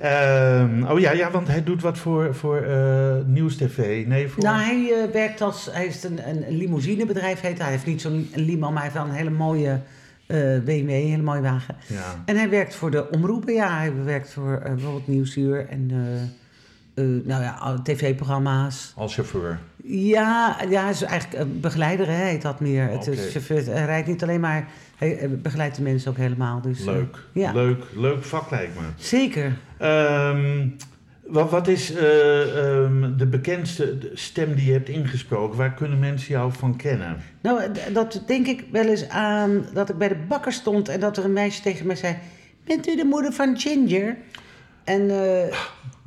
Ehm, 0.00 0.82
oh 0.82 0.98
ja, 0.98 1.10
ja, 1.12 1.30
want 1.30 1.48
hij 1.48 1.64
doet 1.64 1.82
wat 1.82 1.98
voor, 1.98 2.34
voor 2.34 2.56
eh 2.56 3.16
Nieuws 3.26 3.56
TV. 3.56 4.06
Nee, 4.06 4.28
voor... 4.28 4.42
Nou, 4.42 4.62
hij 4.62 4.92
eh, 4.92 5.12
werkt 5.12 5.40
als, 5.40 5.68
hij 5.72 5.86
is 5.86 6.04
een, 6.04 6.28
een, 6.28 6.46
een 6.48 6.56
limousinebedrijf, 6.56 7.40
heet 7.40 7.56
hij. 7.56 7.66
Hij 7.66 7.70
heeft 7.70 7.86
niet 7.86 8.00
zo'n 8.00 8.30
limo, 8.34 8.70
maar 8.70 8.82
hij 8.82 8.82
heeft 8.82 8.94
wel 8.94 9.04
een 9.04 9.18
hele 9.18 9.30
mooie 9.30 9.80
eh, 10.26 10.38
BMW, 10.38 10.88
een 10.88 10.88
hele 10.88 11.22
mooie 11.22 11.40
wagen. 11.40 11.76
ja. 11.86 12.22
En 12.24 12.36
hij 12.36 12.48
werkt 12.48 12.74
voor 12.74 12.90
de 12.90 13.10
omroepen, 13.10 13.54
ja. 13.54 13.78
Hij 13.78 14.04
werkt 14.04 14.32
voor 14.32 14.52
eh, 14.52 14.72
bijvoorbeeld 14.72 15.08
Nieuwsuur 15.08 15.68
en 15.68 15.90
eh, 16.94 17.04
eh, 17.04 17.24
nou 17.24 17.42
ja, 17.42 17.80
tv-programma's. 17.82 18.92
Als 18.96 19.14
chauffeur. 19.14 19.58
Ja, 19.84 20.56
ja, 20.68 20.88
is 20.88 21.02
eigenlijk 21.02 21.42
een 21.42 21.60
begeleider, 21.60 22.06
hè, 22.06 22.24
heet 22.24 22.42
dat 22.42 22.60
meer. 22.60 22.88
Het 22.88 23.06
is 23.06 23.30
chauffeur, 23.30 23.64
hij 23.64 23.84
rijdt 23.84 24.08
niet 24.08 24.22
alleen 24.22 24.40
maar, 24.40 24.68
hij 24.96 25.18
eh, 25.18 25.28
begeleidt 25.30 25.76
de 25.76 25.82
mensen 25.82 26.10
ook 26.10 26.16
helemaal. 26.16 26.60
Dus, 26.60 26.80
eh, 26.80 26.86
Leuk. 26.86 27.18
ja. 27.32 27.52
Leuk, 27.52 27.84
leuk 27.94 28.24
vak 28.24 28.50
lijkt 28.50 28.74
me. 28.74 28.86
Zeker. 28.96 29.56
Ehm, 29.78 30.68
wat, 31.26 31.50
wat 31.50 31.68
is 31.68 31.94
eh, 31.94 32.82
ehm, 32.82 33.16
de 33.16 33.26
bekendste 33.26 33.98
stem 34.14 34.54
die 34.54 34.66
je 34.66 34.72
hebt 34.72 34.88
ingesproken? 34.88 35.58
Waar 35.58 35.74
kunnen 35.74 35.98
mensen 35.98 36.32
jou 36.32 36.52
van 36.52 36.76
kennen? 36.76 37.16
Nou, 37.42 37.62
dat 37.92 38.22
denk 38.26 38.46
ik 38.46 38.64
wel 38.72 38.86
eens 38.86 39.08
aan 39.08 39.66
dat 39.72 39.88
ik 39.88 39.98
bij 39.98 40.08
de 40.08 40.24
bakker 40.28 40.52
stond 40.52 40.88
en 40.88 41.00
dat 41.00 41.16
er 41.16 41.24
een 41.24 41.32
meisje 41.32 41.62
tegen 41.62 41.86
mij 41.86 41.96
zei: 41.96 42.16
Bent 42.64 42.88
u 42.88 42.96
de 42.96 43.04
moeder 43.04 43.32
van 43.32 43.58
Ginger? 43.58 44.16
En 44.84 45.10
eh, 45.10 45.56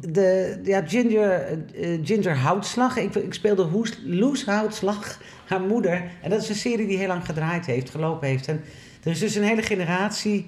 de, 0.09 0.59
ja, 0.63 0.83
Ginger, 0.87 1.41
eh, 1.41 1.99
Ginger 2.03 2.37
Houtslag, 2.37 2.97
ik, 2.97 3.15
ik 3.15 3.33
speelde 3.33 3.63
Hoes, 3.63 3.99
Loes 4.05 4.45
Houtslag, 4.45 5.19
haar 5.47 5.61
moeder. 5.61 6.03
En 6.21 6.29
dat 6.29 6.41
is 6.41 6.49
een 6.49 6.55
serie 6.55 6.87
die 6.87 6.97
heel 6.97 7.07
lang 7.07 7.25
gedraaid 7.25 7.65
heeft, 7.65 7.89
gelopen 7.89 8.27
heeft. 8.27 8.47
En 8.47 8.61
er 9.03 9.11
is 9.11 9.19
dus 9.19 9.35
een 9.35 9.43
hele 9.43 9.61
generatie 9.61 10.45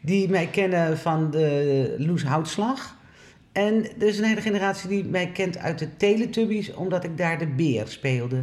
die 0.00 0.28
mij 0.28 0.46
kennen 0.46 0.98
van 0.98 1.30
de 1.30 1.94
Loes 1.98 2.22
Houtslag. 2.22 2.96
En 3.52 3.86
er 3.98 4.06
is 4.06 4.18
een 4.18 4.24
hele 4.24 4.40
generatie 4.40 4.88
die 4.88 5.04
mij 5.04 5.30
kent 5.30 5.58
uit 5.58 5.78
de 5.78 5.96
Teletubbies, 5.96 6.74
omdat 6.74 7.04
ik 7.04 7.18
daar 7.18 7.38
de 7.38 7.46
beer 7.46 7.88
speelde. 7.88 8.42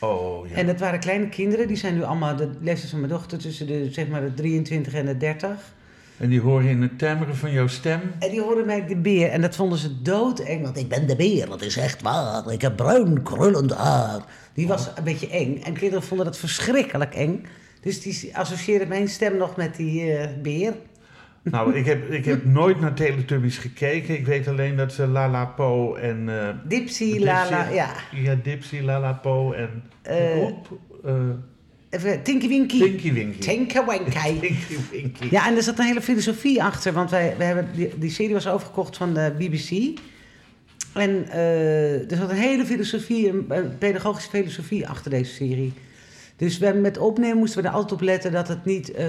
Oh 0.00 0.48
ja. 0.48 0.56
En 0.56 0.66
dat 0.66 0.80
waren 0.80 1.00
kleine 1.00 1.28
kinderen, 1.28 1.66
die 1.66 1.76
zijn 1.76 1.94
nu 1.94 2.02
allemaal 2.02 2.36
de 2.36 2.50
leeftijd 2.60 2.90
van 2.90 3.00
mijn 3.00 3.12
dochter 3.12 3.38
tussen 3.38 3.66
de, 3.66 3.92
zeg 3.92 4.08
maar, 4.08 4.20
de 4.20 4.34
23 4.34 4.94
en 4.94 5.06
de 5.06 5.16
30. 5.16 5.74
En 6.18 6.28
die 6.28 6.40
horen 6.40 6.66
in 6.68 6.82
het 6.82 6.98
timmeren 6.98 7.36
van 7.36 7.52
jouw 7.52 7.66
stem. 7.66 8.00
En 8.18 8.30
die 8.30 8.40
hoorden 8.40 8.66
mij 8.66 8.86
de 8.86 8.96
beer 8.96 9.28
en 9.30 9.40
dat 9.40 9.56
vonden 9.56 9.78
ze 9.78 10.02
doodeng, 10.02 10.62
want 10.62 10.78
ik 10.78 10.88
ben 10.88 11.06
de 11.06 11.16
beer, 11.16 11.48
dat 11.48 11.62
is 11.62 11.76
echt 11.76 12.02
waar. 12.02 12.52
Ik 12.52 12.60
heb 12.60 12.76
bruin 12.76 13.22
krullend 13.22 13.74
haar. 13.74 14.20
Die 14.52 14.66
was 14.66 14.88
een 14.96 15.04
beetje 15.04 15.28
eng 15.28 15.60
en 15.62 15.72
kinderen 15.72 16.02
vonden 16.04 16.26
dat 16.26 16.38
verschrikkelijk 16.38 17.14
eng. 17.14 17.46
Dus 17.80 18.00
die 18.02 18.36
associeerden 18.36 18.88
mijn 18.88 19.08
stem 19.08 19.36
nog 19.36 19.56
met 19.56 19.76
die 19.76 20.12
eh, 20.12 20.28
beer. 20.42 20.74
Nou, 21.42 21.74
ik 21.74 21.86
heb, 21.86 22.10
ik 22.10 22.24
heb 22.24 22.44
nooit 22.60 22.80
naar 22.80 22.94
Teletubbies 22.94 23.58
gekeken. 23.58 24.14
Ik 24.18 24.26
weet 24.26 24.48
alleen 24.48 24.76
dat 24.76 24.92
ze 24.92 25.06
Lala 25.06 25.44
Po 25.44 25.94
en... 25.94 26.28
eh, 26.28 26.48
Dipsy, 26.64 27.04
Dipsy- 27.04 27.24
Lala, 27.24 27.68
ja. 27.68 27.88
Ja, 28.12 28.34
Dipsy, 28.42 28.80
Lala 28.80 29.12
Po 29.12 29.52
en... 29.52 29.82
Even 30.02 31.44
Tinky 32.22 32.48
Winky. 32.48 32.78
Tinky 32.78 33.12
Winky. 33.12 33.38
Tinky 33.38 33.84
Winky. 33.84 34.10
Tinky 34.40 34.76
Winky. 34.90 35.28
Ja, 35.30 35.46
en 35.46 35.56
er 35.56 35.62
zat 35.62 35.78
een 35.78 35.84
hele 35.84 36.02
filosofie 36.02 36.62
achter. 36.62 36.92
Want 36.92 37.10
wij, 37.10 37.34
wij 37.38 37.46
hebben 37.46 37.68
die, 37.74 37.98
die 37.98 38.10
serie 38.10 38.32
was 38.34 38.48
overgekocht 38.48 38.96
van 38.96 39.14
de 39.14 39.32
BBC. 39.38 39.98
En 40.94 41.28
eh, 41.30 42.10
er 42.10 42.16
zat 42.16 42.30
een 42.30 42.36
hele 42.36 42.64
filosofie, 42.66 43.28
een, 43.28 43.78
pedagogische 43.78 44.30
filosofie 44.30 44.88
achter 44.88 45.10
deze 45.10 45.34
serie. 45.34 45.72
Dus 46.36 46.58
we, 46.58 46.72
met 46.72 46.98
opnemen 46.98 47.36
moesten 47.38 47.62
we 47.62 47.68
er 47.68 47.74
altijd 47.74 47.92
op 47.92 48.00
letten 48.00 48.32
dat 48.32 48.48
het 48.48 48.64
niet... 48.64 48.90
eh, 48.92 49.06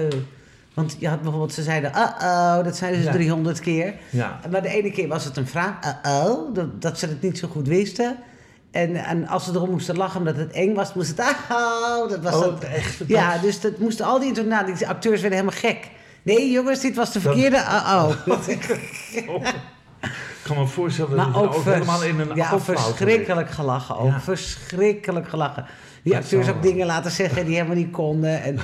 want 0.74 0.96
je 0.98 1.08
had 1.08 1.20
bijvoorbeeld, 1.22 1.52
ze 1.52 1.62
zeiden, 1.62 1.90
uh-oh, 1.90 2.64
dat 2.64 2.76
zeiden 2.76 3.00
ze 3.00 3.06
Ja. 3.06 3.12
300 3.12 3.60
keer. 3.60 3.94
Ja. 4.10 4.40
Maar 4.50 4.62
de 4.62 4.68
ene 4.68 4.90
keer 4.90 5.08
was 5.08 5.24
het 5.24 5.36
een 5.36 5.46
vraag, 5.46 5.78
uh-oh, 5.84 6.54
dat, 6.54 6.82
dat 6.82 6.98
ze 6.98 7.06
het 7.06 7.22
niet 7.22 7.38
zo 7.38 7.48
goed 7.48 7.68
wisten. 7.68 8.16
En, 8.76 8.96
en 8.96 9.28
als 9.28 9.44
ze 9.44 9.50
erom 9.54 9.70
moesten 9.70 9.96
lachen 9.96 10.18
omdat 10.18 10.36
het 10.36 10.52
eng 10.52 10.74
was, 10.74 10.94
moest 10.94 11.08
het, 11.16 11.36
oh, 11.50 12.08
dat 12.08 12.20
was 12.22 12.34
Oh, 12.34 12.40
dat. 12.40 12.64
echt? 12.64 13.02
Ja, 13.06 13.38
dus 13.38 13.60
dat 13.60 13.78
moesten 13.78 14.06
al 14.06 14.18
die 14.18 14.28
intonaties, 14.28 14.78
die 14.78 14.88
acteurs 14.88 15.20
werden 15.20 15.38
helemaal 15.38 15.60
gek. 15.60 15.90
Nee, 16.22 16.50
jongens, 16.50 16.80
dit 16.80 16.96
was 16.96 17.12
de 17.12 17.20
Dat- 17.20 17.22
verkeerde, 17.32 17.56
uh-oh. 17.56 18.10
Oh. 19.36 19.46
Ik 20.02 20.52
kan 20.52 20.58
me 20.58 20.66
voorstellen 20.66 21.16
dat 21.16 21.26
Maar 21.32 21.42
je 21.42 21.48
ook, 21.48 21.54
ook 21.54 21.64
helemaal 21.64 22.02
in 22.04 22.20
een 22.20 22.34
ja, 22.36 22.58
verschrikkelijk 22.60 23.50
gelachen 23.50 23.96
ook. 23.98 24.10
Ja. 24.10 24.20
Verschrikkelijk 24.20 25.28
gelachen. 25.28 25.66
Die 26.02 26.12
Dat 26.12 26.22
acteurs 26.22 26.48
ook 26.48 26.62
dingen 26.62 26.86
laten 26.86 27.10
zeggen 27.10 27.44
die 27.44 27.54
helemaal 27.54 27.76
niet 27.76 27.90
konden. 27.90 28.42
En 28.42 28.58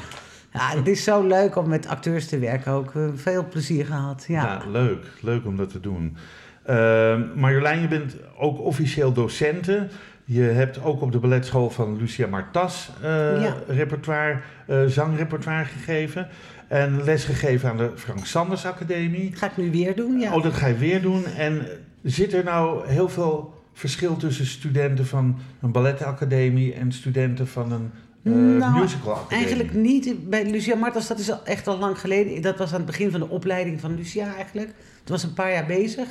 Ja, 0.53 0.69
het 0.77 0.87
is 0.89 1.05
zo 1.05 1.27
leuk 1.27 1.57
om 1.57 1.69
met 1.69 1.87
acteurs 1.87 2.29
te 2.29 2.39
werken 2.39 2.73
ook. 2.73 2.95
Eh, 2.95 3.03
Veel 3.15 3.47
plezier 3.49 3.87
gehad, 3.87 4.25
ja. 4.29 4.43
Ja, 4.45 4.63
leuk. 4.71 5.07
Leuk 5.21 5.47
om 5.47 5.57
dat 5.57 5.71
te 5.71 5.81
doen. 5.81 6.17
Eh, 6.63 7.19
Marjolein, 7.35 7.81
je 7.81 7.89
bent 7.89 8.17
ook 8.39 8.61
officieel 8.61 9.13
docente. 9.13 9.89
Je 10.25 10.43
hebt 10.43 10.83
ook 10.83 11.01
op 11.01 11.13
de 11.13 11.19
balletschool 11.19 11.71
van 11.71 11.97
Lucia 11.97 12.27
Martas 12.27 12.91
eh, 13.03 13.43
Ja. 13.43 13.55
repertoire, 13.67 14.41
eh, 14.67 14.85
zangrepertoire 14.87 15.65
gegeven. 15.65 16.29
En 16.69 17.05
lesgegeven 17.05 17.69
aan 17.71 17.77
de 17.77 17.91
Frank 17.95 18.27
Sanders 18.27 18.67
Academie. 18.67 19.31
Dat 19.31 19.39
ga 19.39 19.47
ik 19.47 19.57
nu 19.57 19.71
weer 19.71 19.97
doen, 19.97 20.19
ja. 20.21 20.35
Oh, 20.35 20.43
dat 20.43 20.53
ga 20.53 20.67
je 20.67 20.75
weer 20.75 21.03
doen. 21.03 21.27
En 21.27 21.67
zit 22.03 22.33
er 22.33 22.45
nou 22.45 22.87
heel 22.89 23.09
veel 23.09 23.55
verschil 23.73 24.17
tussen 24.17 24.47
studenten 24.47 25.07
van 25.07 25.39
een 25.63 25.73
balletacademie 25.73 26.75
en 26.75 26.93
studenten 26.93 27.49
van 27.49 27.73
een 27.73 27.91
Nou, 28.59 28.81
musical 28.81 29.13
academie? 29.15 29.45
Eigenlijk 29.45 29.75
niet. 29.75 30.29
Bij 30.31 30.51
Lucia 30.51 30.77
Martens, 30.77 31.09
dat 31.09 31.19
is 31.19 31.33
echt 31.45 31.67
al 31.67 31.79
lang 31.79 31.99
geleden. 32.01 32.43
Dat 32.43 32.59
was 32.59 32.71
aan 32.71 32.77
het 32.77 32.87
begin 32.87 33.11
van 33.11 33.21
de 33.21 33.29
opleiding 33.29 33.81
van 33.81 33.95
Lucia 33.95 34.35
eigenlijk. 34.35 34.69
Toen 35.05 35.15
was 35.15 35.23
een 35.23 35.35
paar 35.35 35.53
jaar 35.53 35.67
bezig. 35.67 36.09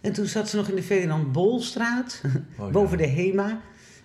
En 0.00 0.12
toen 0.12 0.26
zat 0.26 0.48
ze 0.48 0.56
nog 0.56 0.68
in 0.68 0.74
de 0.74 0.82
Ferdinand 0.82 1.32
Bolstraat, 1.32 2.22
Oh, 2.24 2.66
ja. 2.66 2.70
boven 2.78 2.98
de 2.98 3.06
HEMA. 3.06 3.60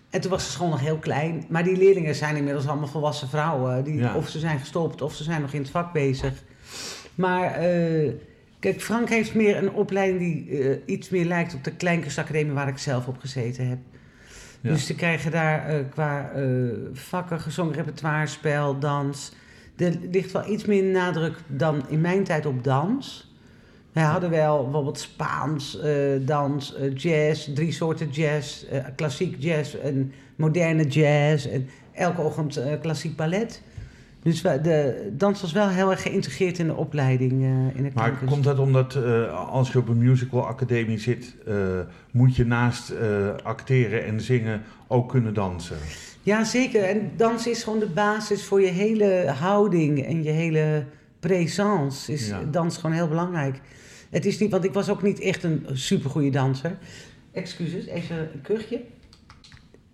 En 0.10 0.22
toen 0.22 0.32
was 0.32 0.46
de 0.46 0.52
school 0.52 0.70
nog 0.70 0.80
heel 0.80 0.98
klein. 0.98 1.46
Maar 1.50 1.64
die 1.64 1.78
leerlingen 1.78 2.16
zijn 2.16 2.36
inmiddels 2.36 2.68
allemaal 2.68 2.88
volwassen 2.88 3.30
vrouwen. 3.30 3.84
Die, 3.84 3.96
Ja. 3.96 4.16
Of 4.16 4.30
ze 4.30 4.40
zijn 4.40 4.60
gestopt, 4.60 5.02
of 5.02 5.16
ze 5.16 5.24
zijn 5.24 5.42
nog 5.42 5.54
in 5.54 5.62
het 5.62 5.70
vak 5.70 5.94
bezig. 5.94 6.44
Maar 7.16 7.52
eh, 7.52 8.12
kijk, 8.60 8.82
Frank 8.82 9.10
heeft 9.10 9.34
meer 9.34 9.58
een 9.58 9.72
opleiding 9.72 10.20
die 10.20 10.60
eh, 10.60 10.78
iets 10.86 11.10
meer 11.10 11.26
lijkt 11.26 11.54
op 11.54 11.64
de 11.64 11.76
Kleinkunstacademie 11.76 12.54
waar 12.54 12.68
ik 12.68 12.78
zelf 12.78 13.08
op 13.08 13.18
gezeten 13.18 13.68
heb. 13.68 13.78
Ja. 14.62 14.72
Dus 14.72 14.86
ze 14.86 14.96
krijgen 14.96 15.32
daar 15.32 15.68
eh, 15.68 15.80
qua 15.90 16.32
vakken, 16.94 17.40
gezongen 17.40 17.74
repertoire, 17.74 18.28
spel, 18.28 18.80
dans. 18.80 19.34
Er 19.78 19.98
ligt 20.12 20.32
wel 20.32 20.50
iets 20.50 20.66
meer 20.66 20.84
nadruk 20.84 21.38
dan 21.48 21.90
in 21.90 22.02
mijn 22.02 22.24
tijd 22.24 22.46
op 22.46 22.64
dans. 22.64 23.25
Wij 23.96 24.04
hadden 24.04 24.30
wel 24.30 24.64
bijvoorbeeld 24.64 25.00
Spaans, 25.00 25.80
eh, 25.80 25.92
dans, 26.22 26.76
eh, 26.76 26.96
jazz, 26.96 27.50
drie 27.54 27.72
soorten 27.72 28.10
jazz, 28.10 28.64
eh, 28.64 28.84
klassiek 28.96 29.36
jazz 29.40 29.76
en 29.76 30.14
moderne 30.36 30.88
jazz. 30.88 31.46
En 31.46 31.70
elke 31.94 32.22
ochtend 32.22 32.60
klassiek 32.82 33.16
ballet. 33.16 33.62
Dus 34.24 34.42
de 34.42 35.10
dans 35.18 35.42
was 35.42 35.52
wel 35.52 35.68
heel 35.68 35.92
erg 35.92 36.02
geïntegreerd 36.02 36.60
in 36.60 36.68
de 36.68 36.76
opleiding 36.76 37.32
in 37.76 37.84
de 37.84 37.92
Maar 37.94 38.20
komt 38.26 38.44
dat 38.44 38.60
omdat 38.60 38.98
als 39.50 39.72
je 39.72 39.78
op 39.78 39.88
een 39.88 39.98
musical 39.98 40.48
academie 40.48 41.00
zit, 41.00 41.36
moet 42.12 42.36
je 42.36 42.46
naast 42.46 42.94
acteren 43.44 44.06
en 44.06 44.22
zingen 44.22 44.62
ook 44.88 45.10
kunnen 45.10 45.34
dansen? 45.34 45.78
Ja, 46.24 46.44
zeker. 46.44 46.84
En 46.84 47.12
dans 47.18 47.48
is 47.48 47.64
gewoon 47.64 47.80
de 47.80 47.90
basis 47.90 48.44
voor 48.44 48.62
je 48.62 48.72
hele 48.72 49.34
houding 49.40 50.06
en 50.06 50.24
je 50.24 50.32
hele 50.32 50.86
présence. 51.20 52.14
Is 52.14 52.28
Ja. 52.28 52.42
dans 52.52 52.78
gewoon 52.78 52.96
heel 52.96 53.08
belangrijk. 53.08 53.62
Het 54.16 54.26
is 54.26 54.40
niet, 54.40 54.52
want 54.52 54.64
ik 54.64 54.74
was 54.74 54.90
ook 54.90 55.02
niet 55.02 55.20
echt 55.20 55.44
een 55.44 55.66
supergoeie 55.74 56.32
danser. 56.32 56.78
Excuses, 57.32 57.86
even 57.86 58.18
een 58.18 58.42
kuchje. 58.42 58.82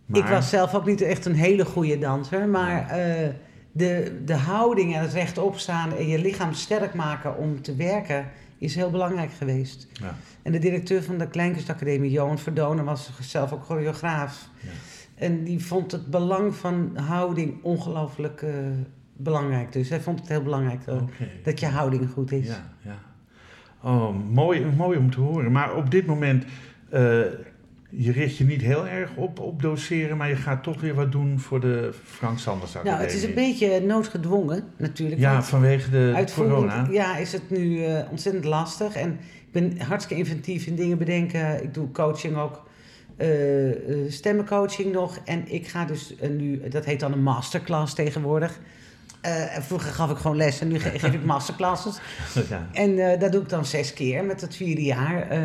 Maar, 0.06 0.20
Ik 0.20 0.26
was 0.26 0.50
zelf 0.50 0.74
ook 0.74 0.86
niet 0.86 1.02
echt 1.02 1.26
een 1.26 1.36
hele 1.36 1.66
goede 1.66 1.98
danser, 1.98 2.48
maar 2.48 2.90
eh, 2.90 3.30
de, 3.72 4.22
de 4.26 4.34
houding 4.34 4.96
en 4.96 5.02
het 5.02 5.14
rechtop 5.14 5.58
staan 5.58 5.96
en 5.96 6.08
je 6.08 6.20
lichaam 6.20 6.54
sterk 6.54 6.94
maken 6.94 7.38
om 7.38 7.62
te 7.62 7.76
werken 7.76 8.30
is 8.58 8.76
heel 8.76 8.90
belangrijk 8.90 9.32
geweest. 9.32 9.88
Ja, 9.94 10.16
En 10.42 10.52
de 10.52 10.60
directeur 10.60 11.04
van 11.04 11.18
de 11.18 11.28
Kleinkunstacademie, 11.28 12.12
Johan 12.12 12.40
Verdonen, 12.40 12.86
was 12.86 13.12
zelf 13.22 13.54
ook 13.54 13.64
choreograaf. 13.64 14.50
ja. 14.60 14.70
En 15.16 15.44
die 15.44 15.66
vond 15.66 15.92
het 15.92 16.08
belang 16.08 16.56
van 16.56 16.98
houding 16.98 17.64
ongelooflijk 17.64 18.42
eh, 18.42 18.54
belangrijk. 19.14 19.72
Dus 19.72 19.90
hij 19.90 20.02
vond 20.02 20.20
het 20.20 20.28
heel 20.28 20.44
belangrijk 20.44 20.88
eh, 20.88 21.02
dat 21.44 21.60
je 21.60 21.66
houding 21.66 22.10
goed 22.10 22.32
is. 22.32 22.48
Ja, 22.48 22.74
ja. 22.82 23.10
Oh, 23.84 24.16
mooi, 24.32 24.66
mooi 24.78 24.98
om 24.98 25.12
te 25.12 25.20
horen. 25.20 25.52
Maar 25.52 25.76
op 25.76 25.92
dit 25.92 26.06
moment, 26.06 26.44
eh, 26.90 27.00
je 27.90 28.12
richt 28.12 28.38
je 28.38 28.44
niet 28.44 28.62
heel 28.62 28.88
erg 28.88 29.16
op, 29.16 29.40
op 29.40 29.62
doseren, 29.62 30.18
maar 30.18 30.30
je 30.30 30.36
gaat 30.36 30.64
toch 30.64 30.82
weer 30.82 30.94
wat 30.96 31.12
doen 31.12 31.40
voor 31.40 31.60
de 31.60 31.94
Frank 32.04 32.40
Sanders 32.40 32.72
Academie. 32.76 32.98
Nou, 32.98 33.10
het 33.12 33.18
is 33.18 33.24
een 33.24 33.34
beetje 33.34 33.80
noodgedwongen 33.82 34.64
natuurlijk. 34.78 35.22
Ja, 35.22 35.44
vanwege 35.44 35.90
de 35.90 36.26
corona. 36.36 36.88
Ja, 36.92 37.18
is 37.18 37.32
het 37.32 37.50
nu 37.50 37.84
eh, 37.84 38.04
ontzettend 38.10 38.46
lastig. 38.46 38.96
En 38.96 39.12
ik 39.46 39.52
ben 39.52 39.82
hartstikke 39.82 40.24
inventief 40.24 40.66
in 40.66 40.76
dingen 40.76 40.98
bedenken. 40.98 41.64
Ik 41.64 41.74
doe 41.74 41.92
coaching 41.92 42.38
ook. 42.38 42.70
eh, 43.18 43.28
stemmencoaching 44.08 44.92
nog. 44.94 45.20
En 45.26 45.44
ik 45.54 45.68
ga 45.68 45.86
dus 45.86 46.16
nu, 46.30 46.68
dat 46.70 46.86
heet 46.86 47.00
dan 47.00 47.12
een 47.12 47.24
masterclass 47.24 47.94
tegenwoordig. 47.94 48.60
Eh, 49.22 49.58
vroeger 49.60 49.92
gaf 49.92 50.12
ik 50.12 50.18
gewoon 50.18 50.38
les 50.38 50.62
en 50.62 50.68
nu 50.68 50.80
ge- 50.80 51.00
geef 51.00 51.14
ik 51.14 51.24
masterclasses. 51.34 52.00
ja. 52.50 52.68
En 52.72 53.12
eh, 53.12 53.20
dat 53.20 53.32
doe 53.32 53.42
ik 53.42 53.50
dan 53.50 53.66
zes 53.66 53.94
keer 53.94 54.24
met 54.24 54.42
het 54.42 54.56
vierde 54.56 54.84
jaar 54.84 55.28
eh, 55.30 55.42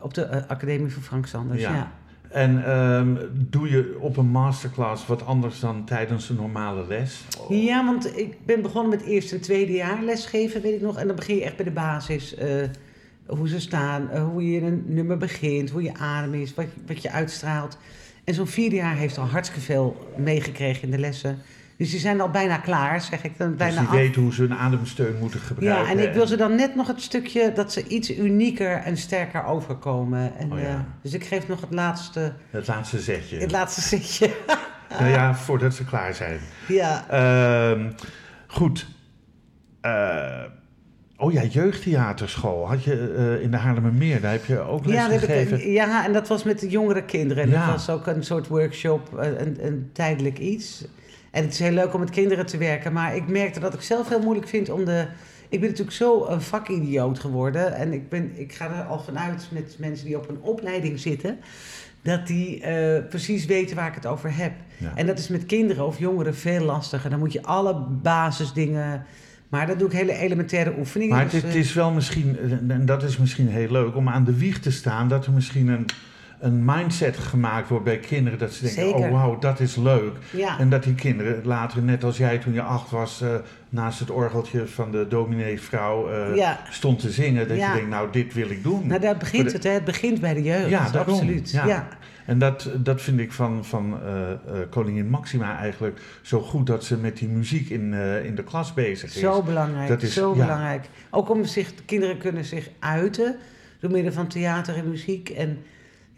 op 0.00 0.14
de 0.14 0.48
Academie 0.48 0.92
van 0.92 1.02
Frank 1.02 1.26
Sanders. 1.26 1.60
Ja. 1.60 1.72
Ja. 1.74 1.92
En 2.30 2.64
ehm, 2.64 3.16
doe 3.32 3.70
je 3.70 3.96
op 4.00 4.16
een 4.16 4.26
masterclass 4.26 5.06
wat 5.06 5.26
anders 5.26 5.60
dan 5.60 5.84
tijdens 5.84 6.28
een 6.28 6.36
normale 6.36 6.86
les? 6.86 7.24
Ja. 7.48 7.84
want 7.84 8.16
ik 8.18 8.44
ben 8.46 8.62
begonnen 8.62 8.90
met 8.90 9.02
eerste 9.06 9.34
en 9.34 9.40
tweede 9.40 9.72
jaar 9.72 10.02
lesgeven, 10.02 10.62
weet 10.62 10.74
ik 10.74 10.80
nog. 10.80 10.96
En 10.98 11.06
dan 11.06 11.16
begin 11.16 11.36
je 11.36 11.44
echt 11.44 11.56
bij 11.56 11.64
de 11.64 11.70
basis. 11.70 12.34
hoe 13.26 13.48
ze 13.48 13.60
staan, 13.60 14.16
hoe 14.18 14.50
je 14.50 14.60
een 14.60 14.82
nummer 14.86 15.16
begint, 15.16 15.70
hoe 15.70 15.82
je 15.82 15.94
adem 15.94 16.34
is, 16.34 16.54
wat, 16.54 16.66
wat 16.86 17.02
je 17.02 17.10
uitstraalt. 17.10 17.78
En 18.24 18.34
zo'n 18.34 18.46
vierde 18.46 18.76
jaar 18.76 18.96
heeft 18.96 19.18
al 19.18 19.26
hartstikke 19.26 19.64
veel 19.64 20.12
meegekregen 20.16 20.82
in 20.82 20.90
de 20.90 20.98
lessen. 20.98 21.38
Dus 21.78 21.90
die 21.90 22.00
zijn 22.00 22.20
al 22.20 22.30
bijna 22.30 22.56
klaar, 22.56 23.00
zeg 23.00 23.24
ik 23.24 23.38
dan. 23.38 23.48
Dus 23.48 23.56
Bijna 23.56 23.80
die 23.80 23.88
af. 23.88 23.94
weten 23.94 24.22
hoe 24.22 24.32
ze 24.34 24.42
een 24.44 24.54
ademsteun 24.54 25.16
moeten 25.20 25.40
gebruiken. 25.40 25.84
Ja, 25.84 25.90
en 25.90 26.08
ik 26.08 26.12
wil 26.14 26.26
ze 26.26 26.36
dan 26.36 26.54
net 26.54 26.74
nog 26.74 26.86
het 26.86 27.02
stukje 27.02 27.52
dat 27.54 27.72
ze 27.72 27.86
iets 27.86 28.10
unieker 28.18 28.70
en 28.76 28.96
sterker 28.96 29.44
overkomen. 29.44 30.36
En, 30.38 30.52
Oh 30.52 30.58
ja. 30.58 30.64
eh, 30.66 30.74
dus 31.02 31.12
ik 31.12 31.24
geef 31.24 31.48
nog 31.48 31.60
het 31.60 31.72
laatste, 31.72 32.32
Het 32.50 32.66
laatste 32.66 32.98
zetje. 32.98 33.38
het 33.38 33.50
laatste 33.50 33.80
zetje. 33.80 34.30
Nou 34.98 35.10
ja, 35.10 35.34
voordat 35.34 35.74
ze 35.74 35.84
klaar 35.84 36.14
zijn. 36.14 36.40
ja. 36.68 37.04
Ehm, 37.10 37.90
goed. 38.46 38.86
Eh, 39.80 40.42
oh 41.16 41.32
ja, 41.32 41.42
jeugdtheaterschool. 41.44 42.68
Had 42.68 42.84
je 42.84 43.14
eh, 43.16 43.42
in 43.42 43.50
de 43.50 43.56
Haarlemmermeer, 43.56 44.20
daar 44.20 44.32
heb 44.32 44.44
je 44.44 44.58
ook 44.58 44.84
les 44.86 44.94
Ja, 44.94 45.08
gegeven. 45.08 45.58
ik, 45.66 45.72
ja, 45.72 46.04
en 46.06 46.12
dat 46.12 46.28
was 46.28 46.42
met 46.42 46.58
de 46.60 46.68
jongere 46.68 47.04
kinderen. 47.04 47.42
En 47.42 47.50
Ja. 47.50 47.64
dat 47.66 47.74
was 47.74 47.90
ook 47.90 48.06
een 48.06 48.24
soort 48.24 48.46
workshop, 48.46 49.08
een, 49.16 49.66
een 49.66 49.90
tijdelijk 49.92 50.38
iets. 50.38 50.84
En 51.30 51.42
het 51.42 51.52
is 51.52 51.58
heel 51.58 51.72
leuk 51.72 51.94
om 51.94 52.00
met 52.00 52.10
kinderen 52.10 52.46
te 52.46 52.56
werken. 52.56 52.92
Maar 52.92 53.16
ik 53.16 53.28
merkte 53.28 53.60
dat 53.60 53.74
ik 53.74 53.80
zelf 53.80 54.08
heel 54.08 54.20
moeilijk 54.20 54.48
vind 54.48 54.70
om 54.70 54.84
de... 54.84 55.06
Ik 55.48 55.60
ben 55.60 55.68
natuurlijk 55.68 55.96
zo 55.96 56.26
een 56.26 56.42
vakidioot 56.42 57.18
geworden. 57.18 57.74
En 57.74 57.92
ik, 57.92 58.08
ben, 58.08 58.32
ik 58.34 58.52
ga 58.52 58.70
er 58.70 58.84
al 58.84 59.00
vanuit 59.00 59.48
met 59.50 59.76
mensen 59.78 60.06
die 60.06 60.16
op 60.16 60.28
een 60.28 60.40
opleiding 60.40 61.00
zitten... 61.00 61.38
dat 62.02 62.26
die 62.26 62.60
eh, 62.62 63.08
precies 63.08 63.46
weten 63.46 63.76
waar 63.76 63.88
ik 63.88 63.94
het 63.94 64.06
over 64.06 64.36
heb. 64.36 64.52
Ja. 64.76 64.92
En 64.94 65.06
dat 65.06 65.18
is 65.18 65.28
met 65.28 65.46
kinderen 65.46 65.86
of 65.86 65.98
jongeren 65.98 66.34
veel 66.34 66.64
lastiger. 66.64 67.10
Dan 67.10 67.18
moet 67.18 67.32
je 67.32 67.42
alle 67.42 67.86
basisdingen... 68.02 69.06
Maar 69.48 69.66
dat 69.66 69.78
doe 69.78 69.88
ik 69.88 69.94
hele 69.94 70.12
elementaire 70.12 70.74
oefeningen. 70.78 71.14
Maar 71.14 71.24
het, 71.24 71.32
dus, 71.32 71.42
het 71.42 71.52
eh, 71.52 71.58
is 71.58 71.72
wel 71.72 71.90
misschien, 71.90 72.38
en 72.68 72.86
dat 72.86 73.02
is 73.02 73.16
misschien 73.16 73.48
heel 73.48 73.70
leuk, 73.70 73.96
om 73.96 74.08
aan 74.08 74.24
de 74.24 74.36
wieg 74.36 74.60
te 74.60 74.70
staan 74.70 75.08
dat 75.08 75.26
er 75.26 75.32
misschien 75.32 75.68
een, 75.68 75.86
een 76.40 76.64
mindset 76.64 77.16
gemaakt 77.18 77.68
wordt 77.68 77.84
bij 77.84 77.98
kinderen. 77.98 78.38
Dat 78.38 78.52
ze 78.52 78.64
denken, 78.64 78.82
Zeker. 78.82 79.00
oh 79.00 79.10
wauw, 79.10 79.38
dat 79.38 79.60
is 79.60 79.76
leuk. 79.76 80.12
ja. 80.30 80.58
En 80.58 80.70
dat 80.70 80.82
die 80.82 80.94
kinderen 80.94 81.40
later, 81.44 81.82
net 81.82 82.04
als 82.04 82.16
jij 82.16 82.38
toen 82.38 82.52
je 82.52 82.62
acht 82.62 82.90
was, 82.90 83.20
eh, 83.20 83.34
naast 83.68 83.98
het 83.98 84.10
orgeltje 84.10 84.66
van 84.66 84.90
de 84.90 85.06
domineevrouw 85.08 86.08
eh 86.10 86.36
ja. 86.36 86.60
stond 86.70 86.98
te 86.98 87.10
zingen. 87.10 87.48
Dat 87.48 87.56
Ja. 87.56 87.68
je 87.68 87.74
denkt, 87.74 87.90
nou 87.90 88.08
dit 88.12 88.34
wil 88.34 88.50
ik 88.50 88.62
doen. 88.62 88.86
Nou, 88.86 89.00
daar 89.00 89.16
begint 89.16 89.46
de- 89.46 89.52
het, 89.52 89.62
hè. 89.64 89.70
Het 89.70 89.84
begint 89.84 90.20
bij 90.20 90.34
de 90.34 90.42
jeugd. 90.42 90.68
Ja, 90.68 90.90
daarom. 90.90 91.14
absoluut. 91.14 91.50
Ja. 91.50 91.88
En 92.26 92.38
dat, 92.38 92.70
dat 92.76 93.02
vind 93.02 93.20
ik 93.20 93.32
van, 93.32 93.64
van 93.64 93.98
eh, 94.04 94.30
eh, 94.32 94.36
koningin 94.70 95.08
Maxima 95.08 95.58
eigenlijk 95.58 96.00
zo 96.22 96.40
goed 96.40 96.66
dat 96.66 96.84
ze 96.84 96.96
met 96.96 97.16
die 97.16 97.28
muziek 97.28 97.68
in, 97.70 97.94
eh, 97.94 98.24
in 98.24 98.34
de 98.34 98.44
klas 98.44 98.74
bezig 98.74 99.08
is. 99.14 99.20
Zo 99.20 99.42
belangrijk, 99.42 99.88
Dat 99.88 100.02
is- 100.02 100.14
zo 100.14 100.32
belangrijk. 100.32 100.88
Ook 101.10 101.30
om 101.30 101.44
zich, 101.44 101.74
de 101.74 101.82
kinderen 101.84 102.18
kunnen 102.18 102.44
zich 102.44 102.70
uiten 102.78 103.36
door 103.80 103.90
middel 103.90 104.12
van 104.12 104.26
theater 104.26 104.76
en 104.76 104.88
muziek. 104.90 105.28
En 105.28 105.58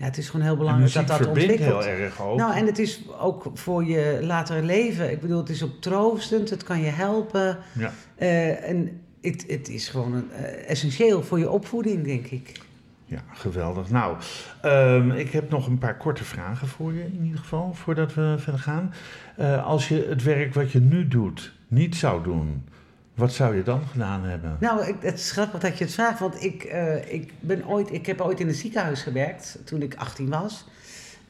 ja, 0.01 0.07
het 0.07 0.19
is 0.19 0.29
gewoon 0.29 0.47
heel 0.47 0.57
belangrijk 0.57 0.93
dat 0.93 1.07
dat 1.07 1.27
ontwikkelt. 1.27 1.85
heel 1.85 1.85
erg 1.85 2.23
ook. 2.23 2.37
Nou, 2.37 2.55
en 2.55 2.67
het 2.67 2.79
is 2.79 3.01
ook 3.19 3.51
voor 3.55 3.85
je 3.85 4.19
latere 4.23 4.63
leven. 4.63 5.11
Ik 5.11 5.21
bedoel, 5.21 5.39
het 5.39 5.49
is 5.49 5.63
ook 5.63 5.81
troostend, 5.81 6.51
het 6.51 6.63
kan 6.63 6.81
je 6.81 6.91
helpen. 6.91 7.59
ja. 7.73 7.93
Eh, 8.17 8.69
en 8.69 9.01
het, 9.21 9.45
het 9.49 9.69
is 9.69 9.89
gewoon 9.89 10.13
een, 10.15 10.31
eh, 10.33 10.71
essentieel 10.71 11.23
voor 11.23 11.39
je 11.39 11.51
opvoeding, 11.51 12.05
denk 12.05 12.27
ik. 12.27 12.61
ja, 13.05 13.23
geweldig. 13.33 13.91
Nou, 13.91 14.17
ehm, 14.63 15.11
ik 15.11 15.31
heb 15.31 15.51
nog 15.51 15.67
een 15.67 15.79
paar 15.79 15.97
korte 15.97 16.25
vragen 16.25 16.69
voor 16.69 16.93
je 16.93 17.05
in 17.05 17.25
ieder 17.25 17.39
geval, 17.39 17.75
voordat 17.75 18.15
we 18.15 18.35
verder 18.39 18.61
gaan. 18.61 18.93
Eh, 19.37 19.67
als 19.67 19.89
je 19.89 20.07
het 20.09 20.23
werk 20.23 20.55
wat 20.55 20.73
je 20.73 20.81
nu 20.81 21.09
doet 21.09 21.53
niet 21.69 21.97
zou 21.97 22.23
doen, 22.23 22.65
wat 23.15 23.33
zou 23.33 23.57
je 23.57 23.63
dan 23.63 23.83
gedaan 23.87 24.25
hebben? 24.25 24.57
Nou, 24.61 24.87
ik, 24.87 24.97
het 25.01 25.19
is 25.19 25.31
grappig 25.31 25.61
dat 25.61 25.79
je 25.79 25.85
het 25.85 25.95
vraagt, 25.95 26.21
want 26.21 26.43
ik, 26.43 26.63
eh, 26.63 27.13
ik, 27.13 27.33
ben 27.41 27.67
ooit, 27.67 27.93
ik 27.93 28.07
heb 28.07 28.21
ooit 28.21 28.41
in 28.41 28.49
een 28.49 28.55
ziekenhuis 28.55 29.03
gewerkt 29.03 29.59
toen 29.65 29.83
ik 29.83 29.95
18 29.95 30.29
was. 30.29 30.67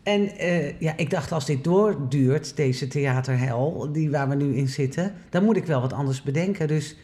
En 0.03 0.37
eh, 0.37 0.81
ja, 0.81 0.97
ik 0.97 1.11
dacht 1.11 1.33
als 1.33 1.47
dit 1.47 1.65
doorduurt, 1.65 2.57
deze 2.57 2.87
theaterhel, 2.89 3.89
die 3.93 4.11
waar 4.11 4.29
we 4.29 4.35
nu 4.35 4.57
in 4.57 4.69
zitten, 4.69 5.15
dan 5.29 5.45
moet 5.45 5.57
ik 5.57 5.67
wel 5.67 5.81
wat 5.81 5.93
anders 5.93 6.23
bedenken. 6.23 6.69
Dus 6.69 6.97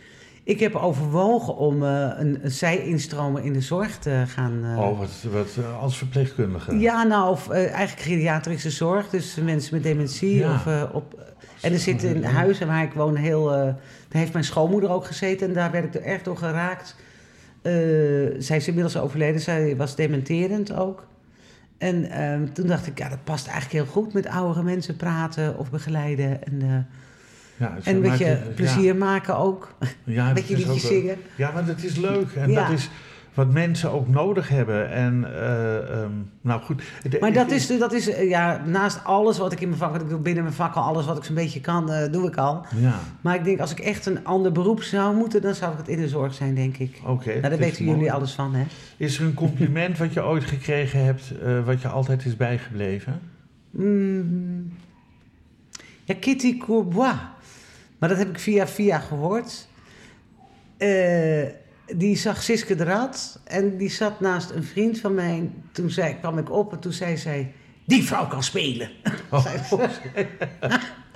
ik 0.46 0.60
heb 0.60 0.74
overwogen 0.74 1.56
om 1.56 1.82
eh, 1.82 2.10
een, 2.16 2.38
een 2.42 2.50
zij-instromen 2.50 3.42
in 3.42 3.52
de 3.52 3.60
zorg 3.60 3.98
te 3.98 4.22
gaan. 4.26 4.64
eh, 4.64 4.78
Oh, 4.78 4.98
wat, 4.98 5.10
wat 5.32 5.56
eh, 5.58 5.82
als 5.82 5.98
verpleegkundige. 5.98 6.78
Ja, 6.78 7.02
nou, 7.02 7.30
of 7.30 7.50
eigenlijk 7.50 8.00
geriatrische 8.00 8.70
zorg. 8.70 9.08
Dus 9.08 9.34
mensen 9.34 9.74
met 9.74 9.82
dementie. 9.82 10.36
Ja. 10.36 10.54
Of, 10.54 10.92
op, 10.92 11.34
en 11.60 11.72
er 11.72 11.78
zit 11.78 12.02
in 12.02 12.24
huizen 12.24 12.66
waar 12.66 12.82
ik 12.82 12.92
woon 12.92 13.16
heel... 13.16 13.46
daar 13.46 13.76
heeft 14.08 14.32
mijn 14.32 14.44
schoonmoeder 14.44 14.90
ook 14.90 15.06
gezeten 15.06 15.48
en 15.48 15.54
daar 15.54 15.70
werd 15.70 15.84
ik 15.84 15.94
er 15.94 16.02
erg 16.02 16.22
door 16.22 16.36
geraakt. 16.36 16.96
Zij 18.38 18.56
is 18.56 18.68
inmiddels 18.68 18.96
overleden, 18.96 19.40
zij 19.40 19.76
was 19.76 19.96
dementerend 19.96 20.72
ook. 20.72 21.06
En 21.78 22.10
ehm, 22.10 22.52
toen 22.52 22.66
dacht 22.66 22.86
ik, 22.86 22.98
ja, 22.98 23.08
dat 23.08 23.24
past 23.24 23.46
eigenlijk 23.46 23.84
heel 23.84 23.92
goed 23.92 24.12
met 24.12 24.26
oudere 24.26 24.62
mensen 24.62 24.96
praten 24.96 25.58
of 25.58 25.70
begeleiden. 25.70 26.44
En, 26.44 26.86
Ja, 27.58 27.76
en 27.84 27.94
een 27.96 28.02
beetje 28.02 28.38
plezier 28.54 28.96
maken 28.96 29.36
ook. 29.36 29.74
Ja, 30.04 30.28
dat 30.34 30.38
is 30.48 30.48
liedjes 30.48 30.86
zingen. 30.86 31.16
Ja, 31.36 31.50
maar 31.50 31.64
dat 31.66 31.82
is 31.82 31.96
leuk. 31.96 32.32
En 32.32 32.50
Ja. 32.50 32.62
dat 32.68 32.78
is 32.78 32.90
wat 33.34 33.52
mensen 33.52 33.90
ook 33.90 34.08
nodig 34.08 34.48
hebben. 34.48 34.90
En, 34.90 35.24
eh, 35.34 35.76
ehm, 36.02 36.10
nou 36.40 36.60
goed. 36.62 36.82
De- 37.10 37.16
Maar 37.20 37.32
dat 37.32 37.50
is, 37.50 37.66
dat 37.78 37.92
is 37.92 38.08
eh, 38.10 38.28
ja, 38.28 38.62
naast 38.66 39.04
alles 39.04 39.38
wat 39.38 39.52
ik 39.52 39.60
in 39.60 39.68
mijn 39.68 39.80
vak, 39.80 39.92
wat 39.92 40.00
ik 40.00 40.08
doe 40.08 40.18
binnen 40.18 40.42
mijn 40.42 40.54
vak 40.54 40.74
al, 40.74 40.82
alles 40.82 41.06
wat 41.06 41.16
ik 41.16 41.24
zo'n 41.24 41.34
beetje 41.34 41.60
kan, 41.60 41.90
eh, 41.92 42.12
doe 42.12 42.26
ik 42.26 42.36
al. 42.36 42.66
Ja, 42.76 42.98
Maar 43.20 43.34
ik 43.34 43.44
denk, 43.44 43.60
als 43.60 43.70
ik 43.70 43.78
echt 43.78 44.06
een 44.06 44.24
ander 44.24 44.52
beroep 44.52 44.82
zou 44.82 45.16
moeten, 45.16 45.42
dan 45.42 45.54
zou 45.54 45.72
ik 45.72 45.78
het 45.78 45.88
in 45.88 45.98
de 46.00 46.08
zorg 46.08 46.34
zijn, 46.34 46.54
denk 46.54 46.76
ik. 46.76 47.00
oké. 47.06 47.28
Nou, 47.28 47.40
daar 47.40 47.58
weten 47.58 47.84
mooi. 47.84 47.96
jullie 47.96 48.12
alles 48.12 48.32
van, 48.32 48.54
hè? 48.54 48.64
Is 48.96 49.18
er 49.18 49.24
een 49.24 49.34
compliment 49.34 49.98
wat 50.02 50.12
je 50.12 50.24
ooit 50.24 50.44
gekregen 50.44 51.04
hebt, 51.04 51.32
wat 51.64 51.80
je 51.82 51.88
altijd 51.88 52.24
is 52.24 52.36
bijgebleven? 52.36 53.20
Mm, 53.70 54.72
ja, 56.04 56.14
Kitty 56.20 56.58
Courbois. 56.58 57.14
Maar 57.98 58.08
dat 58.08 58.18
heb 58.18 58.28
ik 58.28 58.38
via 58.38 58.66
via 58.66 58.98
gehoord. 58.98 59.68
Eh, 60.76 61.46
die 61.94 62.16
zag 62.16 62.42
Siske 62.42 62.74
de 62.74 62.84
Rad 62.84 63.40
en 63.44 63.76
die 63.76 63.90
zat 63.90 64.20
naast 64.20 64.50
een 64.50 64.64
vriend 64.64 65.00
van 65.00 65.14
mij. 65.14 65.50
Toen 65.72 65.90
zei, 65.90 66.16
kwam 66.18 66.38
ik 66.38 66.50
op 66.50 66.72
en 66.72 66.78
toen 66.78 66.92
zei 66.92 67.16
zij... 67.16 67.52
Die 67.84 68.04
vrouw 68.04 68.26
kan 68.26 68.42
spelen. 68.42 68.90
Oh, 69.30 69.46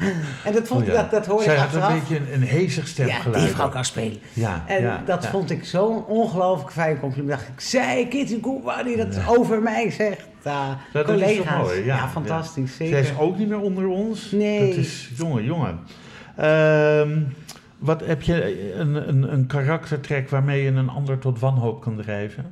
en 0.44 0.52
dat, 0.52 0.66
vond, 0.66 0.80
oh 0.80 0.86
ik 0.86 0.92
ja. 0.92 1.00
dat, 1.02 1.10
dat 1.10 1.26
hoorde 1.26 1.44
Zij 1.44 1.54
ik 1.54 1.60
had 1.60 1.90
een 1.90 1.98
beetje 1.98 2.16
een, 2.16 2.32
een 2.32 2.42
hezig 2.42 2.84
Ja, 2.84 2.90
stemgeluid. 2.90 3.44
die 3.44 3.54
vrouw 3.54 3.68
kan 3.68 3.84
spelen. 3.84 4.18
Ja, 4.32 4.64
En 4.66 4.82
ja, 4.82 5.02
dat 5.06 5.22
ja. 5.22 5.30
vond 5.30 5.50
ik 5.50 5.64
zo'n 5.64 6.06
ongelooflijk 6.06 6.72
fijn 6.72 7.00
compliment. 7.00 7.38
Dacht 7.38 7.48
ik, 7.48 7.60
zij 7.60 8.06
Kitty 8.08 8.40
Koepa 8.40 8.82
die 8.82 8.96
dat 8.96 9.18
over 9.26 9.62
mij 9.62 9.90
zegt. 9.90 10.26
Ja, 10.44 10.78
Dat 10.92 11.08
is 11.08 11.14
collega's. 11.14 11.56
mooi, 11.66 11.78
ja, 11.84 11.96
ja, 11.96 12.08
fantastisch. 12.08 12.76
Zij 12.76 12.86
Zeker. 12.86 13.00
is 13.10 13.18
ook 13.18 13.38
niet 13.38 13.48
meer 13.48 13.60
onder 13.60 13.86
ons. 13.86 14.30
Nee. 14.30 14.68
Dat 14.68 14.78
is 14.78 15.10
jongen, 15.16 15.44
jongen. 15.44 15.78
Ehm, 16.40 17.18
wat 17.78 18.06
heb 18.06 18.22
je 18.22 18.72
een, 18.74 19.08
een, 19.08 19.32
een 19.32 19.46
karaktertrek 19.46 20.28
waarmee 20.28 20.62
je 20.62 20.70
een 20.70 20.88
ander 20.88 21.18
tot 21.18 21.38
wanhoop 21.38 21.80
kan 21.80 21.96
drijven? 21.96 22.50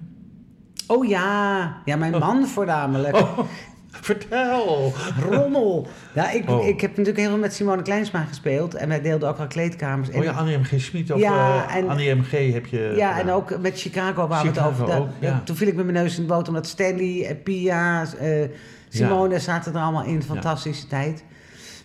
Oh 0.87 1.07
ja, 1.09 1.77
ja, 1.85 1.97
mijn 1.97 2.19
man 2.19 2.47
voornamelijk. 2.47 3.17
Oh, 3.17 3.39
vertel. 3.91 4.93
Rommel. 5.31 5.87
Ja, 6.15 6.31
ik, 6.31 6.51
Oh. 6.51 6.67
ik 6.67 6.81
heb 6.81 6.91
natuurlijk 6.91 7.19
heel 7.19 7.29
veel 7.29 7.39
met 7.39 7.55
Simone 7.55 7.83
Kleinsma 7.83 8.25
gespeeld. 8.25 8.75
En 8.75 8.89
wij 8.89 9.01
deelden 9.01 9.29
ook 9.29 9.37
wel 9.37 9.47
kleedkamers. 9.47 10.09
En, 10.11 10.19
Oh 10.19 10.25
ja, 10.25 10.33
Annie 10.33 10.59
M. 10.59 10.63
G. 10.65 10.73
Schmid 10.81 11.11
of 11.13 11.21
Ja, 11.21 11.67
eh, 11.69 11.75
en- 11.77 11.89
Annie 11.89 12.15
M. 12.15 12.23
G. 12.23 12.31
heb 12.31 12.67
je... 12.67 12.93
ja, 12.97 13.21
en 13.21 13.31
ook 13.31 13.59
met 13.61 13.81
Chicago 13.81 14.27
waar 14.27 14.43
we 14.43 14.49
het 14.49 14.61
over... 14.63 15.09
ja. 15.19 15.41
Toen 15.45 15.57
viel 15.57 15.69
ik 15.69 15.75
met 15.75 15.85
mijn 15.87 15.97
neus 15.97 16.17
in 16.17 16.23
de 16.23 16.29
boot 16.29 16.49
omdat 16.49 16.67
Stanley, 16.67 17.25
eh, 17.27 17.35
Pia, 17.45 18.05
eh, 18.19 18.49
Simone 18.89 19.39
zaten 19.39 19.75
er 19.75 19.81
allemaal 19.81 20.05
in. 20.05 20.23
Fantastische 20.23 20.87
tijd. 20.87 21.25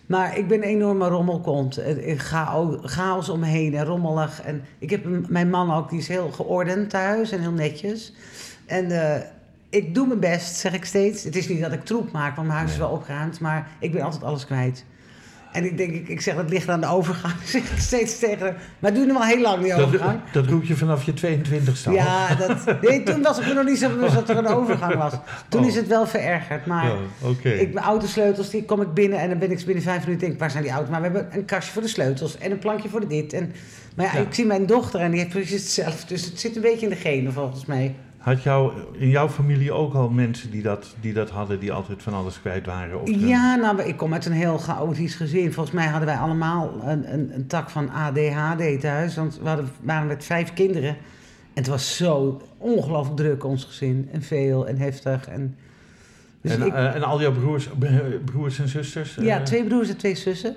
Maar 0.06 0.38
ik 0.38 0.48
ben 0.48 0.56
een 0.58 0.68
enorme 0.68 1.08
rommelkont. 1.08 1.76
Eh, 1.78 2.18
chao- 2.18 2.78
Chaos 2.82 3.28
omheen 3.28 3.74
en 3.74 3.84
rommelig. 3.84 4.42
En 4.42 4.64
ik 4.78 4.90
heb 4.90 5.28
mijn 5.28 5.50
man 5.50 5.72
ook, 5.74 5.90
die 5.90 5.98
is 5.98 6.08
heel 6.08 6.30
geordend 6.30 6.90
thuis 6.90 7.30
en 7.32 7.40
heel 7.40 7.50
netjes. 7.52 8.12
En 8.66 8.90
eh, 8.90 9.20
ik 9.68 9.94
doe 9.94 10.06
mijn 10.06 10.20
best, 10.20 10.56
zeg 10.56 10.72
ik 10.72 10.84
steeds. 10.84 11.24
Het 11.24 11.36
is 11.36 11.48
niet 11.48 11.60
dat 11.60 11.72
ik 11.72 11.84
troep 11.84 12.12
maak, 12.12 12.36
want 12.36 12.46
mijn 12.46 12.58
huis 12.58 12.72
is 12.72 12.78
wel 12.78 12.90
opgeruimd. 12.90 13.40
Maar 13.40 13.68
ik 13.78 13.92
ben 13.92 14.02
altijd 14.02 14.22
alles 14.24 14.46
kwijt. 14.46 14.84
En 15.54 15.64
ik 15.64 15.76
denk, 15.76 15.92
ik, 15.92 16.08
ik 16.08 16.20
zeg 16.20 16.34
dat 16.34 16.48
ligt 16.50 16.68
aan 16.68 16.80
de 16.80 16.86
overgang, 16.86 17.34
zeg 17.44 17.62
ik 17.62 17.78
steeds 17.78 18.18
tegen. 18.18 18.56
Maar 18.78 18.94
doe 18.94 19.04
nu 19.06 19.12
wel 19.12 19.22
heel 19.22 19.40
lang 19.40 19.62
die 19.62 19.74
overgang. 19.74 20.20
dat, 20.32 20.42
dat 20.44 20.52
roep 20.52 20.64
je 20.64 20.76
vanaf 20.76 21.02
je 21.04 21.12
22ste 21.12 21.86
al. 21.86 21.92
Ja, 21.92 22.34
dat, 22.34 22.80
nee, 22.82 23.02
toen 23.02 23.22
was 23.22 23.38
ik 23.38 23.46
me 23.46 23.54
nog 23.54 23.64
niet 23.64 23.78
zo 23.78 23.88
bewust 23.88 24.14
dat 24.14 24.28
er 24.28 24.36
een 24.36 24.46
overgang 24.46 24.94
was. 24.94 25.12
Toen 25.48 25.60
Oh. 25.60 25.66
is 25.66 25.74
het 25.74 25.86
wel 25.86 26.06
verergerd. 26.06 26.66
Maar 26.66 26.84
Ja, 27.42 27.50
ik, 27.50 27.72
mijn 27.72 27.86
autosleutels, 27.86 28.50
die 28.50 28.64
kom 28.64 28.80
ik 28.80 28.92
binnen 28.94 29.18
en 29.18 29.28
dan 29.28 29.38
ben 29.38 29.50
ik 29.50 29.64
binnen 29.64 29.82
vijf 29.84 30.00
minuten 30.00 30.20
denk 30.20 30.32
ik, 30.32 30.38
waar 30.38 30.50
zijn 30.50 30.62
die 30.62 30.72
auto's? 30.72 30.90
Maar 30.90 31.00
we 31.00 31.06
hebben 31.06 31.28
een 31.38 31.44
kastje 31.44 31.72
voor 31.72 31.82
de 31.82 31.88
sleutels 31.88 32.38
en 32.38 32.50
een 32.50 32.58
plankje 32.58 32.88
voor 32.88 33.00
de 33.00 33.06
dit. 33.06 33.32
En, 33.32 33.52
maar 33.96 34.06
ja, 34.06 34.12
Ja. 34.12 34.18
ik 34.26 34.34
zie 34.34 34.46
mijn 34.46 34.66
dochter 34.66 35.00
en 35.00 35.10
die 35.10 35.20
heeft 35.20 35.32
precies 35.32 35.62
hetzelfde. 35.62 36.06
Dus 36.06 36.24
het 36.24 36.40
zit 36.40 36.56
een 36.56 36.62
beetje 36.62 36.86
in 36.86 36.92
de 36.92 36.98
genen 36.98 37.32
volgens 37.32 37.64
mij. 37.66 37.94
Had 38.24 38.42
jou 38.42 38.72
in 38.92 39.08
jouw 39.08 39.28
familie 39.28 39.72
ook 39.72 39.94
al 39.94 40.08
mensen 40.10 40.50
die 40.50 40.62
dat, 40.62 40.94
die 41.00 41.12
dat 41.12 41.30
hadden, 41.30 41.60
die 41.60 41.72
altijd 41.72 42.02
van 42.02 42.14
alles 42.14 42.40
kwijt 42.40 42.66
waren? 42.66 43.04
De- 43.04 43.18
Ja, 43.26 43.54
nou, 43.56 43.82
ik 43.82 43.96
kom 43.96 44.12
uit 44.12 44.26
een 44.26 44.32
heel 44.32 44.58
chaotisch 44.58 45.14
gezin. 45.14 45.52
Volgens 45.52 45.74
mij 45.74 45.86
hadden 45.86 46.06
wij 46.08 46.16
allemaal 46.16 46.82
een, 46.82 47.12
een, 47.12 47.34
een 47.34 47.46
tak 47.46 47.70
van 47.70 47.90
ADHD 47.90 48.80
thuis. 48.80 49.16
Want 49.16 49.38
we 49.42 49.48
hadden, 49.48 49.68
waren 49.82 50.06
met 50.06 50.24
vijf 50.24 50.52
kinderen. 50.52 50.88
En 50.88 50.96
het 51.62 51.66
was 51.66 51.96
zo 51.96 52.42
ongelooflijk 52.58 53.16
druk, 53.16 53.44
ons 53.44 53.64
gezin. 53.64 54.08
En 54.12 54.22
veel 54.22 54.66
en 54.68 54.76
heftig. 54.76 55.28
En, 55.28 55.56
dus 56.40 56.52
en, 56.52 56.62
ik, 56.66 56.72
eh, 56.72 56.94
en 56.94 57.02
al 57.02 57.20
jouw 57.20 57.32
broers, 57.32 57.68
broers 58.24 58.58
en 58.58 58.68
zusters? 58.68 59.14
ja, 59.20 59.38
eh, 59.38 59.42
twee 59.44 59.64
broers 59.64 59.88
en 59.88 59.96
twee 59.96 60.14
zussen. 60.14 60.54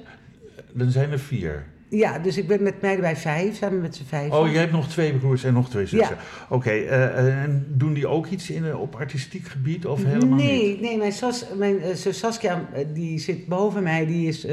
Dan 0.72 0.92
zijn 0.92 1.12
er 1.12 1.20
vier. 1.20 1.66
Ja, 1.90 2.20
dus 2.20 2.38
ik 2.38 2.48
ben 2.48 2.64
met 2.64 2.82
mij 2.82 2.96
erbij 2.96 3.16
vijf, 3.16 3.56
samen 3.56 3.82
met 3.82 3.96
z'n 3.96 4.04
vijf. 4.04 4.32
Oh, 4.32 4.52
jij 4.52 4.60
hebt 4.60 4.72
nog 4.72 4.88
twee 4.88 5.14
broers 5.14 5.44
en 5.44 5.54
nog 5.54 5.70
twee 5.70 5.86
zussen. 5.86 6.16
Ja. 6.16 6.56
Oké, 6.56 6.70
eh, 6.70 7.04
eh, 7.04 7.44
en 7.44 7.66
doen 7.70 7.94
die 7.94 8.08
ook 8.08 8.28
iets 8.28 8.50
in, 8.50 8.66
eh, 8.66 8.80
op 8.80 8.96
artistiek 8.96 9.48
gebied 9.48 9.86
of 9.86 10.04
helemaal 10.04 10.38
nee, 10.38 10.68
niet? 10.68 10.82
Nee, 10.82 10.98
mijn, 10.98 11.12
Sas, 11.12 11.46
mijn 11.56 11.98
zus 11.98 12.20
Saskia, 12.20 12.66
die 12.94 13.20
zit 13.20 13.48
boven 13.48 13.84
mij. 13.84 14.06
Die 14.06 14.28
is, 14.28 14.48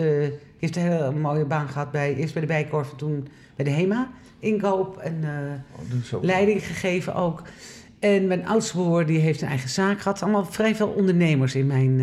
heeft 0.58 0.76
een 0.76 0.82
hele 0.82 1.12
mooie 1.12 1.44
baan 1.44 1.68
gehad 1.68 1.90
bij, 1.90 2.14
eerst 2.14 2.32
bij 2.32 2.42
de 2.42 2.48
Bijkorf 2.48 2.90
en 2.90 2.96
toen 2.96 3.28
bij 3.56 3.64
de 3.64 3.70
HEMA. 3.70 4.10
Inkoop 4.38 4.96
en 4.96 5.24
Oh, 6.12 6.22
leiding 6.22 6.66
gegeven 6.66 7.14
ook. 7.14 7.42
En 7.98 8.26
mijn 8.26 8.46
oudste 8.46 8.72
broer 8.72 9.06
die 9.06 9.18
heeft 9.18 9.42
een 9.42 9.48
eigen 9.48 9.68
zaak 9.68 10.00
gehad. 10.00 10.22
Allemaal 10.22 10.44
vrij 10.44 10.74
veel 10.74 10.88
ondernemers 10.88 11.54
in 11.54 11.66
mijn, 11.66 12.00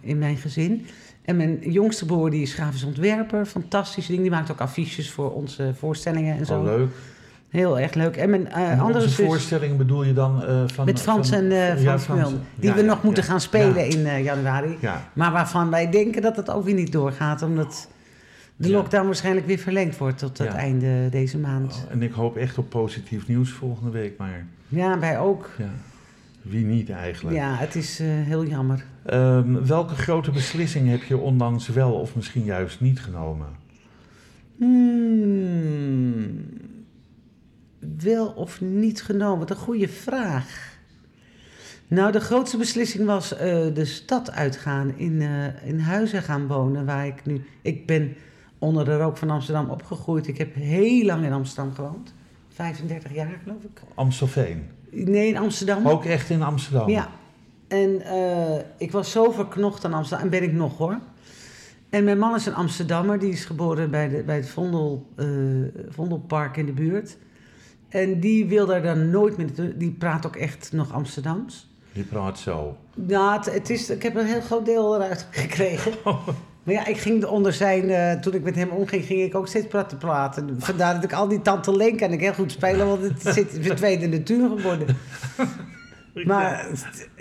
in 0.00 0.18
mijn 0.18 0.36
gezin. 0.36 0.86
En 1.24 1.36
mijn 1.36 1.58
jongste 1.70 2.04
broer 2.06 2.30
die 2.30 2.42
is 2.42 2.54
grafisch 2.54 2.84
ontwerper. 2.84 3.46
Fantastische 3.46 4.10
dingen. 4.10 4.24
Die 4.24 4.32
maakt 4.32 4.50
ook 4.50 4.60
affiches 4.60 5.10
voor 5.10 5.32
onze 5.32 5.72
voorstellingen 5.78 6.38
en 6.38 6.46
zo. 6.46 6.58
Oh, 6.58 6.64
leuk. 6.64 6.88
Heel 7.48 7.78
erg 7.78 7.94
leuk. 7.94 8.16
En 8.16 8.30
mijn 8.30 8.48
En 8.48 8.78
andere 8.78 9.04
onze 9.04 9.14
zus... 9.14 9.26
voorstelling 9.26 9.76
bedoel 9.76 10.02
je 10.04 10.12
dan 10.12 10.44
eh, 10.44 10.62
van... 10.66 10.84
Met 10.84 11.00
Frans 11.00 11.28
van- 11.28 11.38
en 11.38 11.50
ja, 11.50 11.76
Frans 11.98 12.06
Mulder. 12.06 12.38
Die 12.54 12.68
Ja, 12.68 12.74
we 12.74 12.80
ja, 12.80 12.86
nog 12.86 13.02
moeten 13.02 13.22
ja. 13.22 13.28
gaan 13.28 13.40
spelen 13.40 13.74
Ja, 13.90 14.12
in 14.14 14.22
januari. 14.22 14.76
ja. 14.80 15.08
Maar 15.12 15.32
waarvan 15.32 15.70
wij 15.70 15.90
denken 15.90 16.22
dat 16.22 16.36
het 16.36 16.50
ook 16.50 16.64
weer 16.64 16.74
niet 16.74 16.92
doorgaat. 16.92 17.42
Omdat 17.42 17.88
de 18.56 18.68
Ja. 18.68 18.74
lockdown 18.76 19.04
waarschijnlijk 19.06 19.46
weer 19.46 19.58
verlengd 19.58 19.98
wordt 19.98 20.18
tot 20.18 20.38
het 20.38 20.52
Ja. 20.52 20.56
einde 20.58 21.08
deze 21.10 21.38
maand. 21.38 21.84
Oh, 21.86 21.92
en 21.92 22.02
ik 22.02 22.12
hoop 22.12 22.36
echt 22.36 22.58
op 22.58 22.70
positief 22.70 23.28
nieuws 23.28 23.50
volgende 23.50 23.90
week, 23.90 24.18
maar 24.18 24.46
Ja, 24.68 24.98
wij 24.98 25.18
ook. 25.18 25.50
Wie 26.44 26.64
niet 26.64 26.90
eigenlijk. 26.90 27.36
Ja, 27.36 27.54
het 27.54 27.74
is 27.74 28.00
eh, 28.00 28.06
heel 28.08 28.46
jammer. 28.46 28.84
Ehm, 29.04 29.64
welke 29.64 29.94
grote 29.94 30.30
beslissing 30.30 30.88
heb 30.88 31.02
je 31.02 31.16
onlangs 31.16 31.68
wel 31.68 31.92
of 31.92 32.14
misschien 32.14 32.44
juist 32.44 32.80
niet 32.80 33.00
genomen? 33.00 33.48
Hmm. 34.56 36.44
Wel 37.98 38.26
of 38.26 38.60
niet 38.60 39.02
genomen? 39.02 39.38
Wat 39.38 39.50
een 39.50 39.56
goede 39.56 39.88
vraag. 39.88 40.72
Nou, 41.88 42.12
de 42.12 42.20
grootste 42.20 42.56
beslissing 42.56 43.06
was 43.06 43.36
eh, 43.36 43.74
de 43.74 43.84
stad 43.84 44.30
uitgaan, 44.30 44.98
in, 44.98 45.22
eh, 45.22 45.68
in 45.68 45.78
huizen 45.78 46.22
gaan 46.22 46.46
wonen, 46.46 46.86
waar 46.86 47.06
ik 47.06 47.24
nu... 47.24 47.44
Ik 47.62 47.86
ben 47.86 48.16
onder 48.58 48.84
de 48.84 48.96
rook 48.96 49.16
van 49.16 49.30
Amsterdam 49.30 49.70
opgegroeid. 49.70 50.26
Ik 50.26 50.38
heb 50.38 50.54
heel 50.54 51.04
lang 51.04 51.24
in 51.24 51.32
Amsterdam 51.32 51.74
gewoond. 51.74 52.14
35 52.48 53.14
jaar, 53.14 53.38
geloof 53.42 53.62
ik. 53.62 53.80
Amstelveen. 53.94 54.66
Nee, 54.94 55.28
in 55.28 55.36
Amsterdam. 55.36 55.88
Ook 55.88 56.04
echt 56.04 56.30
in 56.30 56.42
Amsterdam? 56.42 56.88
Ja. 56.88 57.08
En 57.68 58.00
eh, 58.00 58.64
ik 58.78 58.92
was 58.92 59.10
zo 59.10 59.30
verknocht 59.30 59.84
aan 59.84 59.94
Amsterdam. 59.94 60.24
En 60.24 60.30
ben 60.30 60.42
ik 60.42 60.52
nog 60.52 60.78
hoor. 60.78 60.98
En 61.90 62.04
mijn 62.04 62.18
man 62.18 62.34
is 62.34 62.46
een 62.46 62.54
Amsterdammer. 62.54 63.18
Die 63.18 63.32
is 63.32 63.44
geboren 63.44 63.90
bij, 63.90 64.08
de, 64.08 64.22
bij 64.22 64.36
het 64.36 64.48
Vondel, 64.48 65.06
eh, 65.16 65.26
Vondelpark 65.88 66.56
in 66.56 66.66
de 66.66 66.72
buurt. 66.72 67.16
En 67.88 68.20
die 68.20 68.46
wil 68.46 68.66
daar 68.66 68.82
dan 68.82 69.10
nooit 69.10 69.36
meer. 69.36 69.78
Die 69.78 69.90
praat 69.90 70.26
ook 70.26 70.36
echt 70.36 70.72
nog 70.72 70.92
Amsterdams. 70.92 71.72
Die 71.92 72.04
praat 72.04 72.38
zo. 72.38 72.76
Ja, 73.06 73.36
het, 73.36 73.54
het 73.54 73.70
is, 73.70 73.90
ik 73.90 74.02
heb 74.02 74.16
een 74.16 74.26
heel 74.26 74.40
groot 74.40 74.64
deel 74.64 74.94
eruit 74.94 75.26
gekregen. 75.30 75.92
Maar 76.64 76.74
ja, 76.74 76.86
ik 76.86 76.96
ging 76.96 77.24
onder 77.24 77.52
zijn... 77.52 77.90
eh, 77.90 78.12
toen 78.12 78.34
ik 78.34 78.42
met 78.42 78.54
hem 78.54 78.68
omging, 78.68 79.04
ging 79.04 79.22
ik 79.22 79.34
ook 79.34 79.48
steeds 79.48 79.66
praten 79.66 79.98
praten. 79.98 80.56
Vandaar 80.58 80.94
dat 80.94 81.04
ik 81.04 81.12
al 81.12 81.28
die 81.28 81.42
Tante 81.42 81.76
Leen 81.76 81.96
kan 81.96 82.10
ik 82.10 82.20
heel 82.20 82.34
goed 82.34 82.52
spelen. 82.52 82.86
Want 82.86 83.02
het 83.02 83.34
zit 83.34 83.58
verdwenen 83.60 84.10
natuur 84.10 84.48
geworden. 84.48 84.96
Maar 86.26 86.66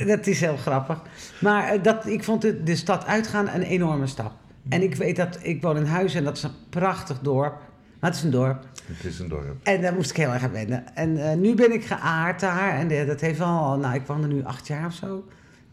dat 0.06 0.28
is 0.28 0.40
heel 0.40 0.58
grappig. 0.58 1.02
Maar 1.40 1.68
eh, 1.68 1.84
dat, 1.84 2.06
ik 2.06 2.24
vond 2.24 2.42
de, 2.42 2.64
de 2.64 2.76
stad 2.76 3.06
uitgaan 3.06 3.50
een 3.50 3.62
enorme 3.62 4.08
stap. 4.08 4.32
En 4.70 4.82
ik 4.82 4.96
weet 4.96 5.16
dat 5.16 5.40
ik 5.42 5.62
woon 5.62 5.78
in 5.78 5.86
huis 5.86 6.14
en 6.14 6.24
dat 6.24 6.38
is 6.38 6.44
een 6.44 6.52
prachtig 6.70 7.20
dorp. 7.20 7.62
Maar 8.00 8.10
het 8.10 8.20
is 8.20 8.26
een 8.26 8.32
dorp. 8.32 8.64
Het 8.86 9.06
is 9.06 9.20
een 9.20 9.28
dorp. 9.30 9.56
En 9.64 9.82
daar 9.82 9.94
moest 9.94 10.10
ik 10.10 10.18
heel 10.18 10.32
erg 10.32 10.44
aan 10.44 10.52
wennen. 10.52 10.96
En 10.96 11.30
eh, 11.30 11.38
nu 11.38 11.56
ben 11.56 11.74
ik 11.74 11.86
geaard 11.86 12.40
daar. 12.40 12.74
En 12.78 12.92
eh, 12.92 13.08
dat 13.08 13.22
heeft 13.22 13.40
wel, 13.40 13.78
nou, 13.78 13.96
ik 13.96 14.06
woon 14.06 14.22
er 14.22 14.28
nu 14.28 14.44
acht 14.44 14.68
jaar 14.68 14.86
of 14.86 14.94
zo. 14.94 15.24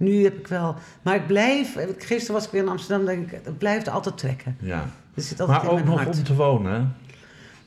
Nu 0.01 0.23
heb 0.25 0.39
ik 0.39 0.47
wel, 0.47 0.75
maar 1.03 1.15
ik 1.15 1.27
blijf, 1.27 1.77
gisteren 1.99 2.35
was 2.35 2.45
ik 2.45 2.51
weer 2.51 2.63
in 2.63 2.69
Amsterdam, 2.69 3.07
denk 3.07 3.31
ik, 3.31 3.41
het 3.45 3.59
blijft 3.59 3.89
altijd 3.89 4.19
trekken. 4.19 4.57
Ja. 4.61 4.85
Zit 5.17 5.41
altijd 5.41 5.63
Maar 5.63 5.71
ook 5.73 5.85
nog 5.85 6.03
hart. 6.03 6.17
om 6.19 6.25
te 6.25 6.35
wonen. 6.35 6.95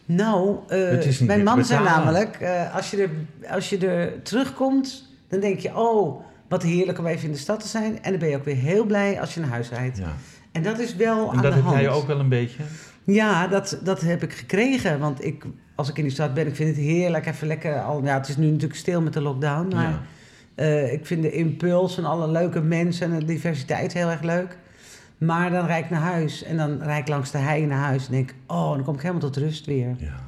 Nou, 0.06 0.58
eh, 0.68 1.20
mijn 1.20 1.44
man 1.44 1.66
zei 1.66 1.84
namelijk, 1.84 2.36
eh, 2.36 2.76
als, 2.76 2.92
je 2.92 3.02
er, 3.02 3.10
als 3.50 3.70
je 3.70 3.78
er 3.88 4.22
terugkomt, 4.24 5.10
dan 5.30 5.40
denk 5.40 5.60
je, 5.60 5.78
oh, 5.78 6.22
wat 6.50 6.64
heerlijk 6.64 7.00
om 7.00 7.06
even 7.06 7.26
in 7.26 7.32
de 7.32 7.38
stad 7.38 7.60
te 7.60 7.68
zijn. 7.68 8.04
En 8.04 8.10
dan 8.12 8.20
ben 8.20 8.30
je 8.30 8.36
ook 8.36 8.46
weer 8.46 8.56
heel 8.56 8.86
blij 8.86 9.20
als 9.22 9.34
je 9.34 9.40
naar 9.40 9.50
huis 9.50 9.70
rijdt. 9.70 9.98
Ja. 9.98 10.14
En 10.52 10.64
dat 10.64 10.80
is 10.80 10.96
wel 10.96 11.30
En 11.32 11.36
aan 11.36 11.42
dat 11.42 11.52
de 11.52 11.58
heb 11.58 11.64
hand. 11.64 11.80
jij 11.80 11.90
ook 11.90 12.08
wel 12.08 12.20
een 12.20 12.30
beetje? 12.30 12.64
Ja, 13.04 13.48
dat, 13.48 13.80
dat 13.84 14.02
heb 14.02 14.24
ik 14.24 14.34
gekregen. 14.34 15.00
Want 15.00 15.26
ik, 15.26 15.46
als 15.76 15.90
ik 15.90 15.98
in 15.98 16.04
die 16.04 16.12
stad 16.14 16.34
ben, 16.34 16.48
ik 16.48 16.56
vind 16.56 16.70
het 16.76 16.86
heerlijk. 16.86 17.26
Even 17.26 17.48
lekker. 17.48 17.82
Al, 17.82 18.04
ja, 18.04 18.14
het 18.14 18.28
is 18.28 18.38
nu 18.38 18.46
natuurlijk 18.50 18.80
stil 18.80 19.02
met 19.02 19.14
de 19.14 19.22
lockdown. 19.22 19.76
Maar 19.76 19.84
Ja. 19.90 20.02
Eh, 20.56 20.94
ik 20.94 21.06
vind 21.06 21.22
de 21.22 21.32
impuls 21.32 21.98
en 21.98 22.06
alle 22.06 22.28
leuke 22.28 22.62
mensen 22.62 23.12
en 23.12 23.20
de 23.20 23.26
diversiteit 23.26 23.94
heel 23.94 24.10
erg 24.10 24.22
leuk. 24.22 24.58
Maar 25.18 25.52
dan 25.52 25.66
rijd 25.66 25.84
ik 25.84 25.90
naar 25.90 26.02
huis 26.02 26.44
en 26.44 26.58
dan 26.58 26.82
rijd 26.84 27.02
ik 27.02 27.08
langs 27.08 27.32
de 27.32 27.38
hei 27.38 27.66
naar 27.66 27.80
huis. 27.86 28.06
En 28.06 28.12
denk 28.12 28.30
ik, 28.30 28.36
oh, 28.48 28.70
dan 28.74 28.84
kom 28.84 28.94
ik 28.96 29.02
helemaal 29.02 29.22
tot 29.22 29.38
rust 29.38 29.66
weer. 29.66 29.96
Ja. 29.98 30.22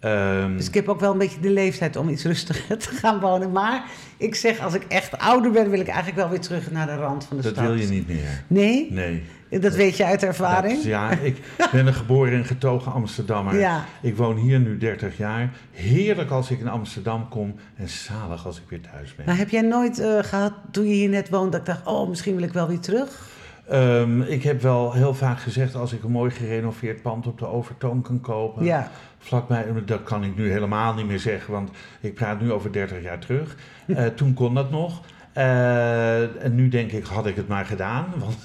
Ehm, 0.00 0.56
Dus 0.56 0.68
ik 0.68 0.74
heb 0.74 0.88
ook 0.88 1.00
wel 1.00 1.12
een 1.12 1.18
beetje 1.18 1.40
de 1.40 1.50
leeftijd 1.50 1.96
om 1.96 2.08
iets 2.08 2.24
rustiger 2.24 2.78
te 2.88 2.88
gaan 2.88 3.20
wonen. 3.20 3.52
Maar 3.52 3.84
ik 4.16 4.34
zeg, 4.34 4.60
als 4.60 4.74
ik 4.74 4.84
echt 4.88 5.18
ouder 5.18 5.50
ben, 5.50 5.70
wil 5.70 5.80
ik 5.80 5.86
eigenlijk 5.86 6.16
wel 6.16 6.28
weer 6.28 6.40
terug 6.40 6.70
naar 6.70 6.86
de 6.86 6.94
rand 6.96 7.24
van 7.24 7.36
de 7.36 7.42
dat 7.42 7.52
stad. 7.52 7.64
wil 7.66 7.74
je 7.74 7.86
niet 7.86 8.08
meer. 8.08 8.44
Nee? 8.46 8.86
Nee. 8.90 9.22
Dat 9.60 9.74
weet 9.74 9.96
je 9.96 10.04
uit 10.04 10.22
ervaring? 10.22 10.74
Dat- 10.74 10.84
ja, 10.84 11.10
ik 11.10 11.36
ben 11.72 11.86
een 11.86 11.94
geboren 11.94 12.32
en 12.32 12.44
getogen 12.44 12.92
Amsterdammer. 12.92 13.58
Ja. 13.58 13.84
Ik 14.02 14.16
woon 14.16 14.36
hier 14.36 14.58
nu 14.60 14.78
30 14.78 15.16
jaar. 15.16 15.50
Heerlijk 15.70 16.30
als 16.30 16.50
ik 16.50 16.60
in 16.60 16.68
Amsterdam 16.68 17.28
kom 17.28 17.54
en 17.76 17.88
zalig 17.88 18.46
als 18.46 18.56
ik 18.56 18.62
weer 18.68 18.80
thuis 18.80 19.14
ben. 19.14 19.26
Maar 19.26 19.36
heb 19.36 19.48
jij 19.50 19.60
nooit 19.62 19.98
eh, 19.98 20.18
gehad, 20.22 20.52
toen 20.70 20.86
je 20.88 20.94
hier 20.94 21.08
net 21.08 21.28
woonde, 21.30 21.50
dat 21.50 21.60
ik 21.60 21.66
dacht, 21.66 21.86
oh, 21.86 22.08
misschien 22.08 22.34
wil 22.34 22.44
ik 22.44 22.52
wel 22.52 22.68
weer 22.68 22.80
terug? 22.80 23.30
Ehm, 23.68 24.22
ik 24.22 24.42
heb 24.42 24.62
wel 24.62 24.92
heel 24.92 25.14
vaak 25.14 25.40
gezegd, 25.40 25.74
als 25.74 25.92
ik 25.92 26.02
een 26.04 26.10
mooi 26.10 26.30
gerenoveerd 26.30 27.02
pand 27.02 27.26
op 27.26 27.38
de 27.38 27.46
Overtoom 27.46 28.02
kan 28.02 28.20
kopen, 28.20 28.64
Ja. 28.64 28.90
vlakbij, 29.18 29.66
dat 29.86 30.02
kan 30.02 30.24
ik 30.24 30.36
nu 30.36 30.50
helemaal 30.50 30.94
niet 30.94 31.06
meer 31.06 31.18
zeggen, 31.18 31.52
want 31.52 31.70
ik 32.00 32.14
praat 32.14 32.40
nu 32.40 32.52
over 32.52 32.72
30 32.72 33.02
jaar 33.02 33.18
terug. 33.18 33.56
Eh, 33.86 34.06
toen 34.06 34.34
kon 34.34 34.54
dat 34.54 34.70
nog. 34.70 35.00
Eh, 35.32 36.44
en 36.44 36.54
nu 36.54 36.68
denk 36.68 36.92
ik, 36.92 37.04
had 37.04 37.26
ik 37.26 37.36
het 37.36 37.48
maar 37.48 37.64
gedaan, 37.64 38.06
want 38.18 38.36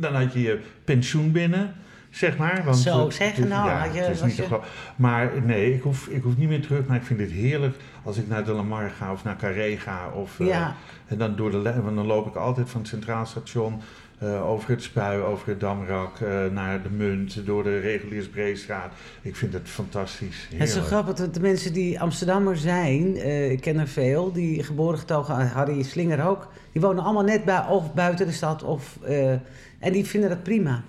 dan 0.00 0.14
had 0.14 0.32
je 0.32 0.40
je 0.42 0.60
pensioen 0.84 1.32
binnen. 1.32 1.74
Zeg 2.10 2.36
maar. 2.36 2.62
Want, 2.64 2.76
Zo, 2.76 3.06
eh, 3.06 3.12
zeg, 3.12 3.36
het- 3.36 3.48
nou, 3.48 3.68
ja, 3.68 3.78
had 3.78 3.94
je- 3.94 4.00
het 4.00 4.10
is 4.14 4.20
was 4.20 4.28
niet 4.28 4.36
je- 4.48 4.58
Maar 4.96 5.30
nee, 5.44 5.74
ik 5.74 5.82
hoef, 5.82 6.06
ik 6.06 6.22
hoef 6.22 6.36
niet 6.36 6.48
meer 6.48 6.60
terug. 6.62 6.86
Maar 6.86 6.96
ik 6.96 7.02
vind 7.02 7.20
het 7.20 7.30
heerlijk 7.30 7.76
als 8.02 8.16
ik 8.16 8.28
naar 8.28 8.44
de 8.44 8.52
Lamar 8.52 8.90
ga 8.98 9.12
of 9.12 9.24
naar 9.24 9.36
Carré 9.36 9.76
ga. 9.76 10.08
Of, 10.14 10.40
eh, 10.40 10.46
Ja. 10.46 10.74
En 11.06 11.18
dan, 11.18 11.36
door 11.36 11.50
de, 11.50 11.62
want 11.62 11.96
dan 11.96 12.06
loop 12.06 12.26
ik 12.26 12.34
altijd 12.34 12.68
van 12.70 12.80
het 12.80 12.88
Centraal 12.88 13.26
Station 13.26 13.80
eh, 14.18 14.48
over 14.50 14.70
het 14.70 14.82
Spui, 14.82 15.20
over 15.20 15.48
het 15.48 15.60
Damrak, 15.60 16.20
eh, 16.20 16.28
naar 16.52 16.82
de 16.82 16.90
Munt, 16.90 17.46
door 17.46 17.62
de 17.62 17.78
Reguliersbreestraat. 17.78 18.92
Ik 19.22 19.36
vind 19.36 19.52
het 19.52 19.68
fantastisch. 19.68 20.36
Het 20.50 20.52
is 20.52 20.56
zo 20.58 20.64
Heerlijk. 20.64 20.86
grappig 20.86 21.14
dat 21.14 21.34
de 21.34 21.40
mensen 21.40 21.72
die 21.72 22.00
Amsterdammer 22.00 22.56
zijn, 22.56 23.16
eh, 23.16 23.50
ik 23.50 23.60
ken 23.60 23.78
er 23.78 23.88
veel, 23.88 24.32
die 24.32 24.62
geboren 24.62 24.98
getogen, 24.98 25.48
Harry 25.48 25.82
Slinger 25.82 26.26
ook, 26.28 26.48
die 26.72 26.80
wonen 26.80 27.04
allemaal 27.04 27.24
net 27.24 27.44
bij, 27.44 27.66
of 27.66 27.94
buiten 27.94 28.26
de 28.26 28.32
stad. 28.32 28.62
Of, 28.62 28.98
eh, 29.02 29.30
en 29.78 29.92
die 29.92 30.06
vinden 30.06 30.30
dat 30.30 30.42
prima. 30.42 30.82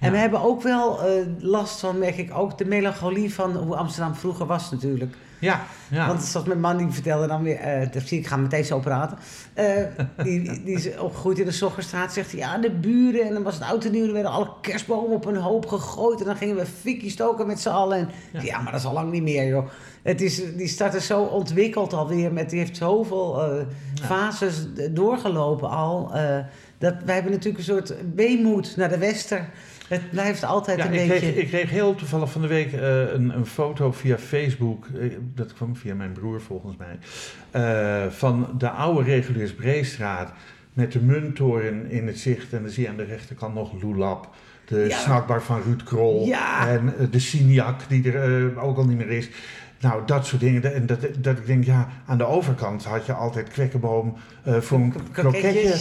En 0.00 0.12
we 0.12 0.18
hebben 0.18 0.40
ook 0.40 0.62
wel 0.62 1.02
eh, 1.02 1.26
last 1.38 1.80
van, 1.80 1.98
merk 1.98 2.16
ik 2.16 2.34
ook, 2.34 2.58
de 2.58 2.64
melancholie 2.64 3.34
van 3.34 3.56
hoe 3.56 3.76
Amsterdam 3.76 4.14
vroeger 4.14 4.46
was 4.46 4.70
natuurlijk. 4.70 5.14
Ja, 5.38 5.66
ja. 5.90 6.06
Want 6.06 6.22
zoals 6.22 6.46
mijn 6.46 6.60
man 6.60 6.76
die 6.76 6.90
vertelde 6.90 7.26
dan 7.26 7.42
weer, 7.42 7.88
dat 7.92 8.02
zie 8.02 8.18
ik, 8.18 8.26
ga 8.26 8.36
meteen 8.36 8.64
zo 8.64 8.78
praten. 8.78 9.18
Eh, 9.54 9.66
die, 10.22 10.62
die 10.64 10.74
is 10.74 10.98
opgegroeid 10.98 11.38
in 11.38 11.44
de 11.44 11.50
Zoggerstraat, 11.50 12.12
zegt 12.12 12.30
hij, 12.30 12.40
ja, 12.40 12.58
de 12.58 12.70
buren. 12.70 13.26
En 13.26 13.32
dan 13.34 13.42
was 13.42 13.54
het 13.54 13.62
oud 13.62 13.84
en 13.84 13.92
nieuw, 13.92 14.04
dan 14.04 14.12
werden 14.12 14.32
alle 14.32 14.50
kerstbomen 14.60 15.16
op 15.16 15.24
een 15.24 15.36
hoop 15.36 15.66
gegooid. 15.66 16.20
En 16.20 16.26
dan 16.26 16.36
gingen 16.36 16.56
we 16.56 16.66
fikkie 16.66 17.10
stoken 17.10 17.46
met 17.46 17.60
z'n 17.60 17.68
allen. 17.68 17.98
En 17.98 18.08
Ja. 18.32 18.40
ja. 18.42 18.60
maar 18.60 18.72
dat 18.72 18.80
is 18.80 18.86
al 18.86 18.92
lang 18.92 19.10
niet 19.10 19.22
meer, 19.22 19.46
joh. 19.46 19.68
Het 20.02 20.20
is, 20.20 20.56
die 20.56 20.68
stad 20.68 20.94
is 20.94 21.06
zo 21.06 21.22
ontwikkeld 21.22 21.92
alweer, 21.92 22.32
met, 22.32 22.50
die 22.50 22.58
heeft 22.58 22.76
zoveel 22.76 23.42
eh, 23.42 23.64
fases 24.02 24.66
doorgelopen 24.90 25.68
al. 25.70 26.10
dat, 26.78 26.94
wij 27.04 27.14
hebben 27.14 27.32
natuurlijk 27.32 27.58
een 27.58 27.74
soort 27.74 27.94
weemoed 28.14 28.76
naar 28.76 28.88
de 28.88 28.98
wester. 28.98 29.48
Het 29.88 30.10
blijft 30.10 30.44
altijd 30.44 30.78
Ja, 30.78 30.86
een 30.86 30.92
ik, 30.92 31.08
beetje... 31.08 31.30
kreeg, 31.32 31.42
ik 31.44 31.48
kreeg 31.48 31.70
heel 31.70 31.94
toevallig 31.94 32.30
van 32.30 32.40
de 32.40 32.46
week 32.46 32.72
eh, 32.72 33.12
een, 33.12 33.36
een 33.36 33.46
foto 33.46 33.92
via 33.92 34.18
Facebook. 34.18 34.86
eh, 35.00 35.10
dat 35.34 35.52
kwam 35.54 35.76
via 35.76 35.94
mijn 35.94 36.12
broer 36.12 36.40
volgens 36.40 36.76
mij. 36.76 36.98
eh, 37.50 38.10
van 38.10 38.48
de 38.58 38.68
oude 38.70 39.02
Reguliersbreestraat. 39.10 40.32
Met 40.72 40.92
de 40.92 41.00
munttoren 41.00 41.90
in 41.90 42.06
het 42.06 42.18
zicht. 42.18 42.52
En 42.52 42.62
dan 42.62 42.70
zie 42.70 42.82
je 42.82 42.88
aan 42.88 42.96
de 42.96 43.04
rechterkant 43.04 43.54
nog 43.54 43.82
Lulap. 43.82 44.28
De 44.66 44.86
Ja. 44.88 44.98
snackbar 44.98 45.42
van 45.42 45.62
Ruud 45.62 45.82
Krol. 45.82 46.26
Ja. 46.26 46.68
En 46.68 46.94
de 47.10 47.18
Signac 47.18 47.80
die 47.88 48.12
er 48.12 48.60
ook 48.60 48.76
al 48.76 48.84
niet 48.84 48.96
meer 48.96 49.10
is. 49.10 49.28
Nou, 49.80 50.02
dat 50.06 50.26
soort 50.26 50.40
dingen. 50.40 50.74
En 50.74 50.86
dat, 50.86 50.98
dat 51.18 51.38
ik 51.38 51.46
denk, 51.46 51.64
ja, 51.64 51.88
aan 52.06 52.18
de 52.18 52.24
overkant 52.26 52.84
had 52.84 53.06
je 53.06 53.12
altijd 53.12 53.48
kwekkenboom 53.48 54.16
voor 54.44 54.78
een 54.78 54.94
kroketje. 55.12 55.74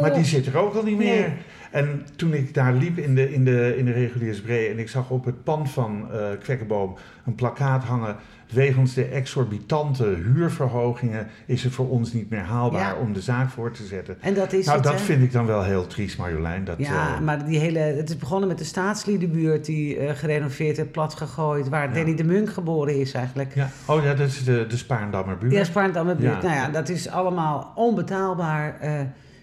Maar 0.00 0.14
die 0.14 0.24
zit 0.24 0.46
er 0.46 0.56
ook 0.58 0.74
al 0.74 0.82
niet 0.82 0.98
meer. 0.98 1.20
Nee. 1.20 1.32
En 1.76 2.06
toen 2.16 2.34
ik 2.34 2.54
daar 2.54 2.72
liep 2.72 2.98
in 2.98 3.14
de, 3.14 3.32
in 3.32 3.44
de, 3.44 3.76
in 3.76 3.84
de 3.84 3.92
reguliersbree 3.92 4.68
en 4.68 4.78
ik 4.78 4.88
zag 4.88 5.10
op 5.10 5.24
het 5.24 5.44
pand 5.44 5.70
van 5.70 6.12
eh 6.12 6.18
Kwekkenboom 6.42 6.94
een 7.26 7.34
plakkaat 7.34 7.84
hangen. 7.84 8.16
Wegens 8.52 8.94
de 8.94 9.04
exorbitante 9.04 10.04
huurverhogingen 10.04 11.26
is 11.46 11.64
het 11.64 11.72
voor 11.72 11.88
ons 11.88 12.12
niet 12.12 12.30
meer 12.30 12.40
haalbaar 12.40 12.94
Ja. 12.94 13.00
om 13.00 13.12
de 13.12 13.20
zaak 13.20 13.48
voor 13.48 13.70
te 13.72 13.84
zetten. 13.84 14.16
En 14.20 14.34
dat 14.34 14.52
is 14.52 14.64
nou, 14.64 14.76
het, 14.76 14.86
dat 14.86 14.98
hè? 14.98 15.04
vind 15.04 15.22
ik 15.22 15.32
dan 15.32 15.46
wel 15.46 15.62
heel 15.62 15.86
triest, 15.86 16.18
Marjolein. 16.18 16.64
Dat, 16.64 16.78
Ja, 16.78 17.14
eh, 17.14 17.20
maar 17.20 17.44
die 17.46 17.58
hele, 17.58 17.78
het 17.78 18.08
is 18.08 18.16
begonnen 18.16 18.48
met 18.48 18.58
de 18.58 18.64
staatsliedenbuurt 18.64 19.64
die 19.64 19.96
eh, 19.98 20.16
gerenoveerd 20.16 20.78
en 20.78 20.90
platgegooid, 20.90 21.68
waar 21.68 21.88
Ja. 21.88 21.94
Danny 21.94 22.14
de 22.14 22.24
Munk 22.24 22.50
geboren 22.52 23.00
is 23.00 23.12
eigenlijk. 23.12 23.54
ja. 23.54 23.68
Oh 23.86 24.02
ja, 24.04 24.14
dat 24.14 24.26
is 24.28 24.44
de, 24.44 24.66
de 24.68 24.76
Spaarndammerbuurt. 24.76 25.52
Ja, 25.52 25.64
Spaarndammerbuurt. 25.64 26.42
Ja. 26.42 26.48
Nou 26.48 26.54
ja, 26.54 26.68
dat 26.68 26.88
is 26.88 27.08
allemaal 27.08 27.72
onbetaalbaar. 27.74 28.78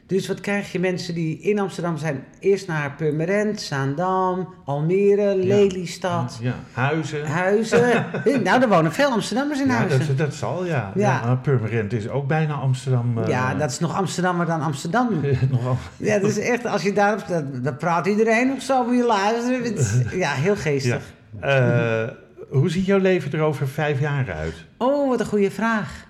Dus 0.07 0.27
wat 0.27 0.39
krijg 0.39 0.71
je 0.71 0.79
mensen 0.79 1.13
die 1.13 1.39
in 1.39 1.59
Amsterdam 1.59 1.97
zijn? 1.97 2.23
Eerst 2.39 2.67
naar 2.67 2.91
Purmerend, 2.97 3.61
Zaandam, 3.61 4.53
Almere, 4.65 5.35
Lelystad, 5.37 6.37
Ja, 6.41 6.53
huizen. 6.73 7.25
Huizen. 7.25 8.05
nou, 8.43 8.61
er 8.61 8.69
wonen 8.69 8.91
veel 8.93 9.09
Amsterdammers 9.09 9.59
in 9.61 9.67
Ja, 9.67 9.73
Huizen. 9.73 10.07
dat, 10.07 10.17
dat 10.17 10.33
zal, 10.33 10.65
ja. 10.65 10.71
Ja. 10.71 10.91
ja. 10.95 11.25
maar 11.25 11.37
Purmerend 11.37 11.93
is 11.93 12.09
ook 12.09 12.27
bijna 12.27 12.53
Amsterdam. 12.53 13.17
eh, 13.17 13.27
ja, 13.27 13.53
dat 13.55 13.71
is 13.71 13.79
nog 13.79 13.95
Amsterdammer 13.95 14.45
dan 14.45 14.61
Amsterdam. 14.61 15.09
nogal. 15.51 15.77
Ja, 15.97 16.19
dat 16.19 16.29
is 16.29 16.39
echt, 16.39 16.65
als 16.65 16.81
je 16.81 16.93
daarop, 16.93 17.27
dat, 17.27 17.63
dan 17.63 17.77
praat 17.77 18.05
iedereen 18.07 18.47
nog 18.47 18.61
zo 18.61 18.83
voor 18.83 18.93
je 18.93 19.05
luisteren. 19.05 19.63
Het 19.63 20.05
Ja, 20.23 20.31
heel 20.31 20.55
geestig. 20.55 21.03
Eh, 21.39 22.03
hoe 22.49 22.69
ziet 22.69 22.85
jouw 22.85 22.99
leven 22.99 23.31
er 23.31 23.41
over 23.41 23.67
vijf 23.67 23.99
jaar 23.99 24.33
uit? 24.33 24.53
Oh, 24.77 25.09
wat 25.09 25.19
een 25.19 25.25
goede 25.25 25.51
vraag. 25.51 26.05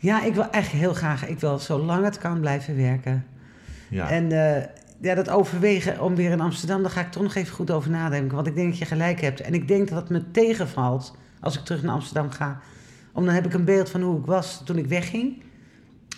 Ja, 0.00 0.22
ik 0.24 0.34
wil 0.34 0.50
echt 0.50 0.70
heel 0.70 0.94
graag, 0.94 1.26
ik 1.26 1.40
wil 1.40 1.58
zolang 1.58 2.04
het 2.04 2.18
kan 2.18 2.40
blijven 2.40 2.76
werken. 2.76 3.26
Ja. 3.90 4.10
En 4.10 4.32
eh, 4.32 4.62
ja, 5.00 5.14
dat 5.14 5.30
overwegen 5.30 6.00
om 6.00 6.14
weer 6.14 6.30
in 6.30 6.40
Amsterdam, 6.40 6.82
daar 6.82 6.90
ga 6.90 7.00
ik 7.00 7.10
toch 7.10 7.22
nog 7.22 7.34
even 7.34 7.54
goed 7.54 7.70
over 7.70 7.90
nadenken. 7.90 8.34
Want 8.34 8.46
ik 8.46 8.54
denk 8.54 8.68
dat 8.68 8.78
je 8.78 8.84
gelijk 8.84 9.20
hebt. 9.20 9.40
En 9.40 9.54
ik 9.54 9.68
denk 9.68 9.88
dat 9.88 9.98
het 10.00 10.08
me 10.10 10.30
tegenvalt 10.30 11.16
als 11.40 11.58
ik 11.58 11.64
terug 11.64 11.82
naar 11.82 11.94
Amsterdam 11.94 12.30
ga. 12.30 12.60
Om 13.12 13.24
dan 13.24 13.34
heb 13.34 13.46
ik 13.46 13.52
een 13.54 13.64
beeld 13.64 13.90
van 13.90 14.00
hoe 14.02 14.18
ik 14.18 14.26
was 14.26 14.62
toen 14.64 14.78
ik 14.78 14.86
wegging. 14.86 15.42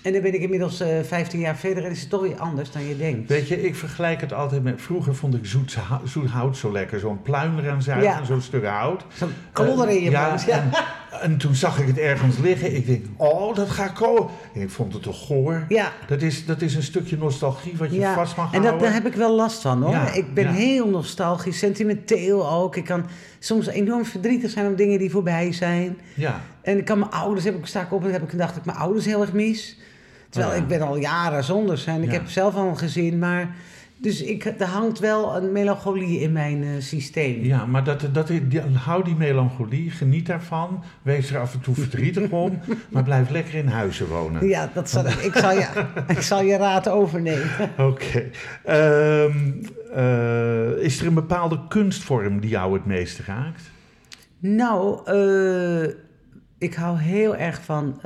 En 0.02 0.12
dan 0.12 0.22
ben 0.22 0.34
ik 0.34 0.40
inmiddels 0.40 0.80
eh 0.80 1.00
15 1.02 1.40
jaar 1.40 1.56
verder 1.56 1.84
en 1.84 1.90
is 1.90 2.00
het 2.00 2.10
toch 2.10 2.20
weer 2.20 2.36
anders 2.38 2.70
dan 2.72 2.82
je 2.86 2.96
denkt. 2.96 3.28
Weet 3.28 3.48
je, 3.48 3.62
ik 3.62 3.74
vergelijk 3.74 4.20
het 4.20 4.32
altijd 4.32 4.62
met... 4.62 4.82
Vroeger 4.82 5.14
vond 5.14 5.34
ik 5.34 5.46
zoet, 5.46 5.78
zoet 6.04 6.28
hout 6.28 6.56
zo 6.56 6.72
lekker. 6.72 6.98
Zo'n 7.00 7.22
pluim 7.22 7.58
eraan 7.58 7.82
zuigen, 7.82 8.08
Ja. 8.10 8.24
zo'n 8.24 8.40
stuk 8.40 8.64
hout. 8.64 9.04
Zo'n 9.14 9.32
klodder 9.52 9.88
in 9.88 10.02
je 10.02 10.10
Eh, 10.10 10.12
ja. 10.46 10.62
En, 10.62 10.70
en 11.10 11.36
toen 11.36 11.54
zag 11.54 11.78
ik 11.80 11.86
het 11.86 11.98
ergens 11.98 12.38
liggen. 12.38 12.76
Ik 12.76 12.86
denk, 12.86 13.04
oh, 13.16 13.54
dat 13.54 13.70
gaat 13.70 13.92
komen. 13.92 14.30
En 14.54 14.60
ik 14.60 14.70
vond 14.70 14.92
het 14.92 15.02
toch 15.02 15.26
goor. 15.26 15.64
Ja, 15.68 15.92
Dat 16.06 16.22
is, 16.22 16.46
dat 16.46 16.62
is 16.62 16.74
een 16.74 16.82
stukje 16.82 17.16
nostalgie 17.16 17.76
wat 17.76 17.90
je 17.90 17.98
ja. 17.98 18.14
vast 18.14 18.36
mag 18.36 18.46
en 18.46 18.52
dat, 18.52 18.62
houden. 18.62 18.82
daar 18.82 18.92
heb 19.02 19.06
ik 19.06 19.14
wel 19.14 19.34
last 19.34 19.62
van 19.62 19.82
hoor. 19.82 19.92
Ja, 19.92 20.12
Ik 20.12 20.34
ben 20.34 20.44
ja. 20.44 20.52
heel 20.52 20.88
nostalgisch, 20.88 21.58
sentimenteel 21.58 22.50
ook. 22.50 22.76
Ik 22.76 22.84
kan 22.84 23.04
soms 23.38 23.66
enorm 23.66 24.04
verdrietig 24.04 24.50
zijn 24.50 24.66
om 24.66 24.76
dingen 24.76 24.98
die 24.98 25.10
voorbij 25.10 25.52
zijn. 25.52 25.98
Ja, 26.14 26.40
En 26.62 26.78
ik 26.78 26.84
kan 26.84 26.98
mijn 26.98 27.10
ouders, 27.10 27.44
heb 27.44 27.56
ik, 27.56 27.66
sta 27.66 27.80
ik 27.80 27.92
op 27.92 28.04
en 28.04 28.12
heb 28.12 28.22
ik 28.22 28.30
gedacht 28.30 28.50
dat 28.50 28.58
ik 28.58 28.64
mijn 28.64 28.78
ouders 28.78 29.04
heel 29.04 29.20
erg 29.20 29.32
mis. 29.32 29.78
Terwijl 30.28 30.52
Oh 30.52 30.58
ik 30.58 30.66
ben 30.66 30.82
al 30.82 30.96
jaren 30.96 31.44
zonder 31.44 31.78
zijn. 31.78 32.02
Ik 32.02 32.10
heb 32.10 32.28
zelf 32.28 32.54
al 32.54 32.68
een 32.68 32.78
gezin, 32.78 33.18
maar 33.18 33.54
Dus 34.00 34.22
ik, 34.22 34.44
er 34.44 34.66
hangt 34.66 34.98
wel 34.98 35.36
een 35.36 35.52
melancholie 35.52 36.20
in 36.20 36.32
mijn 36.32 36.62
eh, 36.62 36.70
systeem. 36.78 37.44
Ja, 37.44 37.66
maar 37.66 37.84
dat, 37.84 38.08
dat, 38.12 38.26
die, 38.26 38.60
hou 38.60 39.04
die 39.04 39.14
melancholie, 39.14 39.90
geniet 39.90 40.26
daarvan. 40.26 40.84
Wees 41.02 41.30
er 41.30 41.40
af 41.40 41.54
en 41.54 41.60
toe 41.60 41.74
verdrietig 41.74 42.30
om, 42.44 42.58
maar 42.88 43.02
blijf 43.02 43.30
lekker 43.30 43.54
in 43.54 43.66
huizen 43.66 44.08
wonen. 44.08 44.48
Ja, 44.48 44.70
dat 44.74 44.90
zal, 44.90 45.06
ik, 45.06 45.32
zal 45.34 45.52
je, 45.52 45.86
ik 46.08 46.20
zal 46.20 46.42
je 46.42 46.56
raad 46.56 46.88
overnemen. 46.88 47.48
Oké. 47.90 48.30
Ehm, 48.64 49.52
eh, 49.94 50.84
is 50.84 51.00
er 51.00 51.06
een 51.06 51.14
bepaalde 51.14 51.60
kunstvorm 51.68 52.40
die 52.40 52.50
jou 52.50 52.74
het 52.74 52.86
meest 52.86 53.18
raakt? 53.18 53.62
Nou, 54.38 55.00
eh, 55.04 55.94
ik 56.58 56.74
hou 56.74 56.98
heel 56.98 57.36
erg 57.36 57.62
van 57.62 58.00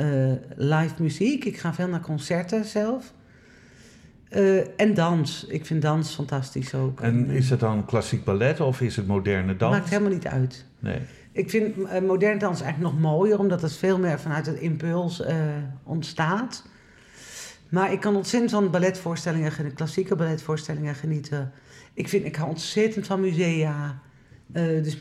live 0.56 0.94
muziek. 0.98 1.44
Ik 1.44 1.58
ga 1.58 1.74
veel 1.74 1.88
naar 1.88 2.00
concerten 2.00 2.64
zelf. 2.64 3.12
Eh, 4.28 4.80
en 4.80 4.94
dans. 4.94 5.46
Ik 5.46 5.66
vind 5.66 5.82
dans 5.82 6.14
fantastisch 6.14 6.74
ook. 6.74 7.00
En 7.00 7.30
is 7.30 7.50
het 7.50 7.60
dan 7.60 7.84
klassiek 7.84 8.24
ballet 8.24 8.60
of 8.60 8.80
is 8.80 8.96
het 8.96 9.06
moderne 9.06 9.56
dans? 9.56 9.76
Maakt 9.76 9.88
helemaal 9.88 10.12
niet 10.12 10.26
uit. 10.26 10.66
Nee. 10.78 11.00
Ik 11.32 11.50
vind 11.50 11.76
uh, 11.76 12.00
moderne 12.00 12.38
dans 12.38 12.60
eigenlijk 12.60 12.92
nog 12.92 13.02
mooier, 13.02 13.38
omdat 13.38 13.62
het 13.62 13.76
veel 13.76 13.98
meer 13.98 14.20
vanuit 14.20 14.46
het 14.46 14.58
impuls 14.58 15.20
uh, 15.20 15.28
ontstaat. 15.82 16.64
Maar 17.68 17.92
ik 17.92 18.00
kan 18.00 18.16
ontzettend 18.16 18.52
van 18.52 18.70
balletvoorstellingen, 18.70 19.74
klassieke 19.74 20.16
balletvoorstellingen 20.16 20.94
genieten. 20.94 21.52
Ik, 21.94 22.08
vind, 22.08 22.24
ik 22.24 22.36
hou 22.36 22.48
ontzettend 22.48 23.06
van 23.06 23.20
musea. 23.20 23.98
Dus 24.82 24.96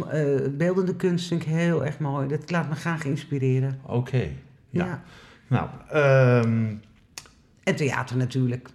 beeldende 0.52 0.96
kunst 0.96 1.28
vind 1.28 1.42
ik 1.42 1.48
heel 1.48 1.86
erg 1.86 2.00
mooi. 2.00 2.28
Dat 2.28 2.52
laat 2.52 2.70
me 2.70 2.76
graag 2.76 3.06
inspireren. 3.06 3.80
Oké, 3.84 3.94
okay, 3.96 4.38
ja. 4.70 4.86
Ja. 4.86 5.04
Nou, 5.48 5.70
um, 6.46 6.82
En 7.64 7.76
theater 7.76 8.18
natuurlijk. 8.18 8.70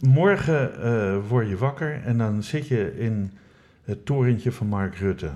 Morgen 0.00 0.70
uh, 0.84 1.28
word 1.28 1.48
je 1.48 1.56
wakker 1.56 2.00
en 2.04 2.18
dan 2.18 2.42
zit 2.42 2.68
je 2.68 2.98
in 2.98 3.32
het 3.84 4.06
torentje 4.06 4.52
van 4.52 4.66
Mark 4.66 4.96
Rutte. 4.96 5.30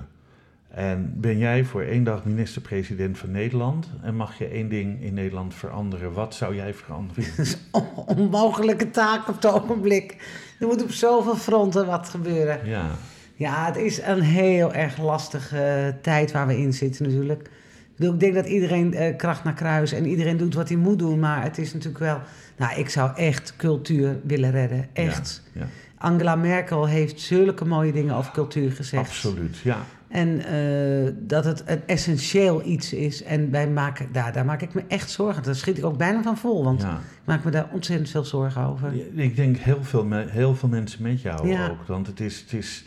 En 0.69 1.13
ben 1.17 1.39
jij 1.39 1.65
voor 1.65 1.83
één 1.83 2.05
dag 2.05 2.25
minister-president 2.25 3.19
van 3.19 3.31
Nederland 3.31 3.89
en 4.03 4.17
mag 4.17 4.39
je 4.39 4.49
één 4.49 4.69
ding 4.69 5.03
in 5.03 5.15
Nederland 5.15 5.55
veranderen? 5.55 6.13
Wat 6.13 6.35
zou 6.35 6.55
jij 6.55 6.75
veranderen? 6.75 7.25
Dat 7.37 7.47
is 7.47 7.57
een 7.73 7.83
onmogelijke 8.17 8.91
taak 8.91 9.29
op 9.29 9.35
het 9.35 9.47
ogenblik. 9.47 10.17
Er 10.61 10.67
moet 10.67 10.83
op 10.83 10.91
zoveel 10.91 11.37
fronten 11.37 11.87
wat 11.87 12.09
gebeuren. 12.09 12.69
Ja. 12.69 12.91
Ja, 13.35 13.67
het 13.67 13.77
is 13.77 14.03
een 14.03 14.21
heel 14.21 14.73
erg 14.73 14.99
lastige 14.99 15.97
tijd 16.03 16.33
waar 16.33 16.47
we 16.47 16.59
in 16.59 16.73
zitten 16.73 17.05
natuurlijk. 17.05 17.51
Ik, 17.97 18.03
bedoel, 18.03 18.15
ik 18.15 18.21
denk 18.21 18.35
dat 18.35 18.47
iedereen 18.47 18.93
uh, 18.95 19.17
kracht 19.17 19.45
naar 19.45 19.55
kruis 19.55 19.93
en 19.93 20.07
iedereen 20.07 20.37
doet 20.37 20.55
wat 20.55 20.69
hij 20.69 20.77
moet 20.79 20.99
doen. 20.99 21.19
Maar 21.19 21.43
het 21.43 21.59
is 21.59 21.73
natuurlijk 21.73 21.99
wel... 22.05 22.21
Nou, 22.57 22.79
ik 22.79 22.89
zou 22.89 23.17
echt 23.17 23.55
cultuur 23.57 24.17
willen 24.23 24.51
redden. 24.51 24.89
Echt. 24.93 25.43
Ja, 25.53 25.61
ja. 25.61 25.67
Angela 25.99 26.37
Merkel 26.37 26.87
heeft 26.87 27.21
zulke 27.21 27.65
mooie 27.65 27.93
dingen 27.93 28.15
over 28.15 28.33
cultuur 28.33 28.73
gezegd. 28.73 29.03
Absoluut, 29.03 29.57
ja. 29.59 29.79
En 30.09 30.29
uh, 30.55 31.13
dat 31.19 31.45
het 31.45 31.63
een 31.67 31.81
essentieel 31.87 32.65
iets 32.65 32.93
is. 32.93 33.23
En 33.23 33.51
wij 33.51 33.69
maken, 33.69 34.09
daar, 34.13 34.33
daar 34.33 34.45
maak 34.45 34.63
ik 34.63 34.75
me 34.75 34.83
echt 34.89 35.11
zorgen. 35.11 35.43
Daar 35.43 35.55
schiet 35.55 35.79
ik 35.79 35.85
ook 35.85 35.97
bijna 35.99 36.23
van 36.23 36.37
vol. 36.39 36.65
Want 36.65 36.83
Ja. 36.83 36.93
ik 36.93 37.25
maak 37.25 37.45
me 37.45 37.51
daar 37.51 37.69
ontzettend 37.73 38.11
veel 38.11 38.25
zorgen 38.25 38.63
over. 38.63 38.93
Ik 39.15 39.37
denk 39.37 39.57
heel 39.57 39.83
veel, 39.83 40.07
heel 40.13 40.55
veel 40.55 40.69
mensen 40.69 41.03
met 41.03 41.21
jou 41.23 41.57
ook. 41.71 41.87
Want 41.87 42.07
het 42.07 42.21
is, 42.21 42.41
het 42.41 42.53
is 42.53 42.85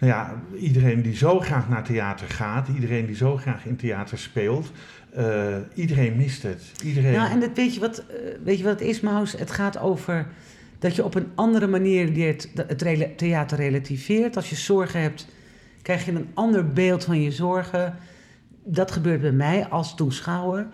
nou 0.00 0.12
ja, 0.12 0.42
iedereen 0.58 1.02
die 1.02 1.16
zo 1.16 1.40
graag 1.40 1.68
naar 1.68 1.84
theater 1.84 2.28
gaat, 2.28 2.68
iedereen 2.74 3.06
die 3.06 3.16
zo 3.16 3.36
graag 3.36 3.66
in 3.66 3.76
theater 3.76 4.18
speelt, 4.18 4.72
eh, 5.12 5.56
iedereen 5.74 6.16
mist 6.16 6.42
het. 6.42 6.72
Iedereen. 6.84 7.12
Nou, 7.12 7.30
en 7.30 7.40
dat, 7.40 7.50
weet, 7.54 7.74
je 7.74 7.80
wat, 7.80 7.98
eh, 7.98 8.16
weet 8.44 8.58
je 8.58 8.64
wat 8.64 8.78
het 8.78 8.88
is, 8.88 9.00
Maus? 9.00 9.32
Het 9.32 9.50
gaat 9.50 9.78
over 9.78 10.26
dat 10.78 10.96
je 10.96 11.04
op 11.04 11.14
een 11.14 11.28
andere 11.34 11.66
manier 11.66 12.08
leert 12.08 12.48
het 12.54 13.18
theater 13.18 13.58
relativeert. 13.58 14.36
Als 14.36 14.50
je 14.50 14.56
zorgen 14.56 15.00
hebt, 15.00 15.26
krijg 15.82 16.04
je 16.04 16.12
een 16.12 16.30
ander 16.34 16.72
beeld 16.72 17.04
van 17.04 17.22
je 17.22 17.30
zorgen. 17.30 17.96
Dat 18.64 18.90
gebeurt 18.90 19.20
bij 19.20 19.32
mij 19.32 19.66
als 19.66 19.94
toeschouwer. 19.94 20.66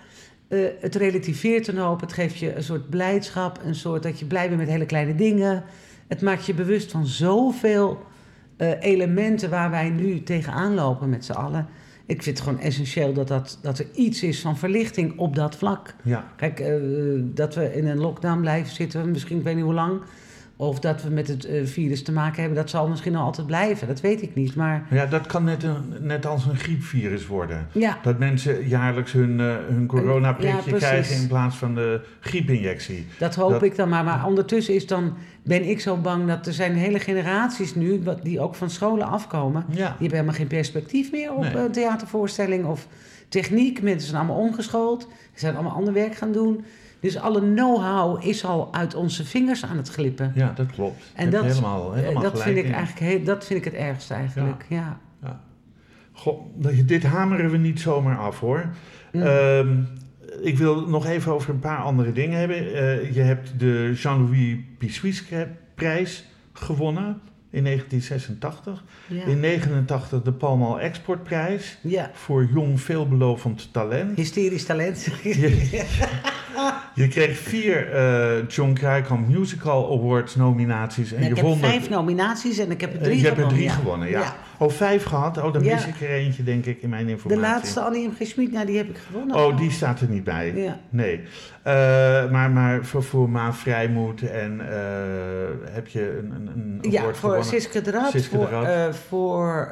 Eh, 0.49 0.59
het 0.81 0.95
relativeert 0.95 1.69
een 1.69 1.79
hoop. 1.79 2.01
Het 2.01 2.13
geeft 2.13 2.37
je 2.37 2.55
een 2.55 2.63
soort 2.63 2.91
blijdschap. 2.91 3.61
Een 3.65 3.75
soort 3.75 4.03
dat 4.03 4.19
je 4.19 4.25
blij 4.25 4.49
bent 4.49 4.61
met 4.61 4.69
hele 4.69 4.87
kleine 4.87 5.15
dingen. 5.15 5.65
Het 6.09 6.21
maakt 6.21 6.47
je 6.47 6.55
bewust 6.55 6.91
van 6.91 7.07
zoveel 7.07 8.07
eh, 8.57 8.71
elementen 8.81 9.51
waar 9.51 9.71
wij 9.71 9.89
nu 9.89 10.23
tegenaan 10.23 10.75
lopen 10.75 11.09
met 11.09 11.25
z'n 11.25 11.33
allen. 11.33 11.67
Ik 12.07 12.23
vind 12.23 12.39
het 12.39 12.47
gewoon 12.47 12.63
essentieel 12.63 13.13
dat, 13.13 13.29
dat, 13.29 13.59
dat 13.63 13.79
er 13.79 13.87
iets 13.95 14.23
is 14.23 14.41
van 14.41 14.57
verlichting 14.57 15.19
op 15.19 15.35
dat 15.35 15.57
vlak. 15.57 15.95
ja, 16.03 16.25
Kijk, 16.37 16.61
eh, 16.61 16.75
dat 17.23 17.55
we 17.55 17.75
in 17.75 17.87
een 17.87 17.99
lockdown 17.99 18.41
blijven 18.41 18.75
zitten, 18.75 19.11
misschien 19.11 19.39
ik 19.39 19.45
weet 19.45 19.55
niet 19.55 19.65
hoe 19.65 19.75
lang. 19.75 20.01
Of 20.59 20.81
dat 20.81 21.03
we 21.03 21.11
met 21.11 21.29
het 21.29 21.45
eh, 21.45 21.65
virus 21.67 22.03
te 22.03 22.13
maken 22.13 22.41
hebben, 22.41 22.59
dat 22.61 22.71
zal 22.71 22.89
misschien 22.89 23.13
nog 23.13 23.23
altijd 23.23 23.47
blijven. 23.47 23.87
Dat 23.87 24.01
weet 24.01 24.23
ik 24.23 24.35
niet. 24.35 24.55
Maar 24.55 24.87
ja, 24.91 25.07
dat 25.07 25.27
kan 25.27 25.45
net, 25.45 25.63
een, 25.63 25.77
net 26.01 26.27
als 26.27 26.47
een 26.47 26.57
griepvirus 26.57 27.27
worden. 27.27 27.67
ja, 27.73 27.99
Dat 28.03 28.19
mensen 28.19 28.69
jaarlijks 28.69 29.13
hun, 29.13 29.41
eh, 29.41 29.55
hun 29.69 29.87
coronaprikje 29.87 30.71
Ja, 30.71 30.77
krijgen 30.77 31.17
in 31.23 31.27
plaats 31.29 31.57
van 31.57 31.75
de 31.75 32.01
griepinjectie. 32.21 33.07
dat 33.19 33.35
hoop 33.35 33.51
Dat- 33.51 33.63
ik 33.63 33.77
dan 33.77 33.89
maar. 33.89 34.05
Maar 34.05 34.27
ondertussen 34.27 34.75
is 34.75 34.87
dan, 34.87 35.15
ben 35.43 35.69
ik 35.69 35.81
zo 35.81 35.97
bang 35.97 36.27
dat 36.27 36.47
er 36.47 36.53
zijn 36.53 36.75
hele 36.75 36.99
generaties 36.99 37.75
nu, 37.75 38.03
die 38.23 38.41
ook 38.41 38.55
van 38.55 38.71
scholen 38.71 39.07
afkomen. 39.07 39.65
Ja, 39.69 39.75
Die 39.75 39.85
hebben 39.87 40.11
helemaal 40.11 40.35
geen 40.35 40.47
perspectief 40.47 41.13
meer 41.13 41.33
op 41.33 41.43
Nee. 41.43 41.57
een 41.57 41.73
theatervoorstelling 41.73 42.65
of 42.65 42.87
techniek. 43.29 43.83
Mensen 43.83 44.09
zijn 44.09 44.21
allemaal 44.23 44.43
omgeschoold. 44.43 45.03
Ze 45.33 45.41
zijn 45.41 45.55
allemaal 45.55 45.73
ander 45.77 45.93
werk 45.93 46.15
gaan 46.15 46.33
doen. 46.33 46.65
Dus 47.07 47.19
alle 47.19 47.41
know-how 47.41 48.25
is 48.25 48.45
al 48.45 48.75
uit 48.75 48.95
onze 48.95 49.25
vingers 49.25 49.65
aan 49.65 49.77
het 49.77 49.89
glippen. 49.89 50.33
ja, 50.35 50.53
dat 50.55 50.67
klopt. 50.67 51.03
En 51.15 51.31
dat, 51.31 51.43
je 51.43 51.49
helemaal, 51.49 51.95
eh, 51.95 52.01
helemaal 52.03 52.23
dat, 52.23 52.43
vind 52.43 52.57
ik 52.57 52.71
eigenlijk 52.71 52.99
heel, 52.99 53.25
dat 53.25 53.47
vind 53.47 53.59
ik 53.59 53.65
het 53.65 53.75
ergste 53.75 54.15
eigenlijk. 54.15 54.67
Ja. 54.69 54.99
Ja. 55.23 55.41
Goh, 56.13 56.41
dit 56.87 57.03
hameren 57.03 57.51
we 57.51 57.57
niet 57.57 57.81
zomaar 57.81 58.19
af 58.19 58.41
hoor. 58.41 58.69
Mm. 59.13 59.23
Ehm, 59.23 59.83
ik 60.41 60.59
wil 60.59 60.89
nog 60.89 61.07
even 61.07 61.33
over 61.33 61.51
een 61.51 61.59
paar 61.59 61.79
andere 61.79 62.13
dingen 62.13 62.39
hebben. 62.39 62.57
Eh, 62.57 63.15
je 63.15 63.21
hebt 63.21 63.59
de 63.59 63.93
Jean-Louis 63.95 64.57
Pissuis-prijs 64.79 66.25
gewonnen 66.53 67.21
in 67.57 67.65
1986. 67.65 68.85
Ja. 69.07 69.15
In 69.25 69.41
1989 69.43 70.23
de 70.23 70.33
Palmal 70.33 70.81
Exportprijs 70.81 71.79
ja. 71.81 72.11
voor 72.15 72.49
jong 72.55 72.81
veelbelovend 72.81 73.69
talent. 73.73 74.17
Hysterisch 74.17 74.65
talent. 74.65 75.05
Je, 75.23 75.85
je 76.95 77.09
kreeg 77.09 77.39
vier 77.39 77.93
eh, 77.93 78.49
John 78.49 78.73
Krijkamp 78.73 79.29
Musical 79.29 79.99
Awards 79.99 80.35
nominaties 80.35 81.13
en 81.13 81.23
ik 81.23 81.29
je 81.29 81.35
heb 81.35 81.45
won 81.45 81.53
er- 81.63 81.69
vijf 81.69 81.89
nominaties 81.89 82.59
en 82.59 82.71
ik 82.71 82.81
heb 82.81 82.95
er 82.95 83.03
drie 83.03 83.17
je 83.19 83.25
hebt 83.25 83.37
er 83.37 83.43
gewonnen. 83.43 83.67
drie 83.67 83.71
gewonnen, 83.83 84.09
ja. 84.09 84.37
Oh, 84.59 84.71
vijf 84.71 85.05
gehad? 85.05 85.39
Oh, 85.39 85.53
dan 85.53 85.65
Ja. 85.65 85.75
mis 85.75 85.87
ik 85.87 86.01
er 86.01 86.09
eentje, 86.11 86.43
denk 86.45 86.65
ik, 86.67 86.83
in 86.83 86.89
mijn 86.89 87.05
De 87.07 87.11
informatie. 87.11 87.41
laatste, 87.43 87.81
Annie 87.81 88.09
M. 88.09 88.13
G. 88.13 88.27
Schmid, 88.27 88.53
nou, 88.53 88.67
die 88.67 88.77
heb 88.77 88.89
ik 88.89 88.97
gewonnen. 88.97 89.37
Oh, 89.37 89.57
die 89.59 89.71
staat 89.71 90.01
er 90.01 90.09
niet 90.09 90.25
bij. 90.25 90.53
Ja. 90.55 90.81
Nee. 90.89 91.21
Eh, 91.63 91.73
maar, 92.31 92.51
maar 92.51 92.85
voor, 92.85 93.03
voor 93.03 93.31
Maan 93.31 93.55
Vrijmoed 93.55 94.23
en 94.23 94.61
eh, 94.61 95.73
heb 95.75 95.89
je 95.89 96.19
een, 96.19 96.31
een, 96.31 96.81
een 96.83 96.91
Ja, 96.91 97.03
voor 97.03 97.15
gewonnen? 97.15 97.45
Siske 97.45 97.81
de 97.81 97.91
Rad. 97.91 98.11
Siske 98.11 98.31
de 98.39 98.43
voor, 98.43 98.51
Rad. 98.51 98.65
eh, 98.67 98.93
voor 98.93 99.69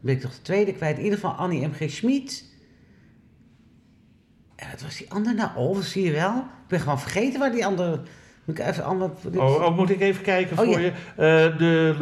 ben 0.00 0.14
ik 0.14 0.20
toch 0.20 0.34
de 0.34 0.42
tweede 0.42 0.72
kwijt. 0.72 0.96
In 0.98 1.04
ieder 1.04 1.18
geval 1.18 1.34
Annie 1.34 1.66
M. 1.66 1.72
G. 1.72 1.90
Schmid. 1.90 2.44
Ja, 4.56 4.66
wat 4.70 4.82
was 4.82 4.96
die 4.96 5.10
andere 5.10 5.34
nou? 5.36 5.50
Oh, 5.56 5.78
zie 5.78 6.04
je 6.04 6.12
wel. 6.12 6.36
Ik 6.36 6.68
ben 6.68 6.80
gewoon 6.80 7.00
vergeten 7.00 7.40
waar 7.40 7.52
die 7.52 7.66
andere... 7.66 8.00
Moet 8.44 8.58
ik 8.58 8.66
even 8.66 8.84
allemaal... 8.84 9.12
Oh, 9.36 9.54
oh, 9.64 9.76
moet 9.76 9.90
ik 9.90 10.00
even 10.00 10.22
kijken 10.22 10.58
Oh, 10.58 10.64
voor 10.64 10.80
ja. 10.80 10.86
je? 10.86 10.92
Eh, 11.16 11.58
de 11.58 11.94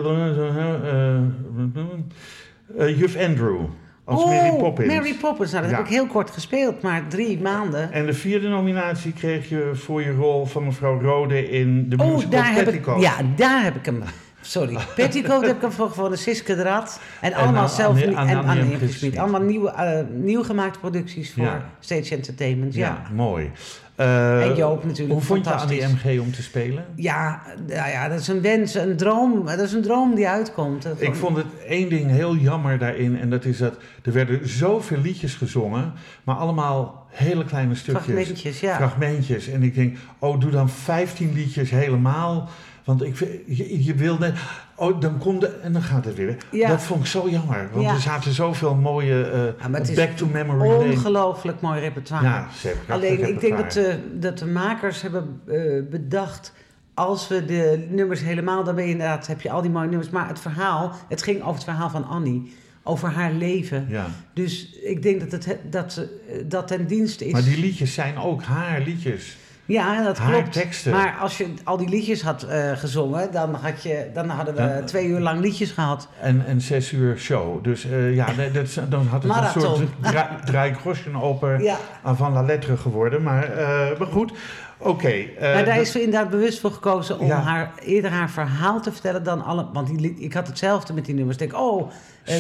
eh, 2.77 2.87
eh, 2.89 2.99
Juf 2.99 3.17
Andrew 3.17 3.61
als 4.05 4.25
Mary 4.25 4.57
Poppins. 4.59 4.89
Oh, 4.93 4.97
Mary 4.97 5.15
Poppins. 5.15 5.51
Nou, 5.51 5.63
dat 5.63 5.71
Ja. 5.73 5.77
heb 5.77 5.87
ik 5.87 5.93
heel 5.93 6.07
kort 6.07 6.31
gespeeld, 6.31 6.83
maar 6.83 7.09
drie 7.09 7.41
maanden. 7.41 7.93
En 7.93 8.07
de 8.07 8.13
vierde 8.13 8.49
nominatie 8.49 9.13
kreeg 9.13 9.49
je 9.49 9.71
voor 9.75 10.03
je 10.03 10.13
rol 10.13 10.47
van 10.47 10.65
mevrouw 10.65 11.01
Rode 11.01 11.51
in 11.51 11.89
de 11.89 11.97
Oh, 11.97 12.07
musical 12.13 12.31
daar 12.31 12.55
heb 12.55 12.69
ik, 12.69 12.87
ja, 12.99 13.13
daar 13.37 13.63
heb 13.65 13.77
ik 13.77 13.85
hem. 13.85 14.03
Sorry, 14.41 14.79
Petticoat 14.97 15.47
heb 15.47 15.57
ik 15.57 15.63
hem 15.63 15.71
voor 15.73 15.91
gewonnen, 15.91 16.19
Siske 16.19 16.55
de 16.55 16.63
Rad. 16.63 17.01
En 17.21 17.33
En 17.33 17.39
allemaal 17.39 17.69
zelf 17.69 18.03
en 18.03 18.15
Annie. 18.17 19.21
Allemaal 19.21 19.41
nieuwe, 19.41 20.07
nieuw 20.13 20.43
gemaakte 20.43 20.79
producties 20.79 21.33
voor 21.33 21.43
Ja. 21.45 21.71
Stage 21.81 22.15
Entertainment. 22.15 22.75
Ja, 22.75 22.87
Ja, 22.87 23.15
mooi. 23.15 23.51
Eh, 23.99 24.43
En 24.43 24.57
Joop 24.57 24.85
natuurlijk, 24.85 25.13
Hoe 25.13 25.23
vond 25.23 25.45
je 25.45 25.51
Annie 25.51 25.81
fantastisch. 25.81 26.13
MG 26.13 26.21
om 26.21 26.33
te 26.33 26.43
spelen? 26.43 26.85
ja, 26.95 27.43
nou 27.67 27.91
ja, 27.91 28.09
dat 28.09 28.21
is 28.21 28.29
een 28.29 28.41
wens, 28.41 28.75
een 28.75 28.97
droom. 28.97 29.47
Dat 29.47 29.59
is 29.59 29.73
een 29.73 29.83
droom 29.83 30.15
die 30.15 30.29
uitkomt. 30.29 30.83
Dat 30.83 31.01
Ik 31.01 31.15
vond 31.15 31.37
het 31.37 31.47
één 31.69 31.89
ding 31.89 32.11
heel 32.11 32.37
jammer 32.37 32.79
daarin. 32.79 33.19
En 33.19 33.31
dat 33.31 33.45
is 33.45 33.59
dat 33.59 33.77
er 34.03 34.13
werden 34.13 34.49
zoveel 34.49 35.01
liedjes 35.01 35.35
gezongen. 35.35 35.93
Maar 36.25 36.37
allemaal 36.37 37.07
hele 37.09 37.45
kleine 37.45 37.75
stukjes. 37.75 38.05
Fragmentjes, 38.05 38.61
ja. 38.61 38.77
fragmentjes. 38.77 39.49
En 39.49 39.63
ik 39.63 39.75
denk, 39.75 39.97
oh, 40.19 40.41
doe 40.41 40.51
dan 40.51 40.69
15 40.69 41.33
liedjes 41.35 41.71
helemaal. 41.71 42.49
Want 42.85 43.03
ik, 43.03 43.19
je, 43.47 43.85
je 43.85 43.95
wilde... 43.95 44.33
Oh, 44.79 45.01
dan 45.01 45.19
komt 45.19 45.41
de, 45.41 45.47
en 45.47 45.73
dan 45.73 45.83
gaat 45.83 46.05
het 46.05 46.15
weer. 46.15 46.37
Ja. 46.51 46.69
Dat 46.69 46.83
vond 46.83 47.01
ik 47.01 47.07
zo 47.07 47.29
jammer. 47.29 47.69
Want 47.73 47.85
Ja. 47.85 47.95
er 47.95 48.01
zaten 48.01 48.33
zoveel 48.33 48.75
mooie 48.75 49.25
eh, 49.61 49.71
Ja, 49.73 49.95
back 49.95 50.11
to 50.17 50.27
memory. 50.27 50.69
Ongelooflijk 50.69 51.61
mooi 51.61 51.81
repertoire. 51.81 52.27
Ja, 52.27 52.49
ze 52.61 52.75
Alleen, 52.89 53.29
ik 53.29 53.41
denk 53.41 53.57
dat 53.57 53.73
de, 53.73 53.99
dat 54.15 54.39
de 54.39 54.47
makers 54.47 55.03
hebben 55.03 55.41
eh, 55.47 55.83
bedacht... 55.91 56.53
als 56.95 57.29
we 57.29 57.45
de 57.45 57.87
nummers 57.91 58.21
helemaal, 58.21 58.65
dan 58.65 58.75
ben 58.75 58.85
je 58.85 58.91
inderdaad, 58.91 59.27
heb 59.27 59.41
je 59.41 59.51
al 59.51 59.63
die 59.63 59.71
mooie 59.71 59.89
nummers. 59.89 60.11
Maar 60.11 60.29
het 60.29 60.41
verhaal, 60.41 60.93
het 61.09 61.23
ging 61.23 61.41
over 61.41 61.55
het 61.55 61.65
verhaal 61.65 61.91
van 61.91 62.05
Annie. 62.05 62.53
Over 62.83 63.09
haar 63.09 63.33
leven. 63.33 63.87
Ja. 63.89 64.07
Dus 64.33 64.73
ik 64.73 65.03
denk 65.03 65.31
dat 65.31 65.45
het 65.45 65.59
dat, 65.71 66.01
dat 66.47 66.69
ten 66.69 66.87
dienste 66.87 67.27
is. 67.27 67.33
Maar 67.33 67.43
die 67.43 67.59
liedjes 67.61 67.95
zijn 67.95 68.19
ook 68.19 68.43
haar 68.43 68.81
liedjes. 68.81 69.37
Ja, 69.69 70.03
dat 70.03 70.21
klopt. 70.21 70.87
Maar 70.91 71.17
als 71.21 71.39
je 71.39 71.55
al 71.65 71.77
die 71.77 71.89
liedjes 71.89 72.23
had 72.23 72.43
eh, 72.43 72.73
gezongen, 72.73 73.33
dan, 73.33 73.55
had 73.55 73.83
je, 73.83 74.11
dan 74.15 74.29
hadden 74.29 74.55
we 74.55 74.83
twee 74.85 75.07
uur 75.07 75.21
lang 75.21 75.41
liedjes 75.41 75.71
gehad. 75.71 76.09
En, 76.21 76.51
een 76.51 76.61
zes 76.61 76.93
uur 76.93 77.19
show. 77.19 77.65
Dus 77.65 77.85
eh, 77.85 78.15
ja, 78.15 78.27
dat, 78.53 78.79
dan 78.89 79.07
had 79.07 79.23
het 79.23 79.55
een 79.55 79.61
soort 79.61 79.89
draaigrosje 80.47 81.21
open 81.23 81.63
ja. 81.63 81.77
van 82.05 82.33
la 82.33 82.43
lettre 82.43 82.77
geworden. 82.77 83.23
Maar, 83.23 83.53
eh, 83.53 84.01
goed, 84.11 84.33
oké. 84.79 85.25
Maar 85.41 85.65
daar 85.65 85.81
is 85.81 85.93
ze 85.93 86.03
inderdaad 86.03 86.31
bewust 86.31 86.61
voor 86.61 86.73
gekozen 86.73 87.19
om 87.19 87.31
haar, 87.31 87.73
eerder 87.85 88.11
haar 88.11 88.31
verhaal 88.31 88.81
te 88.81 88.93
vertellen 88.93 89.23
dan 89.23 89.45
alle... 89.45 89.67
Want 89.73 89.99
die, 89.99 90.15
ik 90.19 90.33
had 90.33 90.47
hetzelfde 90.47 90.93
met 90.93 91.05
die 91.05 91.15
nummers. 91.15 91.37
Ik 91.37 91.51
denk, 91.51 91.63
oh, 91.63 91.91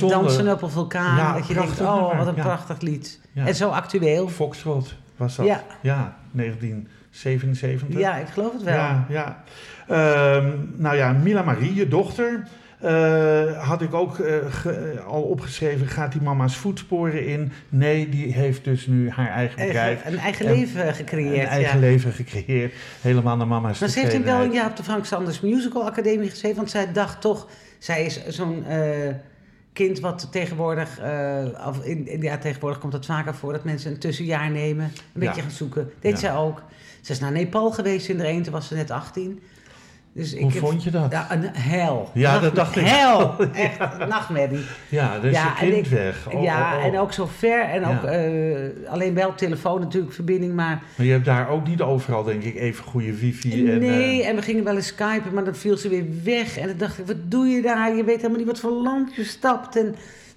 dansen 0.00 0.52
op 0.52 0.62
een 0.62 0.70
vulkaan. 0.70 1.34
Dat 1.34 1.46
je 1.46 1.54
dacht 1.54 1.80
oh, 1.80 2.18
wat 2.18 2.26
een 2.26 2.34
prachtig 2.34 2.80
lied. 2.80 3.20
En 3.34 3.54
zo 3.54 3.68
actueel. 3.68 4.28
Foxtrot 4.28 4.94
was 5.16 5.36
dat. 5.36 5.46
Ja. 5.82 6.16
19... 6.30 6.88
77? 7.10 7.98
Ja, 7.98 8.16
ik 8.16 8.28
geloof 8.28 8.52
het 8.52 8.62
wel. 8.62 8.74
Ja, 8.74 9.06
ja. 9.08 9.42
Ehm, 9.88 10.56
nou 10.76 10.96
ja, 10.96 11.12
Mila 11.12 11.42
Marie, 11.42 11.74
je 11.74 11.88
dochter. 11.88 12.44
Eh, 12.78 13.68
had 13.68 13.82
ik 13.82 13.94
ook 13.94 14.18
eh, 14.18 14.36
eh, 14.36 15.06
al 15.06 15.22
opgeschreven, 15.22 15.86
gaat 15.86 16.12
die 16.12 16.22
mama's 16.22 16.56
voetsporen 16.56 17.26
in? 17.26 17.52
Nee, 17.68 18.08
die 18.08 18.32
heeft 18.32 18.64
dus 18.64 18.86
nu 18.86 19.10
haar 19.10 19.30
eigen 19.30 19.66
bedrijf. 19.66 20.04
Een 20.04 20.18
eigen 20.18 20.46
leven 20.46 20.94
gecreëerd. 20.94 21.42
Een 21.42 21.46
eigen 21.46 21.78
leven 21.78 22.12
gecreëerd, 22.12 22.72
helemaal 23.00 23.36
naar 23.36 23.46
mama's 23.46 23.78
Maar 23.78 23.88
ze 23.88 24.00
heeft 24.00 24.22
wel 24.22 24.42
een 24.42 24.52
jaar 24.52 24.70
op 24.70 24.76
de 24.76 24.82
Frank 24.82 25.04
Sanders 25.04 25.40
Musical 25.40 25.86
Academie 25.86 26.30
geschreven. 26.30 26.56
want 26.56 26.70
zij 26.70 26.92
dacht 26.92 27.20
toch, 27.20 27.48
zij 27.78 28.04
is 28.04 28.26
zo'n 28.26 28.64
kind 29.86 30.00
wat 30.00 30.28
tegenwoordig, 30.30 30.98
eh, 30.98 31.44
of 31.66 31.84
in, 31.84 32.06
in, 32.08 32.22
ja, 32.22 32.38
tegenwoordig 32.38 32.78
komt 32.78 32.92
het 32.92 33.06
vaker 33.06 33.34
voor 33.34 33.52
dat 33.52 33.64
mensen 33.64 33.90
een 33.90 33.98
tussenjaar 33.98 34.50
nemen. 34.50 34.84
Een 34.84 35.20
Ja. 35.22 35.26
beetje 35.26 35.42
gaan 35.42 35.50
zoeken. 35.50 35.90
Deed 36.00 36.12
Ja. 36.12 36.18
zij 36.18 36.34
ook. 36.34 36.62
Ze 37.00 37.12
is 37.12 37.20
naar 37.20 37.32
Nepal 37.32 37.70
geweest 37.70 38.08
in 38.08 38.16
de 38.18 38.28
een, 38.28 38.42
toen 38.42 38.52
was 38.52 38.68
ze 38.68 38.74
net 38.74 38.90
18. 38.90 39.40
Dus 40.12 40.32
Hoe 40.38 40.52
heb- 40.52 40.60
vond 40.60 40.82
je 40.82 40.90
dat? 40.90 41.10
Ja, 41.12 41.32
een 41.32 41.44
hel. 41.52 42.10
Ja, 42.14 42.38
dat 42.38 42.54
dacht 42.54 42.76
ik 42.76 42.86
Hel. 42.86 43.34
Echt, 43.52 43.78
nachtmerrie. 44.08 44.56
dus 44.58 44.66
Ja, 44.88 45.18
je 45.22 45.30
en 45.30 45.54
kind 45.70 45.86
ik- 45.86 45.86
weg. 45.86 46.26
Oh, 46.32 46.42
ja, 46.42 46.72
oh, 46.72 46.78
oh. 46.78 46.84
en 46.84 46.98
ook 46.98 47.12
zo 47.12 47.26
ver. 47.38 47.60
En 47.60 47.80
Ja. 47.80 47.90
ook 47.90 48.02
eh, 48.04 48.90
alleen 48.92 49.14
wel 49.14 49.34
telefoon 49.34 49.80
natuurlijk 49.80 50.12
verbinding, 50.14 50.54
maar... 50.54 50.82
Maar 50.96 51.06
je 51.06 51.12
hebt 51.12 51.24
daar 51.24 51.48
ook 51.48 51.66
niet 51.66 51.80
overal, 51.82 52.22
denk 52.22 52.42
ik, 52.42 52.54
even 52.56 52.84
goede 52.84 53.14
wifi. 53.18 53.70
En, 53.70 53.78
nee, 53.78 54.22
eh, 54.22 54.28
en 54.28 54.36
we 54.36 54.42
gingen 54.42 54.64
wel 54.64 54.74
eens 54.76 54.86
skypen, 54.86 55.34
maar 55.34 55.44
dan 55.44 55.54
viel 55.56 55.76
ze 55.76 55.88
weer 55.88 56.04
weg. 56.24 56.58
En 56.58 56.66
dan 56.68 56.76
dacht 56.76 56.98
ik, 56.98 57.06
wat 57.06 57.16
doe 57.30 57.46
je 57.46 57.62
daar? 57.62 57.96
Je 57.96 58.04
weet 58.04 58.16
helemaal 58.16 58.38
niet 58.38 58.46
wat 58.46 58.60
voor 58.60 58.70
land 58.82 59.14
je 59.14 59.24
stapt. 59.24 59.76
En, 59.76 59.84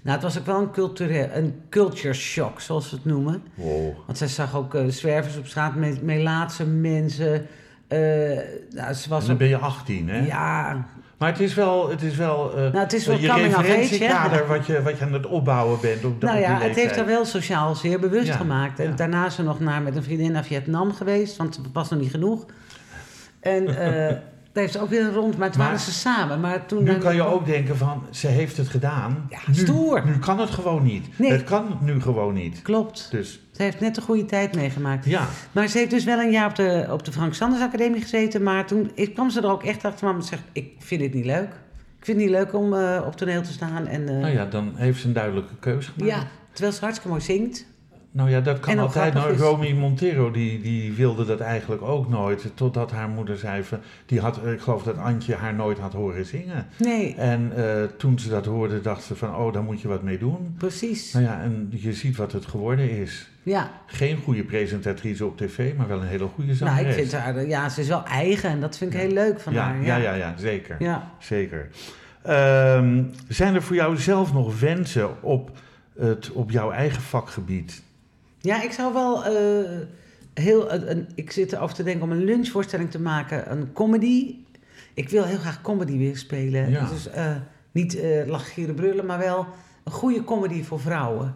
nou, 0.02 0.14
het 0.14 0.22
was 0.22 0.38
ook 0.38 0.46
wel 0.46 0.60
een, 0.60 0.70
cultureel, 0.70 1.28
een 1.32 1.54
culture 1.70 2.14
shock, 2.14 2.60
zoals 2.60 2.90
we 2.90 2.96
het 2.96 3.04
noemen. 3.04 3.42
wow. 3.54 3.94
Want 4.06 4.18
zij 4.18 4.28
zag 4.28 4.56
ook 4.56 4.74
eh, 4.74 4.82
zwervers 4.88 5.36
op 5.36 5.46
straat, 5.46 5.74
met 5.74 6.02
Melaatse 6.02 6.66
mensen. 6.66 7.46
Eh, 7.92 8.38
nou, 8.70 8.92
ze 8.92 9.04
En 9.04 9.10
was 9.10 9.22
dan 9.24 9.32
ook... 9.32 9.38
ben 9.38 9.48
je 9.48 9.56
18, 9.56 10.08
hè? 10.08 10.26
Ja, 10.26 10.86
Maar 11.18 11.30
het 11.30 11.40
is 11.40 11.54
wel, 11.54 11.90
het 11.90 12.02
is 12.02 12.16
wel, 12.16 12.50
eh, 12.50 12.56
Nou, 12.56 12.76
het 12.76 12.92
is 12.92 13.06
wel 13.06 13.18
je 13.18 13.32
referentiekader 13.32 14.46
wat 14.46 14.66
je, 14.66 14.82
wat 14.82 14.98
je 14.98 15.04
aan 15.04 15.12
het 15.12 15.26
opbouwen 15.26 15.80
bent 15.80 16.04
op, 16.04 16.20
de, 16.20 16.26
nou 16.26 16.38
ja, 16.38 16.60
het 16.60 16.74
heeft 16.74 16.96
haar 16.96 17.06
wel 17.06 17.24
sociaal 17.24 17.74
zeer 17.74 18.00
bewust 18.00 18.26
Ja, 18.26 18.36
gemaakt. 18.36 18.78
En 18.78 18.88
ja. 18.88 18.96
daarna 18.96 19.26
is 19.26 19.34
ze 19.34 19.42
nog 19.42 19.60
naar, 19.60 19.82
met 19.82 19.96
een 19.96 20.02
vriendin 20.02 20.32
naar 20.32 20.44
Vietnam 20.44 20.92
geweest, 20.92 21.36
want 21.36 21.56
het 21.56 21.66
was 21.72 21.90
nog 21.90 22.00
niet 22.00 22.10
genoeg. 22.10 22.46
En 23.40 23.66
eh, 23.78 24.16
heeft 24.60 24.72
ze 24.72 24.80
ook 24.80 24.88
weer 24.88 25.00
een 25.00 25.12
rond, 25.12 25.38
maar 25.38 25.48
toen 25.48 25.58
Maar 25.58 25.66
waren 25.66 25.84
ze 25.84 25.92
samen. 25.92 26.40
Maar 26.40 26.66
toen 26.66 26.84
Nu 26.84 26.94
kan 26.94 27.14
je 27.14 27.22
ook 27.22 27.46
denken 27.46 27.76
van, 27.76 28.06
ze 28.10 28.26
heeft 28.26 28.56
het 28.56 28.68
gedaan. 28.68 29.26
Ja, 29.30 29.38
nu, 29.46 29.54
stoer. 29.54 30.06
Nu 30.06 30.18
kan 30.18 30.38
het 30.38 30.50
gewoon 30.50 30.82
niet. 30.82 31.18
Nee. 31.18 31.32
Het 31.32 31.44
kan 31.44 31.78
nu 31.80 32.00
gewoon 32.00 32.34
niet. 32.34 32.62
Klopt. 32.62 33.08
Dus 33.10 33.40
Ze 33.52 33.62
heeft 33.62 33.80
net 33.80 33.94
de 33.94 34.00
goede 34.00 34.24
tijd 34.24 34.54
meegemaakt. 34.54 35.04
ja, 35.04 35.28
Maar 35.52 35.68
ze 35.68 35.78
heeft 35.78 35.90
dus 35.90 36.04
wel 36.04 36.18
een 36.18 36.30
jaar 36.30 36.48
op 36.48 36.54
de, 36.54 36.86
op 36.90 37.04
de 37.04 37.12
Frank 37.12 37.34
Sanders 37.34 37.62
Academie 37.62 38.00
gezeten. 38.00 38.42
Maar 38.42 38.66
toen 38.66 38.90
ik, 38.94 39.14
kwam 39.14 39.30
ze 39.30 39.40
er 39.40 39.50
ook 39.50 39.62
echt 39.64 39.84
achter. 39.84 40.06
Mama 40.06 40.20
zegt, 40.20 40.42
ik 40.52 40.72
vind 40.78 41.00
het 41.02 41.14
niet 41.14 41.24
leuk. 41.26 41.48
Ik 41.98 42.04
vind 42.08 42.20
het 42.20 42.26
niet 42.26 42.36
leuk 42.36 42.54
om 42.54 42.74
eh, 42.74 43.02
op 43.06 43.16
toneel 43.16 43.42
te 43.42 43.52
staan. 43.52 43.86
En, 43.86 44.08
eh, 44.08 44.14
nou 44.16 44.32
ja, 44.32 44.44
dan 44.44 44.72
heeft 44.74 45.00
ze 45.00 45.06
een 45.06 45.12
duidelijke 45.12 45.54
keuze 45.60 45.90
gemaakt. 45.90 46.12
ja, 46.12 46.26
terwijl 46.52 46.72
ze 46.74 46.80
hartstikke 46.80 47.08
mooi 47.08 47.22
zingt. 47.22 47.66
Nou 48.14 48.30
ja, 48.30 48.40
dat 48.40 48.60
kan 48.60 48.78
altijd. 48.78 49.14
Nou. 49.14 49.36
Romy 49.36 49.72
Montero, 49.72 50.30
die, 50.30 50.60
die 50.60 50.92
wilde 50.92 51.24
dat 51.24 51.40
eigenlijk 51.40 51.82
ook 51.82 52.08
nooit. 52.08 52.50
Totdat 52.54 52.90
haar 52.90 53.08
moeder 53.08 53.36
zei 53.36 53.62
van... 53.64 53.78
Die 54.06 54.20
had, 54.20 54.46
ik 54.46 54.60
geloof 54.60 54.82
dat 54.82 54.96
Antje 54.96 55.34
haar 55.34 55.54
nooit 55.54 55.78
had 55.78 55.92
horen 55.92 56.26
zingen. 56.26 56.66
Nee, 56.76 57.14
En 57.14 57.52
eh, 57.56 57.82
toen 57.98 58.18
ze 58.18 58.28
dat 58.28 58.44
hoorde, 58.46 58.80
dacht 58.80 59.02
ze 59.02 59.16
van... 59.16 59.36
Oh, 59.36 59.52
daar 59.52 59.62
moet 59.62 59.80
je 59.80 59.88
wat 59.88 60.02
mee 60.02 60.18
doen. 60.18 60.54
precies. 60.58 61.12
Nou 61.12 61.24
ja, 61.24 61.40
en 61.42 61.68
je 61.70 61.92
ziet 61.92 62.16
wat 62.16 62.32
het 62.32 62.46
geworden 62.46 62.90
is. 62.90 63.30
Ja, 63.42 63.70
Geen 63.86 64.16
goede 64.16 64.44
presentatrice 64.44 65.26
op 65.26 65.36
tv, 65.36 65.76
maar 65.76 65.88
wel 65.88 66.00
een 66.00 66.06
hele 66.06 66.26
goede 66.34 66.46
nou, 66.46 66.56
zangeres. 66.56 66.96
ik 66.96 67.00
vind 67.00 67.12
haar, 67.12 67.46
ja, 67.46 67.68
ze 67.68 67.80
is 67.80 67.88
wel 67.88 68.04
eigen. 68.04 68.50
En 68.50 68.60
dat 68.60 68.76
vind 68.76 68.94
ik 68.94 69.00
heel 69.00 69.10
leuk 69.12 69.40
van 69.40 69.52
ja, 69.52 69.62
haar. 69.62 69.84
ja, 69.84 69.96
ja, 69.96 70.14
ja, 70.14 70.34
zeker. 70.38 70.76
ja. 70.78 71.10
Zeker. 71.18 71.68
Ehm, 72.22 73.02
zijn 73.28 73.54
er 73.54 73.62
voor 73.62 73.76
jou 73.76 73.96
zelf 73.96 74.32
nog 74.32 74.60
wensen 74.60 75.22
op, 75.22 75.50
het, 75.98 76.30
op 76.30 76.50
jouw 76.50 76.70
eigen 76.70 77.02
vakgebied? 77.02 77.82
Ja, 78.42 78.62
ik 78.62 78.72
zou 78.72 78.92
wel 78.92 79.24
eh, 79.24 79.70
heel. 80.34 80.72
een- 80.72 80.90
een, 80.90 81.06
ik 81.14 81.30
zit 81.30 81.52
erover 81.52 81.74
te 81.74 81.82
denken 81.82 82.02
om 82.02 82.10
een 82.10 82.24
lunchvoorstelling 82.24 82.90
te 82.90 83.00
maken, 83.00 83.50
een 83.52 83.72
comedy. 83.72 84.34
Ik 84.94 85.08
wil 85.08 85.24
heel 85.24 85.38
graag 85.38 85.60
comedy 85.62 85.98
weer 85.98 86.16
spelen. 86.16 86.70
Ja. 86.70 86.88
Dus 86.88 87.08
eh, 87.10 87.36
niet 87.72 88.00
eh 88.00 88.26
lachen, 88.26 88.52
gieren, 88.52 88.74
brullen, 88.74 89.06
maar 89.06 89.18
wel 89.18 89.46
een 89.84 89.92
goede 89.92 90.24
comedy 90.24 90.62
voor 90.62 90.80
vrouwen. 90.80 91.34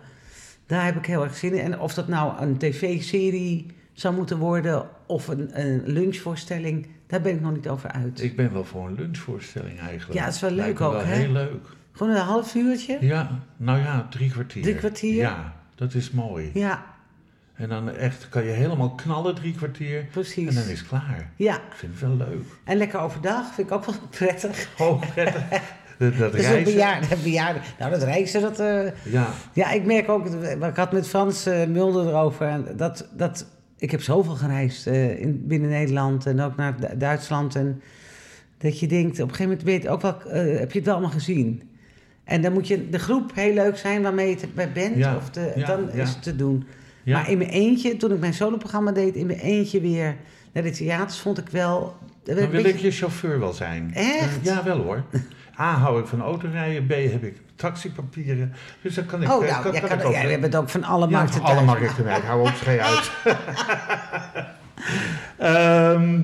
Daar 0.66 0.84
heb 0.84 0.96
ik 0.96 1.07
heel 1.07 1.22
erg 1.24 1.36
zin 1.36 1.52
in. 1.54 1.61
En 1.72 1.80
of 1.80 1.94
dat 1.94 2.09
nou 2.09 2.40
een 2.42 2.57
tv-serie 2.59 3.66
zou 3.92 4.14
moeten 4.14 4.38
worden 4.38 4.88
of 5.07 5.28
een, 5.28 5.61
een 5.61 5.82
lunchvoorstelling, 5.86 6.86
daar 7.07 7.20
ben 7.20 7.34
ik 7.34 7.40
nog 7.40 7.52
niet 7.52 7.68
over 7.68 7.90
uit. 7.90 8.22
Ik 8.22 8.36
ben 8.36 8.52
wel 8.52 8.64
voor 8.64 8.86
een 8.86 8.94
lunchvoorstelling 8.94 9.78
eigenlijk. 9.78 10.18
Ja, 10.18 10.24
het 10.24 10.34
is 10.34 10.40
wel 10.40 10.50
Lijkt 10.50 10.78
leuk 10.78 10.88
ook, 10.88 10.94
wel 10.94 11.04
hè? 11.04 11.14
heel 11.14 11.32
leuk. 11.32 11.66
Gewoon 11.92 12.12
een 12.12 12.20
half 12.22 12.54
uurtje. 12.54 12.98
Ja, 13.00 13.40
nou 13.57 13.78
ja, 13.78 14.07
drie 14.11 14.30
kwartier. 14.30 14.62
Drie 14.62 14.74
kwartier? 14.74 15.14
Ja, 15.14 15.54
dat 15.74 15.94
is 15.94 16.11
mooi. 16.11 16.50
Ja, 16.54 16.84
En 17.57 17.68
dan 17.68 17.90
echt 17.90 18.28
kan 18.28 18.44
je 18.44 18.50
helemaal 18.50 18.90
knallen 18.90 19.34
drie 19.34 19.54
kwartier. 19.54 20.04
precies. 20.11 20.48
En 20.48 20.54
dan 20.54 20.64
is 20.72 20.78
het 20.78 20.88
klaar. 20.88 21.30
Ja, 21.36 21.54
Ik 21.57 21.74
vind 21.74 21.92
het 21.92 22.00
wel 22.00 22.16
leuk. 22.16 22.42
en 22.64 22.76
lekker 22.76 23.00
overdag 23.00 23.54
vind 23.54 23.66
ik 23.68 23.74
ook 23.74 23.84
wel 23.84 23.94
prettig. 24.18 24.68
Oh, 24.78 25.02
prettig. 25.14 25.42
Dat, 25.98 26.16
dat 26.18 26.32
Dus 26.32 26.44
een 26.44 26.50
reizen. 26.50 26.72
bejaarde, 26.74 27.07
bejaarde. 27.22 27.59
Nou, 27.78 27.90
dat 27.90 28.02
reizen, 28.02 28.40
dat... 28.40 28.61
eh, 28.61 28.86
Ja, 29.12 29.28
Ja, 29.52 29.70
ik 29.70 29.84
merk 29.84 30.09
ook, 30.09 30.26
ik 30.26 30.76
had 30.76 30.92
met 30.92 31.09
Frans 31.09 31.46
eh, 31.46 31.66
Mulder 31.66 32.07
erover, 32.07 32.46
en 32.46 32.66
dat, 32.76 33.09
dat, 33.16 33.46
ik 33.78 33.90
heb 33.90 34.02
zoveel 34.02 34.34
gereisd 34.34 34.86
eh, 34.86 35.20
in, 35.20 35.46
binnen 35.46 35.68
Nederland 35.70 36.26
en 36.26 36.40
ook 36.40 36.57
naar 36.57 36.80
Du- 36.80 36.96
Duitsland. 36.96 37.54
En 37.54 37.82
dat 38.59 38.80
je 38.80 38.86
denkt, 38.86 39.12
op 39.20 39.28
een 39.28 39.34
gegeven 39.34 39.44
moment 39.44 39.62
weet 39.62 39.82
je 39.82 39.88
ook 39.90 40.00
wel, 40.02 40.16
heb 40.59 40.72
je 40.72 40.78
het 40.78 40.84
wel 40.86 40.94
allemaal 40.94 41.12
gezien. 41.14 41.62
En 42.24 42.42
dan 42.42 42.52
moet 42.52 42.66
je 42.68 42.88
de 42.88 42.98
groep 42.98 43.34
heel 43.34 43.54
leuk 43.54 43.76
zijn 43.76 44.02
waarmee 44.02 44.28
je 44.28 44.36
het 44.40 44.54
bij 44.54 44.72
bent, 44.72 44.96
Ja, 44.96 45.16
of 45.16 45.30
de, 45.30 45.52
ja, 45.57 45.66
dan 45.66 45.88
ja. 45.92 46.02
is 46.02 46.09
het 46.11 46.22
te 46.22 46.36
doen. 46.36 46.66
Ja. 47.07 47.18
Maar 47.18 47.30
in 47.30 47.38
mijn 47.38 47.50
eentje, 47.50 47.96
toen 47.96 48.12
ik 48.12 48.20
mijn 48.20 48.34
soloprogramma 48.34 48.92
deed, 48.92 49.14
in 49.14 49.26
mijn 49.26 49.38
eentje 49.38 49.80
weer 49.80 50.16
naar 50.52 50.62
de 50.62 50.70
theaters, 50.70 51.18
vond 51.18 51.38
ik 51.38 51.48
wel... 51.48 51.96
dan 52.24 52.34
wil 52.34 52.48
beetje- 52.48 52.68
ik 52.68 52.78
je 52.78 52.90
chauffeur 52.90 53.40
wel 53.40 53.52
zijn. 53.52 53.90
Echt? 53.94 54.38
Ja, 54.42 54.62
wel 54.64 54.78
hoor. 54.78 55.02
A, 55.61 55.72
hou 55.72 56.00
ik 56.00 56.07
van 56.07 56.20
autorijden. 56.20 56.86
B, 56.86 56.90
heb 56.90 57.24
ik 57.24 57.36
taxipapieren. 57.54 58.52
Dus 58.82 58.94
dan 58.94 59.07
kan 59.07 59.22
ik... 59.22 59.28
Oh, 59.32 59.40
nou, 59.40 59.62
kan, 59.62 59.72
kan 59.72 59.88
kan, 59.88 60.02
ook, 60.02 60.12
jij 60.12 60.30
hè? 60.30 60.38
bent 60.38 60.57
ook 60.57 60.68
van 60.68 60.84
alle 60.84 61.09
Ja, 61.09 61.16
markten 61.16 61.40
van 61.40 61.50
alle 61.50 61.64
markten. 61.64 62.07
Ik 62.07 62.22
hou 62.22 62.40
ook 62.40 62.54
schei 62.54 62.78
uit. 62.78 63.11
Ehm, 65.36 66.22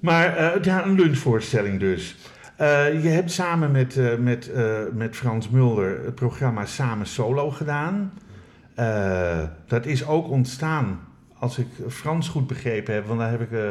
maar 0.00 0.36
eh, 0.36 0.62
ja, 0.62 0.84
een 0.84 0.94
lunchvoorstelling 0.94 1.80
dus. 1.80 2.16
Eh, 2.56 3.02
je 3.02 3.08
hebt 3.08 3.30
samen 3.30 3.70
met, 3.70 3.96
eh, 3.96 4.16
met, 4.16 4.50
met 4.92 5.16
Frans 5.16 5.48
Mulder 5.48 6.04
het 6.04 6.14
programma 6.14 6.66
Samen 6.66 7.06
Solo 7.06 7.50
gedaan. 7.50 8.12
Eh, 8.74 9.42
dat 9.66 9.86
is 9.86 10.06
ook 10.06 10.28
ontstaan, 10.30 11.00
als 11.38 11.58
ik 11.58 11.66
Frans 11.88 12.28
goed 12.28 12.46
begrepen 12.46 12.94
heb, 12.94 13.06
want 13.06 13.18
daar 13.18 13.30
heb 13.30 13.40
ik 13.40 13.52
eh, 13.52 13.70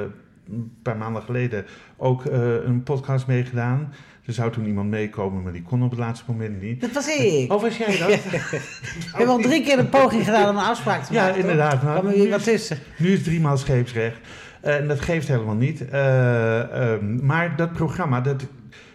een 0.51 0.71
paar 0.81 0.97
maanden 0.97 1.21
geleden 1.21 1.65
ook 1.97 2.25
eh, 2.25 2.53
een 2.65 2.83
podcast 2.83 3.27
mee 3.27 3.43
gedaan. 3.43 3.93
Er 4.25 4.33
zou 4.35 4.51
toen 4.51 4.65
iemand 4.65 4.89
meekomen, 4.89 5.43
maar 5.43 5.51
die 5.51 5.61
kon 5.61 5.83
op 5.83 5.89
het 5.89 5.99
laatste 5.99 6.25
moment 6.27 6.61
niet. 6.61 6.81
Dat 6.81 6.91
was 6.91 7.07
ik. 7.17 7.51
Oh, 7.53 7.61
was 7.61 7.77
jij 7.77 7.97
dat? 7.97 8.09
Ik 8.19 9.11
heb 9.17 9.27
al 9.27 9.37
drie 9.37 9.63
keer 9.63 9.79
een 9.79 9.89
poging 9.89 10.23
gedaan 10.25 10.49
om 10.49 10.57
een 10.57 10.63
afspraak 10.63 11.03
te 11.03 11.13
Ja, 11.13 11.19
maken. 11.21 11.41
toch? 11.41 11.49
inderdaad. 11.49 11.81
er 11.81 11.87
Maar 11.87 12.03
weer 12.05 12.23
nu 12.23 12.29
wat 12.29 12.47
is-. 12.47 12.73
Nu 12.97 13.11
is 13.13 13.23
driemaal 13.23 13.57
scheepsrecht. 13.57 14.17
Eh, 14.61 14.75
en 14.75 14.87
dat 14.87 15.01
geeft 15.01 15.27
helemaal 15.27 15.55
niet. 15.55 15.89
Eh, 15.89 16.91
ehm, 16.91 17.25
maar 17.25 17.55
dat 17.55 17.73
programma, 17.73 18.21
dat, 18.21 18.45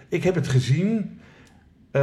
ik 0.08 0.24
heb 0.24 0.34
het 0.34 0.48
gezien, 0.48 1.18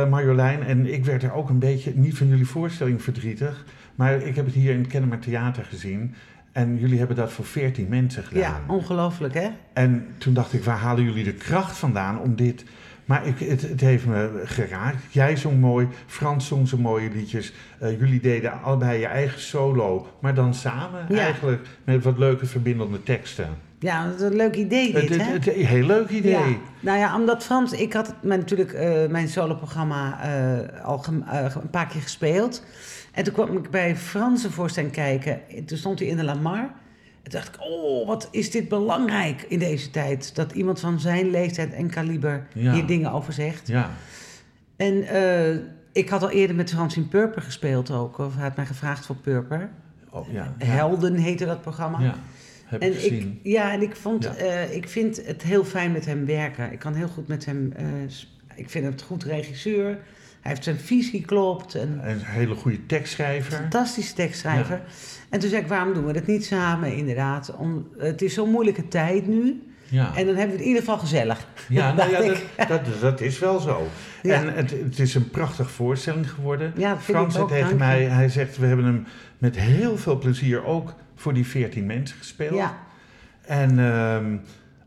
Marjolein. 0.10 0.64
En 0.64 0.94
ik 0.94 1.06
werd 1.06 1.24
er 1.24 1.34
ook 1.34 1.50
een 1.50 1.60
beetje, 1.60 1.92
niet 1.96 2.18
van 2.18 2.28
jullie 2.28 2.48
voorstelling 2.48 3.02
verdrietig. 3.04 3.66
Maar 4.02 4.22
ik 4.22 4.36
heb 4.36 4.46
het 4.46 4.54
hier 4.54 4.74
in 4.74 4.80
het 4.80 4.88
Kennemer 4.88 5.20
Theater 5.20 5.64
gezien. 5.64 6.16
En 6.52 6.78
jullie 6.80 6.98
hebben 6.98 7.16
dat 7.16 7.32
voor 7.32 7.46
14 7.46 7.88
mensen 7.90 8.24
gedaan. 8.24 8.42
Ja, 8.42 8.74
ongelooflijk 8.74 9.34
hè? 9.34 9.50
En 9.74 10.08
toen 10.18 10.34
dacht 10.34 10.54
ik, 10.54 10.64
waar 10.64 10.78
halen 10.78 11.04
jullie 11.04 11.24
de 11.24 11.34
kracht 11.34 11.78
vandaan 11.78 12.20
om 12.20 12.36
dit... 12.36 12.66
Maar 13.06 13.28
ik, 13.28 13.40
het, 13.40 13.62
het 13.62 13.82
heeft 13.82 14.06
me 14.06 14.42
geraakt. 14.46 15.14
Jij 15.14 15.36
zong 15.36 15.60
mooi, 15.60 15.88
Frans 16.06 16.48
zong 16.48 16.68
zo 16.68 16.78
mooie 16.78 17.10
liedjes. 17.14 17.54
Eh, 17.80 18.00
jullie 18.00 18.20
deden 18.20 18.62
allebei 18.62 19.00
je 19.00 19.06
eigen 19.06 19.42
solo, 19.42 20.08
maar 20.20 20.34
dan 20.34 20.54
samen 20.54 21.06
Ja. 21.10 21.20
eigenlijk 21.20 21.68
met 21.84 22.04
wat 22.04 22.18
leuke 22.18 22.46
verbindende 22.46 23.04
teksten. 23.04 23.48
Ja, 23.80 24.06
dat 24.06 24.16
is 24.16 24.22
een 24.22 24.36
leuk 24.36 24.56
idee 24.56 24.94
dit 24.94 25.10
Het, 25.10 25.22
hè? 25.22 25.32
het, 25.32 25.46
heel 25.46 25.86
leuk 25.86 26.10
idee. 26.10 26.32
Ja. 26.32 26.58
Nou 26.80 26.98
ja, 26.98 27.16
omdat 27.16 27.44
Frans, 27.44 27.72
ik 27.72 27.94
had 27.94 28.14
mijn, 28.22 28.40
natuurlijk 28.40 28.74
eh, 28.74 29.08
mijn 29.10 29.28
soloprogramma 29.28 30.20
eh, 30.24 30.86
al 30.86 31.06
een 31.08 31.70
paar 31.72 31.88
keer 31.88 32.02
gespeeld. 32.02 32.64
En 33.12 33.24
toen 33.24 33.34
kwam 33.34 33.58
ik 33.58 33.70
bij 33.70 33.96
Frans 33.96 34.44
een 34.44 34.52
voorstelling 34.52 34.92
kijken. 34.92 35.50
En 35.50 35.66
Toen 35.66 35.78
stond 35.78 36.00
hij 36.00 36.08
in 36.08 36.18
de 36.18 36.24
Lamar. 36.24 36.60
En 37.24 37.32
toen 37.32 37.40
dacht 37.42 37.56
ik, 37.56 37.62
oh, 37.62 38.08
wat 38.08 38.28
is 38.32 38.52
dit 38.52 38.70
belangrijk 38.70 39.46
in 39.48 39.60
deze 39.60 39.90
tijd. 39.90 40.36
Dat 40.36 40.52
iemand 40.52 40.80
van 40.80 41.00
zijn 41.00 41.30
leeftijd 41.30 41.74
en 41.74 41.90
kaliber 41.90 42.48
Ja. 42.54 42.74
hier 42.74 42.86
dingen 42.86 43.12
over 43.12 43.34
zegt. 43.34 43.68
Ja, 43.68 43.90
En 44.76 45.04
eh, 45.08 45.56
ik 45.92 46.10
had 46.10 46.22
al 46.24 46.30
eerder 46.30 46.56
met 46.56 46.70
Frans 46.70 46.96
in 46.98 47.08
Purper 47.08 47.42
gespeeld 47.42 47.92
ook. 47.92 48.18
Of 48.18 48.34
hij 48.36 48.44
had 48.44 48.56
mij 48.56 48.66
gevraagd 48.66 49.06
voor 49.06 49.16
Purper. 49.16 49.70
oh, 50.10 50.32
ja. 50.34 50.54
ja. 50.60 50.66
Helden 50.66 51.16
heette 51.16 51.46
dat 51.46 51.62
programma. 51.62 52.00
Ja, 52.00 52.16
heb 52.66 52.82
En 52.82 52.88
ik, 52.90 52.96
gezien. 52.96 53.40
ja, 53.44 53.72
en 53.72 53.82
ik, 53.82 53.96
vond, 53.96 54.24
Ja. 54.24 54.36
eh, 54.36 54.76
ik 54.76 54.90
vind 54.90 55.26
het 55.26 55.42
heel 55.42 55.64
fijn 55.66 55.92
met 55.92 56.06
hem 56.06 56.26
werken. 56.26 56.72
Ik 56.72 56.80
kan 56.80 56.94
heel 56.94 57.08
goed 57.08 57.28
met 57.28 57.46
hem. 57.46 57.74
eh, 57.76 57.86
ik 58.56 58.70
vind 58.70 58.84
hem 58.86 58.94
een 58.94 59.02
goed 59.06 59.24
regisseur. 59.24 59.98
Hij 60.42 60.52
heeft 60.52 60.64
zijn 60.64 60.78
visie 60.78 61.22
klopt. 61.26 61.76
En 61.76 62.00
Een 62.04 62.22
hele 62.22 62.56
goede 62.56 62.86
tekstschrijver. 62.86 63.52
fantastische 63.54 64.14
tekstschrijver. 64.14 64.82
En 65.30 65.40
toen 65.40 65.50
zei 65.50 65.62
ik, 65.62 65.68
waarom 65.68 65.94
doen 65.94 66.06
we 66.06 66.14
dat 66.14 66.26
niet 66.28 66.46
samen? 66.46 66.96
Inderdaad, 66.96 67.56
om, 67.56 67.88
het 67.98 68.22
is 68.22 68.34
zo'n 68.34 68.50
moeilijke 68.50 68.88
tijd 68.88 69.28
nu. 69.28 69.64
Ja, 69.88 70.16
En 70.16 70.26
dan 70.26 70.36
hebben 70.36 70.46
we 70.46 70.52
het 70.52 70.62
in 70.62 70.68
ieder 70.68 70.80
geval 70.82 70.98
gezellig. 70.98 71.48
ja, 71.68 71.94
nou 71.94 72.12
ja 72.12 72.22
dat, 72.68 72.68
dat, 72.86 73.02
dat 73.02 73.22
is 73.22 73.40
wel 73.40 73.60
zo. 73.60 73.88
Ja. 74.22 74.34
En 74.34 74.54
het, 74.54 74.72
het 74.72 75.00
is 75.00 75.16
een 75.16 75.30
prachtige 75.30 75.70
voorstelling 75.70 76.32
geworden. 76.32 76.74
Ja, 76.76 76.98
Frans 76.98 77.34
zei 77.34 77.48
tegen 77.48 77.78
mij, 77.78 78.04
hij 78.04 78.30
zegt, 78.30 78.58
we 78.58 78.66
hebben 78.66 78.86
hem 78.86 79.06
met 79.38 79.56
heel 79.60 79.98
veel 79.98 80.18
plezier 80.18 80.66
ook 80.66 80.94
voor 81.16 81.34
die 81.34 81.48
14 81.48 81.86
mensen 81.86 82.18
gespeeld. 82.18 82.56
Ja, 82.56 82.78
En 83.42 83.80
ehm, 83.80 84.36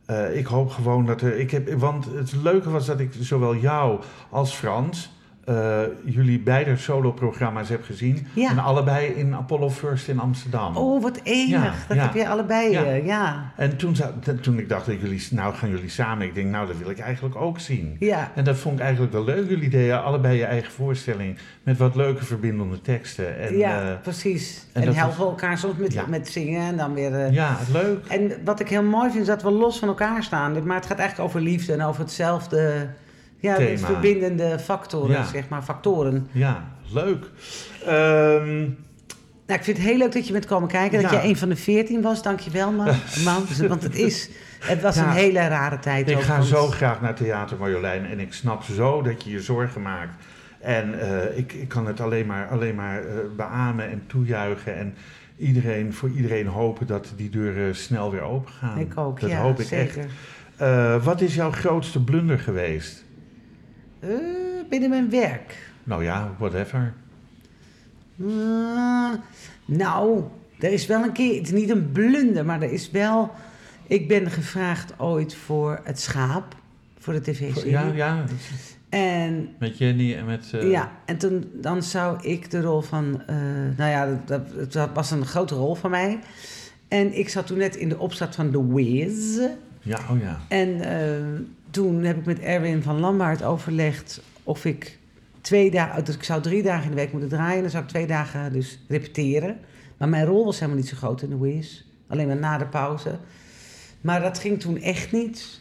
eh, 0.06 0.36
ik 0.36 0.46
hoop 0.46 0.70
gewoon 0.70 1.06
dat 1.06 1.20
er. 1.22 1.38
Ik 1.38 1.50
heb, 1.50 1.72
want 1.72 2.04
het 2.04 2.32
leuke 2.42 2.70
was 2.70 2.86
dat 2.86 3.00
ik 3.00 3.12
zowel 3.20 3.56
jou 3.56 4.00
als 4.30 4.54
Frans. 4.54 5.13
Eh, 5.46 5.80
jullie 6.04 6.38
beide 6.40 6.76
solo-programma's 6.76 7.68
heb 7.68 7.84
gezien. 7.84 8.26
Ja. 8.34 8.50
En 8.50 8.58
allebei 8.58 9.06
in 9.06 9.34
Apollo 9.34 9.70
First 9.70 10.08
in 10.08 10.18
Amsterdam. 10.18 10.76
oh 10.76 11.02
wat 11.02 11.20
enig. 11.22 11.48
Ja, 11.64 11.72
dat 11.88 11.96
ja. 11.96 12.02
heb 12.02 12.14
je 12.14 12.28
allebei. 12.28 12.70
Ja. 12.70 12.84
eh, 12.84 13.06
ja. 13.06 13.52
En 13.56 13.76
toen, 13.76 13.96
toen 14.40 14.58
ik 14.58 14.68
dacht, 14.68 14.86
dat 14.86 15.00
jullie, 15.00 15.26
nou 15.30 15.54
gaan 15.54 15.68
jullie 15.70 15.88
samen. 15.88 16.26
Ik 16.26 16.34
denk, 16.34 16.50
nou 16.50 16.66
dat 16.66 16.76
wil 16.78 16.90
ik 16.90 16.98
eigenlijk 16.98 17.36
ook 17.36 17.58
zien. 17.60 17.96
ja. 17.98 18.30
En 18.34 18.44
dat 18.44 18.56
vond 18.56 18.74
ik 18.78 18.84
eigenlijk 18.84 19.12
wel 19.12 19.24
leuk. 19.24 19.48
Jullie 19.48 19.70
deden 19.70 20.02
allebei 20.04 20.36
je 20.38 20.44
eigen 20.44 20.72
voorstelling. 20.72 21.38
Met 21.62 21.76
wat 21.78 21.94
leuke 21.94 22.24
verbindende 22.24 22.80
teksten. 22.80 23.38
En, 23.38 23.56
ja, 23.58 23.80
eh, 23.82 24.00
precies. 24.02 24.66
en 24.72 24.82
En, 24.82 24.94
helpen 24.94 25.18
was- 25.18 25.28
elkaar 25.28 25.58
soms 25.58 25.76
met, 25.76 26.06
met 26.08 26.28
zingen 26.28 26.60
en 26.68 26.76
dan 26.76 26.94
weer... 26.94 27.32
ja, 27.32 27.58
leuk. 27.72 28.06
En 28.06 28.32
wat 28.44 28.60
ik 28.60 28.68
heel 28.68 28.82
mooi 28.82 29.08
vind, 29.10 29.20
is 29.22 29.26
dat 29.28 29.42
we 29.42 29.50
los 29.50 29.78
van 29.78 29.88
elkaar 29.88 30.22
staan. 30.22 30.66
Maar 30.66 30.76
het 30.76 30.86
gaat 30.86 30.98
eigenlijk 30.98 31.28
over 31.28 31.40
liefde 31.40 31.72
en 31.72 31.82
over 31.82 32.00
hetzelfde... 32.00 32.86
Ja, 33.44 33.56
de 33.58 33.64
Thema. 33.64 33.86
verbindende 33.86 34.58
factoren, 34.58 35.10
Ja. 35.16 35.24
zeg 35.24 35.48
maar, 35.48 35.62
factoren. 35.62 36.26
Ja, 36.32 36.64
leuk. 36.92 37.24
Ehm, 37.86 38.58
Nou, 39.46 39.58
ik 39.58 39.64
vind 39.64 39.76
het 39.76 39.86
heel 39.86 39.96
leuk 39.98 40.12
dat 40.12 40.26
je 40.26 40.32
bent 40.32 40.46
komen 40.46 40.68
kijken. 40.68 41.02
Dat 41.02 41.10
Ja. 41.10 41.16
jij 41.20 41.28
een 41.28 41.36
van 41.36 41.48
de 41.48 41.56
veertien 41.56 42.02
was. 42.02 42.22
Dankjewel, 42.22 42.72
man. 42.72 42.86
man 43.24 43.46
want 43.68 43.82
het 43.82 43.94
is... 43.96 44.30
Het 44.60 44.82
was 44.82 44.94
Ja. 44.96 45.04
een 45.06 45.10
hele 45.12 45.48
rare 45.48 45.78
tijd. 45.78 46.08
Ik 46.10 46.16
ook, 46.16 46.22
ga 46.22 46.36
want- 46.36 46.46
zo 46.48 46.66
graag 46.66 47.00
naar 47.00 47.14
Theater 47.14 47.56
Marjolein 47.58 48.06
en 48.06 48.20
ik 48.20 48.32
snap 48.32 48.62
zo 48.62 49.02
dat 49.02 49.24
je 49.24 49.30
je 49.30 49.40
zorgen 49.40 49.82
maakt. 49.82 50.24
En 50.60 51.00
eh, 51.00 51.38
ik, 51.38 51.52
ik 51.52 51.68
kan 51.68 51.86
het 51.86 52.00
alleen 52.00 52.26
maar, 52.26 52.48
alleen 52.48 52.74
maar 52.74 52.98
eh, 52.98 53.14
beamen 53.36 53.90
en 53.90 54.02
toejuichen. 54.06 54.76
En 54.76 54.94
iedereen, 55.38 55.92
voor 55.94 56.10
iedereen 56.10 56.46
hopen 56.46 56.86
dat 56.86 57.12
die 57.16 57.30
deuren 57.30 57.74
snel 57.76 58.10
weer 58.10 58.22
open 58.22 58.52
gaan. 58.52 58.78
Ik 58.78 58.98
ook, 58.98 59.20
Dat 59.20 59.30
ja, 59.30 59.40
hoop 59.40 59.60
ik 59.60 59.66
zeker. 59.66 60.04
echt. 60.56 61.04
Wat 61.04 61.20
is 61.20 61.34
jouw 61.34 61.50
grootste 61.50 62.04
blunder 62.04 62.38
geweest? 62.38 63.04
Eh, 64.08 64.14
binnen 64.68 64.88
mijn 64.90 65.10
werk. 65.10 65.72
Nou 65.84 66.04
ja, 66.04 66.34
whatever. 66.38 66.92
Ah, 68.24 69.12
nou, 69.64 70.22
er 70.58 70.72
is 70.72 70.86
wel 70.86 71.02
een 71.02 71.12
keer... 71.12 71.36
Het 71.36 71.44
is 71.46 71.52
niet 71.52 71.70
een 71.70 71.92
blunder, 71.92 72.44
maar 72.44 72.62
er 72.62 72.72
is 72.72 72.90
wel... 72.90 73.30
Ik 73.86 74.08
ben 74.08 74.30
gevraagd 74.30 74.92
ooit 74.98 75.34
voor 75.34 75.80
het 75.84 76.00
schaap. 76.00 76.56
Voor 76.98 77.12
de 77.12 77.20
tv-serie. 77.20 77.70
Ja, 77.70 77.90
ja, 77.94 78.24
En 78.88 79.48
met 79.58 79.78
Jenny 79.78 80.14
en 80.16 80.24
met... 80.24 80.50
eh, 80.52 80.70
Ja, 80.70 80.92
en 81.04 81.18
toen, 81.18 81.50
dan 81.52 81.82
zou 81.82 82.22
ik 82.22 82.50
de 82.50 82.60
rol 82.60 82.80
van... 82.80 83.22
eh, 83.26 83.36
nou 83.76 83.90
ja, 83.90 84.20
dat, 84.26 84.48
dat, 84.56 84.72
dat 84.72 84.90
was 84.94 85.10
een 85.10 85.26
grote 85.26 85.54
rol 85.54 85.74
van 85.74 85.90
mij. 85.90 86.18
En 86.88 87.18
ik 87.18 87.28
zat 87.28 87.46
toen 87.46 87.58
net 87.58 87.76
in 87.76 87.88
de 87.88 87.98
opstart 87.98 88.34
van 88.34 88.50
The 88.50 88.74
Wiz. 88.74 89.38
Ja, 89.80 89.98
oh 90.10 90.20
ja. 90.20 90.38
En 90.48 90.80
eh, 90.80 91.40
toen 91.74 92.04
heb 92.04 92.16
ik 92.16 92.24
met 92.24 92.40
Erwin 92.40 92.82
van 92.82 93.00
Lambaard 93.00 93.42
overlegd 93.42 94.20
of 94.42 94.64
ik 94.64 94.98
twee 95.40 95.70
dagen... 95.70 96.04
Dus 96.04 96.14
ik 96.14 96.22
zou 96.22 96.42
drie 96.42 96.62
dagen 96.62 96.84
in 96.84 96.90
de 96.90 96.96
week 96.96 97.12
moeten 97.12 97.28
draaien. 97.28 97.62
Dan 97.62 97.70
zou 97.70 97.82
ik 97.82 97.88
twee 97.88 98.06
dagen 98.06 98.52
dus 98.52 98.78
repeteren. 98.88 99.58
Maar 99.96 100.08
mijn 100.08 100.26
rol 100.26 100.44
was 100.44 100.58
helemaal 100.58 100.80
niet 100.80 100.88
zo 100.88 100.96
groot 100.96 101.22
in 101.22 101.28
The 101.28 101.40
Wiz. 101.40 101.82
Alleen 102.08 102.26
maar 102.26 102.36
na 102.36 102.58
de 102.58 102.66
pauze. 102.66 103.18
Maar 104.00 104.20
dat 104.20 104.38
ging 104.38 104.60
toen 104.60 104.80
echt 104.80 105.12
niet. 105.12 105.60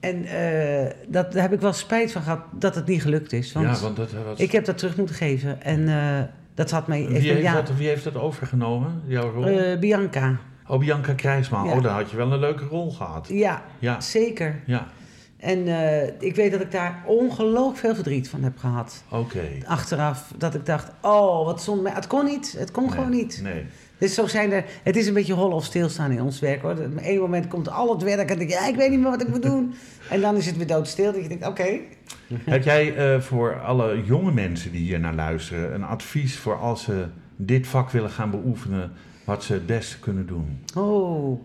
En 0.00 0.24
eh, 0.24 0.92
dat, 1.06 1.32
daar 1.32 1.42
heb 1.42 1.52
ik 1.52 1.60
wel 1.60 1.72
spijt 1.72 2.12
van 2.12 2.22
gehad 2.22 2.40
dat 2.52 2.74
het 2.74 2.86
niet 2.86 3.02
gelukt 3.02 3.32
is. 3.32 3.52
Want 3.52 3.66
ja, 3.66 3.82
want 3.82 3.96
dat 3.96 4.12
was... 4.12 4.38
ik 4.38 4.52
heb 4.52 4.64
dat 4.64 4.78
terug 4.78 4.96
moeten 4.96 5.14
geven. 5.14 5.62
En 5.62 5.88
eh, 5.88 6.24
dat 6.54 6.70
had 6.70 6.86
mij... 6.86 7.06
wie, 7.06 7.16
echt 7.16 7.24
heeft 7.24 7.52
dat, 7.52 7.76
wie 7.76 7.88
heeft 7.88 8.04
dat 8.04 8.16
overgenomen, 8.16 9.02
jouw 9.06 9.32
rol? 9.32 9.46
Eh, 9.46 9.78
Bianca. 9.78 10.36
oh, 10.66 10.78
Bianca 10.78 11.12
Krijsman. 11.12 11.64
ja. 11.64 11.72
Oh, 11.72 11.82
dan 11.82 11.92
had 11.94 12.10
je 12.10 12.16
wel 12.16 12.32
een 12.32 12.38
leuke 12.38 12.64
rol 12.64 12.90
gehad. 12.90 13.28
Ja, 13.28 13.62
Ja, 13.78 14.00
zeker. 14.00 14.60
ja. 14.66 14.88
En 15.42 15.68
eh, 15.68 16.08
ik 16.18 16.34
weet 16.34 16.52
dat 16.52 16.60
ik 16.60 16.70
daar 16.70 17.02
ongelooflijk 17.06 17.78
veel 17.78 17.94
verdriet 17.94 18.28
van 18.28 18.42
heb 18.42 18.58
gehad. 18.58 19.02
Oké. 19.08 19.48
Achteraf, 19.66 20.32
dat 20.36 20.54
ik 20.54 20.66
dacht, 20.66 20.90
oh, 21.00 21.44
wat 21.44 21.62
zonde. 21.62 21.90
Het 21.90 22.06
kon 22.06 22.24
niet. 22.24 22.54
Het 22.58 22.70
kon 22.70 22.82
Nee, 22.84 22.92
gewoon 22.92 23.10
niet. 23.10 23.40
Nee. 23.42 23.64
Dus 23.98 24.14
zo 24.14 24.26
zijn 24.26 24.52
er... 24.52 24.64
Het 24.82 24.96
is 24.96 25.06
een 25.06 25.14
beetje 25.14 25.32
hollen 25.32 25.56
of 25.56 25.64
stilstaan 25.64 26.10
in 26.10 26.22
ons 26.22 26.40
werk, 26.40 26.62
hoor. 26.62 26.70
Op 26.70 26.78
een 26.78 26.98
ene 26.98 27.20
moment 27.20 27.48
komt 27.48 27.70
al 27.70 27.92
het 27.92 28.02
werk 28.02 28.30
en 28.30 28.38
denk 28.38 28.50
je, 28.50 28.56
ja, 28.56 28.66
ik 28.66 28.76
weet 28.76 28.90
niet 28.90 29.00
meer 29.00 29.10
wat 29.10 29.22
ik 29.22 29.28
moet 29.28 29.42
doen. 29.42 29.74
En 30.10 30.20
dan 30.20 30.36
is 30.36 30.46
het 30.46 30.56
weer 30.56 30.66
doodstil. 30.66 31.12
Dat 31.12 31.22
je 31.22 31.28
denkt, 31.28 31.46
oké. 31.46 31.78
Heb 32.44 32.64
jij 32.64 32.96
eh, 32.96 33.20
voor 33.20 33.60
alle 33.60 34.04
jonge 34.04 34.32
mensen 34.32 34.72
die 34.72 34.80
hier 34.80 35.00
naar 35.00 35.14
luisteren 35.14 35.74
een 35.74 35.84
advies 35.84 36.36
voor 36.36 36.58
als 36.58 36.82
ze 36.82 37.06
dit 37.36 37.66
vak 37.66 37.90
willen 37.90 38.10
gaan 38.10 38.30
beoefenen, 38.30 38.92
wat 39.24 39.44
ze 39.44 39.52
het 39.52 39.66
beste 39.66 39.98
kunnen 39.98 40.26
doen? 40.26 40.64
Oh, 40.76 41.40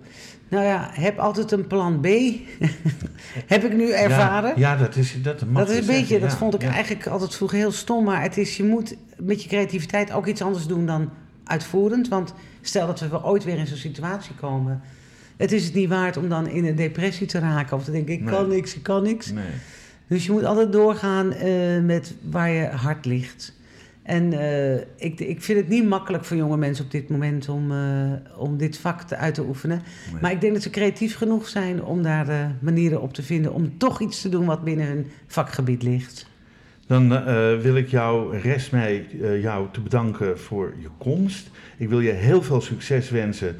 nou 0.47 0.65
ja, 0.65 0.89
heb 0.91 1.17
altijd 1.17 1.51
een 1.51 1.67
plan 1.67 1.99
B. 2.01 2.05
heb 3.53 3.63
ik 3.63 3.73
nu 3.73 3.91
ervaren. 3.91 4.49
Ja, 4.49 4.71
ja, 4.73 4.77
dat 4.77 4.95
is 4.95 5.21
dat 5.21 5.45
mag 5.45 5.65
Dat 5.65 5.75
is 5.75 5.79
een 5.79 5.85
beetje, 5.85 6.19
dat 6.19 6.31
ja, 6.31 6.37
vond 6.37 6.53
ik 6.53 6.61
ja. 6.61 6.71
eigenlijk 6.71 7.07
altijd 7.07 7.35
vroeger 7.35 7.57
heel 7.57 7.71
stom. 7.71 8.03
Maar 8.03 8.21
het 8.21 8.37
is, 8.37 8.57
je 8.57 8.63
moet 8.63 8.95
met 9.17 9.43
je 9.43 9.49
creativiteit 9.49 10.11
ook 10.11 10.27
iets 10.27 10.41
anders 10.41 10.67
doen 10.67 10.85
dan 10.85 11.09
uitvoerend. 11.43 12.07
Want 12.07 12.33
stel 12.61 12.87
dat 12.87 12.99
we 12.99 13.07
wel 13.07 13.25
ooit 13.25 13.43
weer 13.43 13.57
in 13.57 13.67
zo'n 13.67 13.77
situatie 13.77 14.35
komen. 14.35 14.81
Het 15.37 15.51
is 15.51 15.65
het 15.65 15.73
niet 15.73 15.89
waard 15.89 16.17
om 16.17 16.29
dan 16.29 16.47
in 16.47 16.65
een 16.65 16.75
depressie 16.75 17.27
te 17.27 17.39
raken. 17.39 17.77
Of 17.77 17.83
te 17.83 17.91
denken, 17.91 18.13
ik 18.13 18.21
Nee. 18.21 18.33
kan 18.33 18.47
niks, 18.47 18.75
ik 18.75 18.83
kan 18.83 19.03
niks. 19.03 19.31
Nee. 19.31 19.43
Dus 20.07 20.25
je 20.25 20.31
moet 20.31 20.43
altijd 20.43 20.71
doorgaan 20.71 21.33
eh, 21.33 21.79
met 21.81 22.13
waar 22.29 22.49
je 22.49 22.65
hart 22.65 23.05
ligt. 23.05 23.53
En 24.07 24.33
eh, 24.33 24.75
ik, 24.95 25.19
ik 25.19 25.41
vind 25.41 25.59
het 25.59 25.67
niet 25.67 25.85
makkelijk 25.85 26.25
voor 26.25 26.37
jonge 26.37 26.57
mensen 26.57 26.85
op 26.85 26.91
dit 26.91 27.09
moment 27.09 27.49
om, 27.49 27.71
eh, 27.71 28.11
om 28.37 28.57
dit 28.57 28.77
vak 28.77 29.01
te, 29.01 29.15
uit 29.15 29.33
te 29.33 29.43
oefenen. 29.43 29.81
Nee. 30.11 30.21
Maar 30.21 30.31
ik 30.31 30.41
denk 30.41 30.53
dat 30.53 30.61
ze 30.61 30.69
creatief 30.69 31.15
genoeg 31.15 31.47
zijn 31.47 31.83
om 31.83 32.03
daar 32.03 32.27
eh, 32.27 32.45
manieren 32.59 33.01
op 33.01 33.13
te 33.13 33.23
vinden 33.23 33.53
om 33.53 33.77
toch 33.77 34.01
iets 34.01 34.21
te 34.21 34.29
doen 34.29 34.45
wat 34.45 34.63
binnen 34.63 34.87
hun 34.87 35.07
vakgebied 35.27 35.83
ligt. 35.83 36.27
Dan 36.85 37.09
wil 37.61 37.75
ik 37.75 37.89
jou, 37.89 38.37
rest 38.37 38.71
mij 38.71 39.07
jou 39.41 39.67
te 39.71 39.81
bedanken 39.81 40.39
voor 40.39 40.73
je 40.79 40.89
komst. 40.97 41.49
Ik 41.77 41.89
wil 41.89 41.99
je 41.99 42.11
heel 42.11 42.41
veel 42.43 42.61
succes 42.61 43.09
wensen 43.09 43.55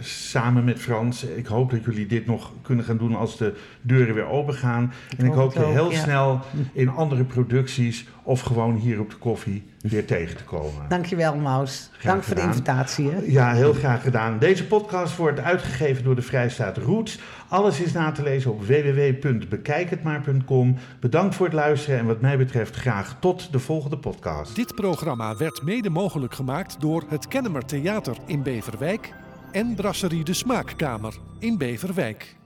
samen 0.00 0.64
met 0.64 0.78
Frans. 0.78 1.24
Ik 1.24 1.46
hoop 1.46 1.70
dat 1.70 1.84
jullie 1.84 2.06
dit 2.06 2.26
nog 2.26 2.52
kunnen 2.62 2.84
gaan 2.84 2.96
doen 2.96 3.14
als 3.14 3.36
de 3.36 3.54
deuren 3.82 4.14
weer 4.14 4.26
open 4.26 4.54
gaan. 4.54 4.92
En 5.18 5.26
ik 5.26 5.32
hoop 5.32 5.52
je 5.52 5.64
heel 5.64 5.90
ja. 5.90 5.98
snel 5.98 6.40
in 6.72 6.88
andere 6.88 7.24
producties 7.24 8.06
of 8.22 8.40
gewoon 8.40 8.76
hier 8.76 9.00
op 9.00 9.10
de 9.10 9.16
koffie 9.16 9.62
weer 9.80 10.06
tegen 10.06 10.36
te 10.36 10.44
komen. 10.44 10.88
Dankjewel, 10.88 11.36
Maus. 11.36 11.90
Dank 12.02 12.22
voor 12.22 12.34
de 12.34 12.42
invitatie. 12.42 13.10
Hè? 13.10 13.18
Ja, 13.24 13.52
heel 13.52 13.72
graag 13.72 14.02
gedaan. 14.02 14.38
Deze 14.38 14.66
podcast 14.66 15.16
wordt 15.16 15.40
uitgegeven 15.40 16.04
door 16.04 16.14
de 16.14 16.22
Vrijstaat 16.22 16.76
Roots. 16.76 17.18
Alles 17.48 17.80
is 17.80 17.92
na 17.92 18.12
te 18.12 18.22
lezen 18.22 18.50
op 18.50 18.66
www.bekijkhetmaar.com. 18.66 20.76
Bedankt 21.00 21.34
voor 21.34 21.46
het 21.46 21.54
luisteren 21.54 21.98
en 21.98 22.06
wat 22.06 22.20
mij 22.20 22.38
betreft 22.38 22.76
graag 22.76 23.16
tot 23.20 23.52
de 23.52 23.58
volgende 23.58 23.98
podcast. 23.98 24.56
Dit 24.56 24.74
programma 24.74 25.36
werd 25.36 25.62
mede 25.62 25.90
mogelijk 25.90 26.34
gemaakt 26.34 26.80
door 26.80 27.04
het 27.08 27.28
Kennemer 27.28 27.64
Theater 27.64 28.16
in 28.26 28.42
Beverwijk 28.42 29.12
en 29.52 29.74
Brasserie 29.74 30.24
de 30.24 30.34
Smaakkamer 30.34 31.14
in 31.38 31.58
Beverwijk. 31.58 32.38